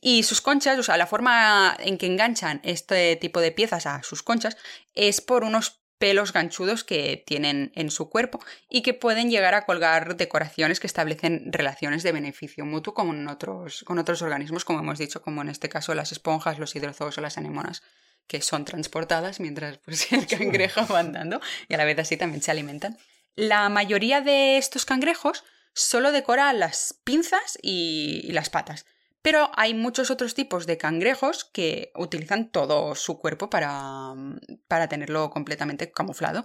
Y 0.00 0.22
sus 0.22 0.40
conchas, 0.40 0.78
o 0.78 0.82
sea, 0.82 0.96
la 0.96 1.06
forma 1.06 1.76
en 1.80 1.98
que 1.98 2.06
enganchan 2.06 2.60
este 2.64 3.16
tipo 3.16 3.40
de 3.40 3.52
piezas 3.52 3.86
a 3.86 4.02
sus 4.02 4.22
conchas 4.22 4.56
es 4.94 5.20
por 5.20 5.44
unos 5.44 5.79
pelos 6.00 6.32
ganchudos 6.32 6.82
que 6.82 7.22
tienen 7.26 7.72
en 7.74 7.90
su 7.90 8.08
cuerpo 8.08 8.40
y 8.70 8.80
que 8.80 8.94
pueden 8.94 9.30
llegar 9.30 9.52
a 9.52 9.66
colgar 9.66 10.16
decoraciones 10.16 10.80
que 10.80 10.86
establecen 10.86 11.52
relaciones 11.52 12.02
de 12.02 12.10
beneficio 12.10 12.64
mutuo 12.64 12.94
con 12.94 13.28
otros, 13.28 13.84
con 13.84 13.98
otros 13.98 14.22
organismos, 14.22 14.64
como 14.64 14.78
hemos 14.78 14.98
dicho, 14.98 15.20
como 15.20 15.42
en 15.42 15.50
este 15.50 15.68
caso 15.68 15.94
las 15.94 16.10
esponjas, 16.10 16.58
los 16.58 16.74
hidrozoos 16.74 17.18
o 17.18 17.20
las 17.20 17.36
anémonas, 17.36 17.82
que 18.26 18.40
son 18.40 18.64
transportadas 18.64 19.40
mientras 19.40 19.76
pues, 19.76 20.10
el 20.14 20.26
cangrejo 20.26 20.86
va 20.90 21.00
andando 21.00 21.38
y 21.68 21.74
a 21.74 21.76
la 21.76 21.84
vez 21.84 21.98
así 21.98 22.16
también 22.16 22.40
se 22.40 22.50
alimentan. 22.50 22.96
La 23.36 23.68
mayoría 23.68 24.22
de 24.22 24.56
estos 24.56 24.86
cangrejos 24.86 25.44
solo 25.74 26.12
decora 26.12 26.50
las 26.54 26.98
pinzas 27.04 27.58
y 27.60 28.32
las 28.32 28.48
patas. 28.48 28.86
Pero 29.22 29.50
hay 29.54 29.74
muchos 29.74 30.10
otros 30.10 30.34
tipos 30.34 30.66
de 30.66 30.78
cangrejos 30.78 31.44
que 31.44 31.92
utilizan 31.94 32.50
todo 32.50 32.94
su 32.94 33.18
cuerpo 33.18 33.50
para, 33.50 34.14
para 34.66 34.88
tenerlo 34.88 35.30
completamente 35.30 35.90
camuflado. 35.90 36.44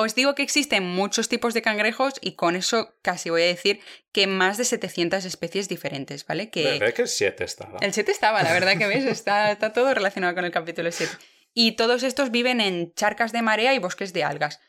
Os 0.00 0.14
digo 0.14 0.36
que 0.36 0.44
existen 0.44 0.84
muchos 0.84 1.28
tipos 1.28 1.54
de 1.54 1.62
cangrejos 1.62 2.14
y 2.20 2.36
con 2.36 2.54
eso 2.54 2.94
casi 3.02 3.30
voy 3.30 3.42
a 3.42 3.46
decir 3.46 3.80
que 4.12 4.28
más 4.28 4.56
de 4.56 4.64
700 4.64 5.24
especies 5.24 5.68
diferentes, 5.68 6.24
¿vale? 6.24 6.50
Que 6.50 6.78
que 6.94 7.02
el 7.02 7.08
7 7.08 7.42
estaba. 7.42 7.78
el 7.80 7.92
7 7.92 8.12
estaba, 8.12 8.44
la 8.44 8.52
verdad 8.52 8.78
que 8.78 8.86
ves, 8.86 9.04
está, 9.06 9.50
está 9.50 9.72
todo 9.72 9.92
relacionado 9.92 10.36
con 10.36 10.44
el 10.44 10.52
capítulo 10.52 10.92
7. 10.92 11.12
Y 11.52 11.72
todos 11.72 12.04
estos 12.04 12.30
viven 12.30 12.60
en 12.60 12.94
charcas 12.94 13.32
de 13.32 13.42
marea 13.42 13.74
y 13.74 13.80
bosques 13.80 14.12
de 14.12 14.22
algas. 14.22 14.60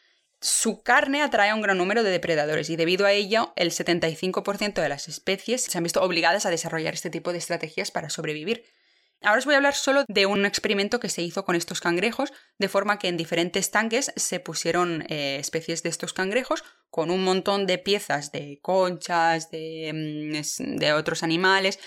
Su 0.41 0.83
carne 0.83 1.21
atrae 1.21 1.49
a 1.49 1.55
un 1.55 1.61
gran 1.61 1.77
número 1.77 2.01
de 2.01 2.11
depredadores 2.11 2.69
y 2.69 2.77
debido 2.77 3.05
a 3.05 3.11
ello 3.11 3.51
el 3.57 3.71
75% 3.71 4.81
de 4.81 4.89
las 4.89 5.09
especies 5.09 5.63
se 5.63 5.77
han 5.77 5.83
visto 5.83 6.01
obligadas 6.01 6.45
a 6.45 6.49
desarrollar 6.49 6.93
este 6.93 7.09
tipo 7.09 7.33
de 7.33 7.39
estrategias 7.39 7.91
para 7.91 8.09
sobrevivir. 8.09 8.63
Ahora 9.21 9.39
os 9.39 9.45
voy 9.45 9.55
a 9.55 9.57
hablar 9.57 9.75
solo 9.75 10.05
de 10.07 10.25
un 10.25 10.45
experimento 10.45 11.01
que 11.01 11.09
se 11.09 11.21
hizo 11.21 11.43
con 11.43 11.57
estos 11.57 11.81
cangrejos, 11.81 12.31
de 12.57 12.69
forma 12.69 12.99
que 12.99 13.09
en 13.09 13.17
diferentes 13.17 13.69
tanques 13.69 14.13
se 14.15 14.39
pusieron 14.39 15.03
eh, 15.09 15.35
especies 15.41 15.83
de 15.83 15.89
estos 15.89 16.13
cangrejos 16.13 16.63
con 16.89 17.11
un 17.11 17.25
montón 17.25 17.65
de 17.65 17.77
piezas 17.77 18.31
de 18.31 18.59
conchas, 18.61 19.51
de, 19.51 19.91
mm, 19.93 20.77
de 20.77 20.93
otros 20.93 21.21
animales, 21.21 21.79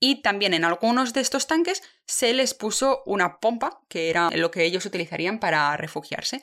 y 0.00 0.22
también 0.22 0.54
en 0.54 0.64
algunos 0.64 1.12
de 1.12 1.20
estos 1.20 1.46
tanques 1.46 1.82
se 2.06 2.32
les 2.32 2.54
puso 2.54 3.02
una 3.04 3.38
pompa, 3.38 3.82
que 3.88 4.08
era 4.08 4.30
lo 4.30 4.50
que 4.50 4.64
ellos 4.64 4.86
utilizarían 4.86 5.40
para 5.40 5.76
refugiarse. 5.76 6.42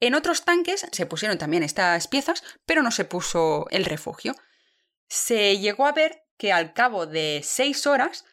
En 0.00 0.14
otros 0.14 0.44
tanques 0.44 0.86
se 0.90 1.06
pusieron 1.06 1.38
también 1.38 1.62
estas 1.62 2.06
piezas, 2.06 2.42
pero 2.66 2.82
no 2.82 2.90
se 2.90 3.04
puso 3.04 3.66
el 3.70 3.84
refugio. 3.84 4.34
Se 5.08 5.58
llegó 5.58 5.86
a 5.86 5.92
ver 5.92 6.24
que 6.36 6.52
al 6.52 6.72
cabo 6.72 7.06
de 7.06 7.40
seis 7.42 7.86
horas, 7.86 8.24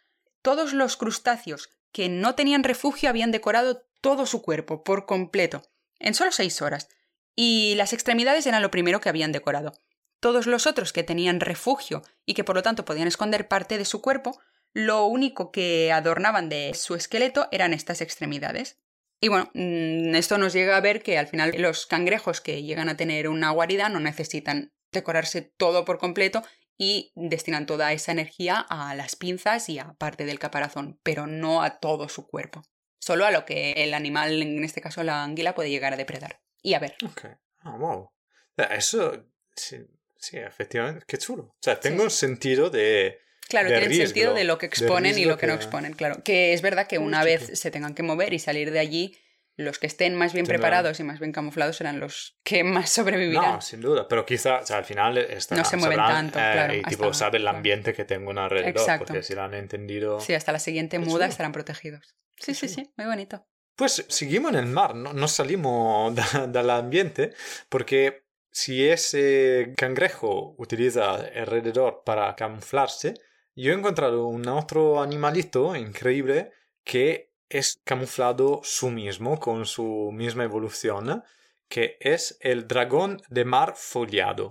todos 0.41 0.73
los 0.73 0.95
crustáceos 0.95 1.69
que 1.91 2.09
no 2.09 2.35
tenían 2.35 2.63
refugio 2.63 3.09
habían 3.09 3.31
decorado 3.31 3.87
todo 4.01 4.25
su 4.25 4.41
cuerpo 4.41 4.83
por 4.83 5.05
completo, 5.05 5.63
en 5.97 6.13
solo 6.13 6.31
seis 6.31 6.61
horas, 6.61 6.89
y 7.35 7.73
las 7.75 7.93
extremidades 7.93 8.45
eran 8.45 8.61
lo 8.61 8.69
primero 8.69 9.01
que 9.01 9.09
habían 9.09 9.31
decorado. 9.31 9.73
Todos 10.19 10.45
los 10.45 10.67
otros 10.67 10.93
que 10.93 11.03
tenían 11.03 11.39
refugio 11.39 12.03
y 12.25 12.33
que 12.33 12.43
por 12.43 12.55
lo 12.55 12.63
tanto 12.63 12.85
podían 12.85 13.07
esconder 13.07 13.47
parte 13.47 13.77
de 13.77 13.85
su 13.85 14.01
cuerpo, 14.01 14.39
lo 14.73 15.05
único 15.05 15.51
que 15.51 15.91
adornaban 15.91 16.49
de 16.49 16.73
su 16.73 16.95
esqueleto 16.95 17.47
eran 17.51 17.73
estas 17.73 18.01
extremidades. 18.01 18.77
Y 19.25 19.27
bueno, 19.27 19.49
mm, 19.55 20.13
esto 20.13 20.37
nos 20.37 20.53
llega 20.53 20.77
a 20.77 20.81
ver 20.81 21.01
que 21.01 21.17
al 21.17 21.25
final 21.25 21.51
los 21.57 21.87
cangrejos 21.87 22.41
que 22.41 22.61
llegan 22.61 22.89
a 22.89 22.95
tener 22.95 23.27
una 23.27 23.49
guarida 23.49 23.89
no 23.89 23.99
necesitan 23.99 24.71
decorarse 24.91 25.41
todo 25.41 25.83
por 25.83 25.97
completo 25.97 26.43
y 26.77 27.11
destinan 27.15 27.65
toda 27.65 27.91
esa 27.91 28.11
energía 28.11 28.59
a 28.69 28.93
las 28.93 29.15
pinzas 29.15 29.67
y 29.67 29.79
a 29.79 29.95
parte 29.95 30.25
del 30.25 30.37
caparazón, 30.37 30.99
pero 31.01 31.25
no 31.25 31.63
a 31.63 31.79
todo 31.79 32.07
su 32.07 32.27
cuerpo. 32.27 32.61
Solo 32.99 33.25
a 33.25 33.31
lo 33.31 33.45
que 33.45 33.71
el 33.77 33.95
animal, 33.95 34.43
en 34.43 34.63
este 34.63 34.79
caso 34.79 35.01
la 35.01 35.23
anguila, 35.23 35.55
puede 35.55 35.71
llegar 35.71 35.93
a 35.93 35.97
depredar. 35.97 36.43
Y 36.61 36.75
a 36.75 36.79
ver. 36.79 36.95
Ok. 37.03 37.25
Ah, 37.61 37.77
wow. 37.77 38.11
Eso, 38.57 39.25
sí, 39.55 39.77
sí, 40.19 40.37
efectivamente, 40.37 41.03
qué 41.07 41.17
chulo. 41.17 41.45
O 41.45 41.57
sea, 41.59 41.79
tengo 41.79 42.11
sentido 42.11 42.69
de... 42.69 43.21
Claro, 43.49 43.67
tiene 43.67 43.85
riesgo, 43.87 44.05
sentido 44.07 44.33
de 44.33 44.43
lo 44.43 44.57
que 44.57 44.65
exponen 44.65 45.17
y 45.17 45.25
lo 45.25 45.37
que 45.37 45.47
no 45.47 45.53
exponen, 45.53 45.93
claro. 45.93 46.23
Que 46.23 46.53
es 46.53 46.61
verdad 46.61 46.87
que 46.87 46.97
una 46.97 47.23
vez 47.23 47.59
se 47.59 47.71
tengan 47.71 47.93
que 47.93 48.03
mover 48.03 48.33
y 48.33 48.39
salir 48.39 48.71
de 48.71 48.79
allí, 48.79 49.17
los 49.57 49.79
que 49.79 49.87
estén 49.87 50.15
más 50.15 50.33
bien 50.33 50.45
preparados 50.45 50.99
y 50.99 51.03
más 51.03 51.19
bien 51.19 51.31
camuflados 51.31 51.77
serán 51.77 51.99
los 51.99 52.37
que 52.43 52.63
más 52.63 52.89
sobrevivirán. 52.89 53.53
No, 53.53 53.61
sin 53.61 53.81
duda. 53.81 54.07
Pero 54.07 54.25
quizá, 54.25 54.59
o 54.59 54.65
sea, 54.65 54.77
al 54.77 54.85
final 54.85 55.15
No 55.15 55.65
se 55.65 55.77
mueven 55.77 55.97
sabrán, 55.97 56.31
tanto, 56.31 56.39
eh, 56.39 56.51
claro, 56.53 56.75
Y 56.75 56.83
tipo, 56.83 57.13
sabe 57.13 57.37
el 57.37 57.43
claro. 57.43 57.57
ambiente 57.57 57.93
que 57.93 58.03
tengo 58.03 58.31
alrededor. 58.31 58.69
Exacto. 58.69 59.05
Porque 59.05 59.23
si 59.23 59.33
lo 59.33 59.43
han 59.43 59.53
entendido... 59.53 60.19
Sí, 60.19 60.33
hasta 60.33 60.51
la 60.51 60.59
siguiente 60.59 60.99
muda 60.99 61.11
chulo. 61.11 61.25
estarán 61.25 61.51
protegidos. 61.51 62.15
Sí, 62.37 62.53
sí, 62.53 62.67
sí, 62.67 62.91
muy 62.97 63.05
bonito. 63.07 63.47
Pues 63.75 64.05
seguimos 64.07 64.51
en 64.53 64.59
el 64.59 64.65
mar, 64.67 64.95
no, 64.95 65.13
no 65.13 65.27
salimos 65.27 66.13
del 66.47 66.69
ambiente, 66.69 67.33
porque 67.69 68.25
si 68.51 68.87
ese 68.87 69.73
cangrejo 69.75 70.55
utiliza 70.57 71.15
alrededor 71.15 72.03
para 72.05 72.33
camuflarse, 72.35 73.13
yo 73.55 73.71
he 73.71 73.75
encontrado 73.75 74.27
un 74.27 74.47
otro 74.47 75.01
animalito 75.01 75.75
increíble 75.75 76.51
que 76.83 77.31
es 77.49 77.79
camuflado 77.83 78.61
su 78.63 78.89
mismo, 78.89 79.39
con 79.39 79.65
su 79.65 80.09
misma 80.13 80.43
evolución, 80.43 81.23
que 81.69 81.97
es 81.99 82.37
el 82.41 82.67
dragón 82.67 83.21
de 83.29 83.45
mar 83.45 83.73
follado. 83.77 84.49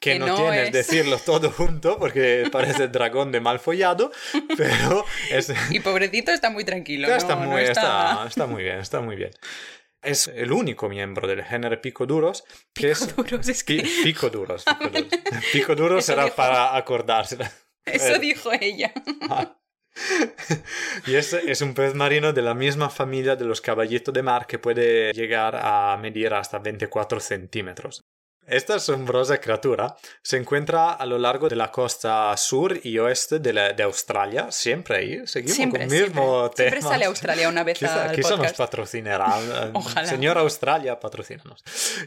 Que, 0.00 0.12
Que 0.14 0.18
no, 0.18 0.26
no 0.28 0.36
tienes 0.36 0.68
es. 0.68 0.72
decirlo 0.72 1.18
todo 1.18 1.50
junto 1.56 1.98
porque 1.98 2.48
parece 2.50 2.88
dragón 2.88 3.30
de 3.32 3.40
mal 3.40 3.58
follado, 3.60 4.10
pero 4.56 5.04
es, 5.30 5.52
Y 5.70 5.80
pobrecito 5.80 6.32
está 6.32 6.50
muy 6.50 6.64
tranquilo. 6.64 7.08
no- 7.08 7.14
está, 7.16 7.34
no 7.36 7.42
muy, 7.50 7.62
está- 7.62 7.80
está- 8.12 8.26
está 8.26 8.46
muy 8.46 8.62
bien, 8.62 8.78
está 8.78 9.00
muy 9.00 9.16
bien. 9.16 9.30
Es 10.02 10.28
el 10.28 10.52
único 10.52 10.88
miembro 10.88 11.26
del 11.26 11.42
género 11.44 11.80
pico 11.80 12.04
duros 12.06 12.44
que 12.74 12.90
es... 12.90 13.14
Duros, 13.16 13.48
es 13.48 13.64
que 13.64 13.76
Pi- 13.76 13.90
pico 14.04 14.28
duros. 14.28 14.64
Pico 14.80 14.88
duros, 14.90 15.44
Pico 15.52 15.74
duros 15.74 15.98
Eso 16.00 16.12
será 16.12 16.24
dijo. 16.24 16.36
para 16.36 16.76
acordarse. 16.76 17.38
Eso 17.86 18.18
dijo 18.18 18.50
ella. 18.60 18.92
y 21.06 21.14
es, 21.14 21.32
es 21.32 21.60
un 21.60 21.74
pez 21.74 21.94
marino 21.94 22.32
de 22.32 22.42
la 22.42 22.54
misma 22.54 22.90
familia 22.90 23.36
de 23.36 23.44
los 23.44 23.60
caballitos 23.60 24.12
de 24.12 24.22
mar 24.22 24.46
que 24.46 24.58
puede 24.58 25.12
llegar 25.12 25.56
a 25.56 25.96
medir 26.00 26.34
hasta 26.34 26.58
24 26.58 27.20
centímetros. 27.20 28.00
Esta 28.46 28.74
asombrosa 28.76 29.38
criatura 29.40 29.96
se 30.22 30.36
encuentra 30.36 30.92
a 30.92 31.06
lo 31.06 31.18
largo 31.18 31.48
de 31.48 31.56
la 31.56 31.70
costa 31.70 32.36
sur 32.36 32.78
y 32.82 32.98
oeste 32.98 33.38
de, 33.38 33.52
la- 33.52 33.72
de 33.72 33.82
Australia, 33.82 34.50
siempre 34.50 34.96
ahí, 34.98 35.26
seguimos 35.26 35.56
Siempre, 35.56 35.86
con 35.86 35.92
el 35.94 36.00
mismo 36.02 36.40
siempre. 36.42 36.56
Siempre 36.56 36.78
tema. 36.80 36.90
sale 36.90 37.04
Australia 37.06 37.48
una 37.48 37.64
vez 37.64 37.78
Quizá, 37.78 38.04
al 38.10 38.14
quizá 38.16 38.30
nos 38.30 38.38
podcast. 38.38 38.56
patrocinará. 38.58 39.70
Ojalá. 39.74 40.06
Señor 40.08 40.38
Australia, 40.38 41.00
patrocínanos. 41.00 41.62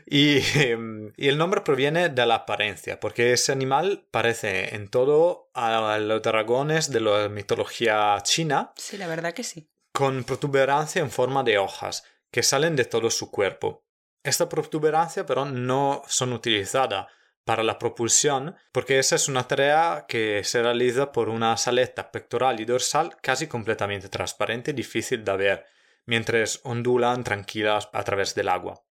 Y, 0.05 0.39
em, 0.59 1.11
y 1.17 1.27
el 1.27 1.37
nombre 1.37 1.61
proviene 1.61 2.09
de 2.09 2.25
la 2.25 2.35
apariencia, 2.35 2.99
porque 2.99 3.33
ese 3.33 3.51
animal 3.51 4.05
parece 4.11 4.75
en 4.75 4.89
todo 4.89 5.49
a 5.53 5.97
los 5.97 6.21
dragones 6.21 6.91
de 6.91 6.99
la 7.01 7.29
mitología 7.29 8.15
china, 8.23 8.73
Sí, 8.75 8.97
la 8.97 9.07
verdad 9.07 9.33
que 9.33 9.43
sí. 9.43 9.67
con 9.91 10.23
protuberancia 10.23 11.01
en 11.01 11.09
forma 11.09 11.43
de 11.43 11.57
hojas 11.57 12.03
que 12.29 12.43
salen 12.43 12.75
de 12.75 12.85
todo 12.85 13.09
su 13.09 13.31
cuerpo. 13.31 13.83
Esta 14.27 14.49
protuberancia, 14.49 15.25
pero, 15.25 15.45
no 15.45 16.01
son 16.07 16.33
utilizadas 16.33 17.07
para 17.45 17.63
la 17.63 17.79
propulsión, 17.79 18.55
porque 18.73 18.99
esa 18.99 19.15
es 19.15 19.29
una 19.29 19.47
tarea 19.47 20.05
que 20.07 20.43
se 20.43 20.61
realiza 20.61 21.13
por 21.13 21.29
una 21.29 21.55
saleta 21.55 22.11
pectoral 22.11 22.59
y 22.59 22.65
dorsal 22.65 23.15
casi 23.21 23.47
completamente 23.47 24.09
transparente 24.09 24.71
y 24.71 24.73
difícil 24.73 25.23
de 25.23 25.37
ver, 25.37 25.65
mientras 26.05 26.59
ondulan 26.63 27.23
tranquilas 27.23 27.87
a 27.93 28.03
través 28.03 28.35
del 28.35 28.49
agua. 28.49 28.83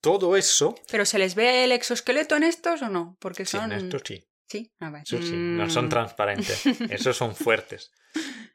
Todo 0.00 0.36
eso... 0.36 0.76
¿Pero 0.92 1.04
se 1.04 1.18
les 1.18 1.34
ve 1.34 1.64
el 1.64 1.72
exoesqueleto 1.72 2.36
en 2.36 2.44
estos 2.44 2.82
o 2.82 2.88
no? 2.88 3.16
Porque 3.18 3.44
Sí, 3.44 3.56
son... 3.56 3.72
en 3.72 3.78
esto 3.78 3.98
sí. 4.04 4.24
Sí, 4.46 4.72
a 4.78 4.90
ver. 4.90 5.02
Sí, 5.04 5.20
sí, 5.20 5.34
no 5.36 5.68
son 5.68 5.86
Mm. 5.86 5.88
transparentes, 5.88 6.62
esos 6.90 7.16
son 7.16 7.34
fuertes. 7.34 7.90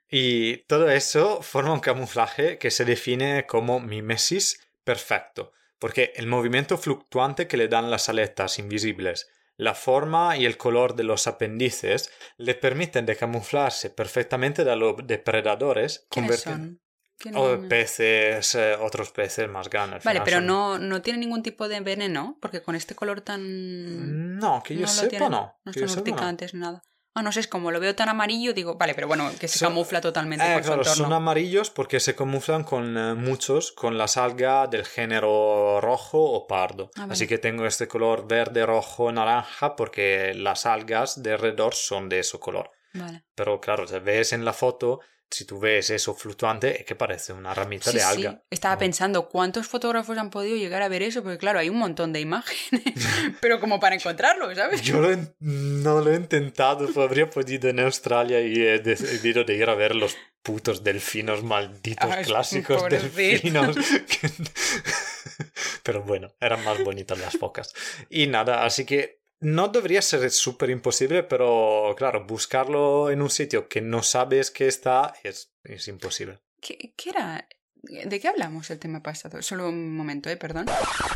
Y 0.09 0.57
todo 0.67 0.89
eso 0.89 1.41
forma 1.41 1.73
un 1.73 1.81
camuflaje 1.81 2.57
que 2.57 2.71
se 2.71 2.85
define 2.85 3.45
como 3.45 3.81
mimesis 3.81 4.59
perfecto, 4.85 5.51
porque 5.83 6.13
el 6.15 6.27
movimiento 6.27 6.77
fluctuante 6.77 7.45
que 7.45 7.57
le 7.57 7.67
dan 7.67 7.91
las 7.91 8.07
aletas 8.07 8.57
invisibles, 8.57 9.27
la 9.57 9.73
forma 9.75 10.37
y 10.37 10.45
el 10.45 10.55
color 10.55 10.95
de 10.95 11.03
los 11.03 11.27
apéndices 11.27 12.09
le 12.37 12.55
permiten 12.55 13.05
de 13.05 13.17
camuflarse 13.17 13.89
perfectamente 13.89 14.63
de 14.63 14.77
los 14.77 14.95
depredadores. 15.05 16.07
¿Quiénes 16.09 16.39
son? 16.39 16.79
¿Quién- 17.17 17.35
O 17.35 17.67
peces, 17.67 18.55
eh, 18.55 18.75
otros 18.79 19.11
peces 19.11 19.49
más 19.49 19.69
grandes. 19.69 20.05
al 20.05 20.13
Vale, 20.13 20.21
pero 20.23 20.37
son- 20.37 20.47
no, 20.47 20.79
no 20.79 21.01
tiene 21.01 21.19
ningún 21.19 21.43
tipo 21.43 21.67
de 21.67 21.81
veneno, 21.81 22.37
porque 22.41 22.61
con 22.61 22.75
este 22.75 22.95
color 22.95 23.19
tan... 23.19 24.37
No, 24.37 24.63
que 24.63 24.75
yo 24.75 24.81
lo 24.83 24.87
sepa 24.87 25.09
tienen, 25.09 25.31
no. 25.31 25.59
No 25.65 25.73
son 25.73 25.85
no. 25.85 25.93
urticantes 25.95 26.53
nada. 26.53 26.81
Ah, 27.15 27.21
no 27.21 27.31
sé, 27.31 27.41
es 27.41 27.47
como 27.47 27.69
lo 27.69 27.79
veo 27.79 27.93
tan 27.95 28.09
amarillo, 28.09 28.53
digo, 28.53 28.75
vale, 28.75 28.95
pero 28.95 29.07
bueno, 29.07 29.29
que 29.39 29.47
se 29.47 29.59
Son- 29.59 29.69
camufla 29.69 30.01
totalmente 30.01 30.43
Eh, 30.45 30.53
con 30.55 30.63
claro, 30.63 30.83
su 30.83 30.89
entorno. 30.89 31.03
son 31.05 31.13
amarillos 31.13 31.69
porque 31.69 31.99
se 31.99 32.15
camuflan 32.15 32.63
con 32.63 32.97
eh, 32.97 33.13
muchos 33.13 33.71
con 33.71 33.97
las 33.99 34.17
algas 34.17 34.69
del 34.71 34.83
género 34.85 35.79
rojo 35.79 36.19
o 36.19 36.47
pardo. 36.47 36.89
Ah, 36.95 37.01
vale. 37.01 37.13
Así 37.13 37.27
que 37.27 37.37
tengo 37.37 37.65
este 37.67 37.87
color 37.87 38.27
verde, 38.27 38.65
rojo, 38.65 39.11
naranja 39.11 39.75
porque 39.75 40.33
las 40.35 40.65
algas 40.65 41.21
de 41.21 41.33
alrededor 41.33 41.75
son 41.75 42.09
de 42.09 42.19
ese 42.19 42.39
color. 42.39 42.71
Vale. 42.95 43.23
Pero 43.35 43.59
claro, 43.61 43.87
si 43.87 43.99
ves 43.99 44.33
en 44.33 44.43
la 44.45 44.53
foto, 44.53 44.99
si 45.33 45.45
tú 45.45 45.59
ves 45.59 45.89
eso 45.89 46.13
fluctuante, 46.15 46.79
es 46.81 46.85
que 46.85 46.95
parece 46.95 47.33
una 47.33 47.53
ramita 47.53 47.91
Sí, 47.91 47.97
de 47.97 48.03
sí. 48.03 48.09
alga. 48.09 48.43
Estaba 48.49 48.75
No. 48.75 48.79
pensando, 48.79 49.29
¿cuántos 49.29 49.67
fotógrafos 49.67 50.17
han 50.17 50.29
podido 50.29 50.55
llegar 50.55 50.81
a 50.81 50.87
ver 50.87 51.01
eso? 51.03 51.23
Porque 51.23 51.37
claro, 51.37 51.59
hay 51.59 51.69
un 51.69 51.77
montón 51.77 52.13
de 52.13 52.19
imágenes, 52.21 52.83
pero 53.41 53.59
como 53.59 53.79
para 53.79 53.95
encontrarlo, 53.95 54.53
¿sabes? 54.55 54.81
Yo 54.81 55.01
lo 55.01 55.11
he- 55.11 55.33
no 55.39 56.01
lo 56.01 56.11
he 56.11 56.15
intentado, 56.15 56.87
habría 57.01 57.29
podido 57.29 57.69
en 57.69 57.79
Australia 57.79 58.39
y 58.41 58.53
he 58.61 58.79
decidido 58.79 59.43
de 59.43 59.55
ir 59.55 59.69
a 59.69 59.75
ver 59.75 59.95
los 59.95 60.15
putos 60.41 60.83
delfinos 60.83 61.41
malditos 61.43 62.11
Ay, 62.11 62.25
clásicos 62.25 62.89
delfinos. 62.89 63.75
que- 63.75 64.29
Pero 65.83 66.03
bueno, 66.03 66.33
eran 66.39 66.63
más 66.63 66.83
bonitas 66.83 67.17
las 67.19 67.37
focas. 67.37 67.73
Y 68.09 68.27
nada, 68.27 68.65
así 68.65 68.85
que 68.85 69.22
no 69.43 69.67
debería 69.67 70.01
ser 70.01 70.29
súper 70.31 70.69
imposible, 70.69 71.23
pero 71.23 71.93
claro, 71.97 72.25
buscarlo 72.25 73.11
en 73.11 73.21
un 73.21 73.29
sitio 73.29 73.67
que 73.67 73.81
no 73.81 74.01
sabes 74.01 74.51
que 74.51 74.67
está 74.67 75.13
es, 75.23 75.53
es 75.63 75.87
imposible. 75.87 76.39
¿Qué, 76.61 76.93
qué 76.95 77.09
era? 77.09 77.47
¿De 77.83 78.19
qué 78.19 78.29
hablamos 78.29 78.69
el 78.71 78.79
tema 78.79 79.03
pasado? 79.03 79.41
Solo 79.41 79.67
un 79.67 79.95
momento, 79.95 80.29
¿eh? 80.29 80.37
Perdón. 80.37 80.65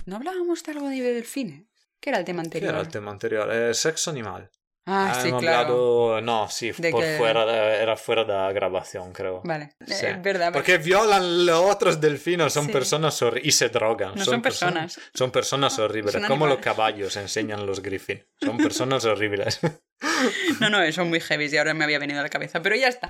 ¿No 0.06 0.18
hablábamos 0.18 0.64
de 0.64 0.72
algo 0.74 0.90
de 0.90 1.02
delfines? 1.02 1.66
¿Qué 2.00 2.10
era 2.10 2.20
el 2.20 2.26
tema 2.26 2.42
¿Qué 2.42 2.48
anterior? 2.48 2.74
era 2.74 2.82
el 2.82 2.90
tema 2.90 3.12
anterior? 3.12 3.52
Eh, 3.52 3.74
sexo 3.74 4.12
animal. 4.12 4.52
Ah, 4.88 5.20
sí, 5.22 5.32
claro. 5.34 6.22
No, 6.22 6.48
sí, 6.50 6.72
De 6.78 6.92
por 6.92 7.04
que- 7.04 7.18
fuera 7.18 7.44
era 7.76 7.98
fuera 7.98 8.24
de 8.24 8.34
la 8.34 8.52
grabación, 8.54 9.12
creo. 9.12 9.42
Vale, 9.44 9.74
Sí. 9.86 10.06
es 10.06 10.22
verdad. 10.22 10.54
Porque 10.54 10.78
violan 10.78 11.46
los 11.46 11.60
otros 11.72 12.00
delfinos, 12.00 12.54
son 12.54 12.68
Sí. 12.68 12.72
personas 12.72 13.22
horribles 13.22 13.48
y 13.48 13.52
se 13.52 13.70
drogan. 13.70 14.14
No 14.16 14.24
son 14.24 14.42
personas. 14.42 15.00
Son 15.14 15.30
personas 15.30 15.78
horribles, 15.78 16.14
Son 16.14 16.24
como 16.24 16.48
los 16.48 16.60
caballos 16.60 17.16
enseñan 17.18 17.66
los 17.66 17.82
griffin. 17.82 18.24
Son 18.42 18.58
personas 18.58 19.04
horribles. 19.06 19.60
No, 20.60 20.70
no, 20.70 20.92
son 20.92 21.10
muy 21.10 21.20
heavy 21.20 21.48
y 21.52 21.58
ahora 21.58 21.74
me 21.74 21.84
había 21.84 22.00
venido 22.00 22.20
a 22.20 22.24
la 22.24 22.30
cabeza. 22.30 22.62
Pero 22.62 22.76
ya 22.76 22.88
está. 22.88 23.10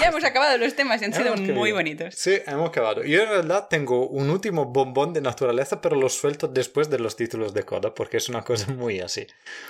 Ya 0.00 0.08
hemos 0.08 0.24
acabado 0.24 0.56
los 0.58 0.74
temas 0.74 1.00
y 1.02 1.06
han 1.06 1.12
sido 1.12 1.34
Hemos 1.34 1.40
muy 1.40 1.72
bonitos. 1.72 2.14
Sí, 2.14 2.38
hemos 2.46 2.68
acabado. 2.68 3.02
Yo 3.04 3.22
en 3.22 3.28
realidad 3.28 3.68
tengo 3.68 4.06
un 4.08 4.30
último 4.30 4.66
bombón 4.66 5.12
de 5.12 5.20
naturaleza, 5.20 5.80
pero 5.80 5.96
lo 5.96 6.08
suelto 6.08 6.48
después 6.48 6.90
de 6.90 6.98
los 6.98 7.16
títulos 7.16 7.54
de 7.54 7.62
coda, 7.64 7.94
porque 7.94 8.16
es 8.18 8.28
una 8.28 8.42
cosa 8.42 8.70
muy 8.72 9.00
así. 9.00 9.26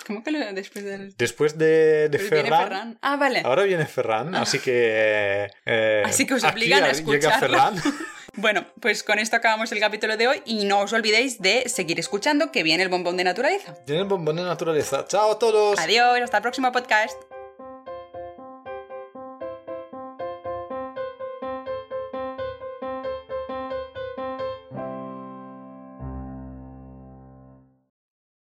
¿Cómo 0.07 0.23
que 0.25 0.31
lo 0.33 0.53
después 0.53 0.85
del. 0.85 1.15
Después 1.17 1.59
de, 1.59 2.09
de 2.09 2.19
Pues 2.19 2.31
viene 2.31 2.43
Ferran, 2.49 2.63
Ferran? 2.69 2.99
Ah, 3.03 3.17
vale. 3.17 3.43
Ahora 3.45 3.63
viene 3.65 3.87
Ferran, 3.87 4.35
así 4.35 4.59
que... 4.59 5.49
eh, 5.67 6.03
Así 6.05 6.27
que 6.27 6.35
os 6.35 6.45
obligan 6.45 6.85
a 6.85 6.93
Llega 6.93 6.99
escucharlo. 6.99 7.39
Ferran. 7.49 7.75
Bueno, 8.35 8.65
pues 8.81 9.03
con 9.03 9.19
esto 9.19 9.37
acabamos 9.37 9.71
el 9.73 9.79
capítulo 9.79 10.17
de 10.17 10.27
hoy 10.27 10.43
y 10.47 10.65
no 10.65 10.81
os 10.81 10.95
olvidéis 10.95 11.43
de 11.43 11.69
seguir 11.69 12.01
escuchando 12.01 12.51
que 12.51 12.63
viene 12.63 12.83
el 12.83 12.89
bombón 12.89 13.19
de 13.19 13.25
naturaleza. 13.25 13.77
Viene 13.87 14.01
el 14.05 14.09
bombón 14.09 14.37
de 14.37 14.43
naturaleza. 14.43 15.05
¡Chao 15.07 15.33
a 15.33 15.39
todos! 15.39 15.79
Adiós, 15.79 16.19
hasta 16.23 16.39
el 16.39 16.43
próximo 16.43 16.67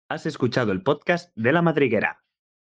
Has 0.10 0.26
escuchado 0.26 0.72
el 0.72 0.82
podcast 0.82 1.32
de 1.36 1.52
La 1.52 1.62
Madriguera. 1.62 2.24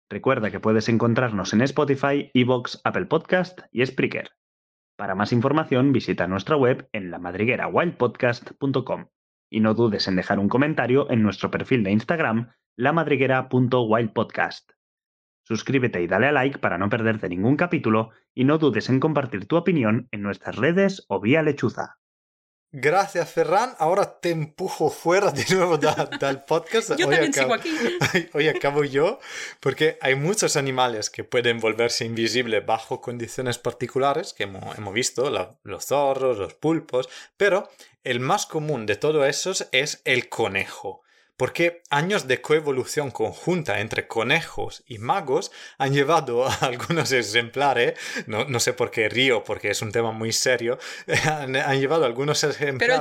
Recuerda 0.08 0.50
que 0.50 0.60
puedes 0.60 0.88
encontrarnos 0.88 1.52
en 1.52 1.62
Spotify, 1.62 2.30
Evox, 2.34 2.80
Apple 2.84 3.06
Podcast 3.06 3.60
y 3.70 3.84
Spreaker. 3.84 4.30
Para 4.96 5.14
más 5.14 5.32
información 5.32 5.92
visita 5.92 6.26
nuestra 6.28 6.56
web 6.56 6.88
en 6.92 7.10
lamadriguerawildpodcast.com 7.10 9.06
y 9.50 9.60
no 9.60 9.74
dudes 9.74 10.08
en 10.08 10.16
dejar 10.16 10.38
un 10.38 10.48
comentario 10.48 11.10
en 11.10 11.22
nuestro 11.22 11.50
perfil 11.50 11.82
de 11.82 11.90
Instagram 11.90 12.52
lamadriguera.wildpodcast. 12.76 14.72
Suscríbete 15.52 16.00
y 16.00 16.06
dale 16.06 16.28
a 16.28 16.32
like 16.32 16.58
para 16.58 16.78
no 16.78 16.88
perderte 16.88 17.28
ningún 17.28 17.56
capítulo 17.58 18.08
y 18.34 18.44
no 18.44 18.56
dudes 18.56 18.88
en 18.88 19.00
compartir 19.00 19.46
tu 19.46 19.56
opinión 19.56 20.08
en 20.10 20.22
nuestras 20.22 20.56
redes 20.56 21.04
o 21.08 21.20
vía 21.20 21.42
lechuza. 21.42 21.98
Gracias, 22.74 23.30
Ferran. 23.30 23.74
Ahora 23.78 24.18
te 24.20 24.30
empujo 24.30 24.88
fuera 24.88 25.30
de 25.30 25.44
nuevo 25.54 25.76
da- 25.76 26.08
del 26.18 26.40
podcast. 26.40 26.92
Yo 26.98 27.06
Hoy 27.06 27.16
también 27.16 27.32
acabo- 27.34 27.58
sigo 27.62 27.98
aquí. 28.14 28.28
Hoy 28.32 28.48
acabo 28.48 28.84
yo, 28.84 29.18
porque 29.60 29.98
hay 30.00 30.14
muchos 30.14 30.56
animales 30.56 31.10
que 31.10 31.22
pueden 31.22 31.60
volverse 31.60 32.06
invisibles 32.06 32.64
bajo 32.64 33.02
condiciones 33.02 33.58
particulares, 33.58 34.32
que 34.32 34.44
hemos, 34.44 34.78
hemos 34.78 34.94
visto, 34.94 35.28
la- 35.28 35.58
los 35.64 35.84
zorros, 35.84 36.38
los 36.38 36.54
pulpos, 36.54 37.10
pero 37.36 37.68
el 38.04 38.20
más 38.20 38.46
común 38.46 38.86
de 38.86 38.96
todos 38.96 39.26
esos 39.28 39.68
es 39.72 40.00
el 40.06 40.30
conejo. 40.30 41.02
Porque 41.36 41.82
años 41.90 42.28
de 42.28 42.40
coevolución 42.40 43.10
conjunta 43.10 43.80
entre 43.80 44.06
conejos 44.06 44.84
y 44.86 44.98
magos 44.98 45.50
han 45.78 45.92
llevado 45.92 46.46
a 46.46 46.54
algunos 46.60 47.10
ejemplares, 47.12 47.94
no, 48.26 48.44
no 48.44 48.60
sé 48.60 48.72
por 48.72 48.90
qué 48.90 49.08
río, 49.08 49.42
porque 49.44 49.70
es 49.70 49.82
un 49.82 49.92
tema 49.92 50.12
muy 50.12 50.32
serio, 50.32 50.78
han, 51.24 51.56
han 51.56 51.80
llevado 51.80 52.04
a 52.04 52.06
algunos 52.06 52.44
ejemplares 52.44 52.96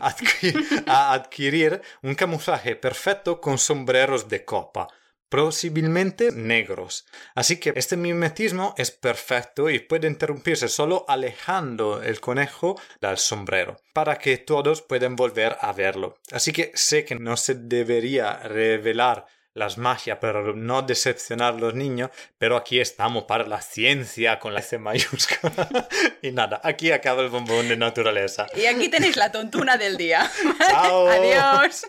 adqui- 0.00 0.84
a 0.86 1.12
adquirir 1.12 1.80
un 2.02 2.14
camuflaje 2.14 2.76
perfecto 2.76 3.40
con 3.40 3.58
sombreros 3.58 4.28
de 4.28 4.44
copa 4.44 4.88
posiblemente 5.28 6.30
negros. 6.32 7.06
Así 7.34 7.58
que 7.58 7.72
este 7.76 7.96
mimetismo 7.96 8.74
es 8.76 8.90
perfecto 8.90 9.70
y 9.70 9.78
puede 9.78 10.08
interrumpirse 10.08 10.68
solo 10.68 11.04
alejando 11.08 12.02
el 12.02 12.20
conejo 12.20 12.80
del 13.00 13.18
sombrero 13.18 13.76
para 13.92 14.18
que 14.18 14.38
todos 14.38 14.82
puedan 14.82 15.16
volver 15.16 15.56
a 15.60 15.72
verlo. 15.72 16.18
Así 16.30 16.52
que 16.52 16.72
sé 16.74 17.04
que 17.04 17.14
no 17.16 17.36
se 17.36 17.54
debería 17.54 18.38
revelar 18.38 19.26
las 19.56 19.78
magias 19.78 20.18
para 20.18 20.42
no 20.54 20.82
decepcionar 20.82 21.54
a 21.54 21.56
los 21.56 21.74
niños, 21.74 22.10
pero 22.36 22.56
aquí 22.56 22.78
estamos 22.78 23.24
para 23.24 23.46
la 23.46 23.62
ciencia 23.62 24.38
con 24.38 24.52
la 24.52 24.60
C 24.60 24.78
mayúscula. 24.78 25.88
y 26.22 26.30
nada, 26.30 26.60
aquí 26.62 26.92
acaba 26.92 27.22
el 27.22 27.30
bombón 27.30 27.66
de 27.66 27.76
naturaleza. 27.76 28.46
Y 28.54 28.66
aquí 28.66 28.90
tenéis 28.90 29.16
la 29.16 29.32
tontuna 29.32 29.78
del 29.78 29.96
día. 29.96 30.30
Chao. 30.68 31.08
Adiós. 31.08 31.86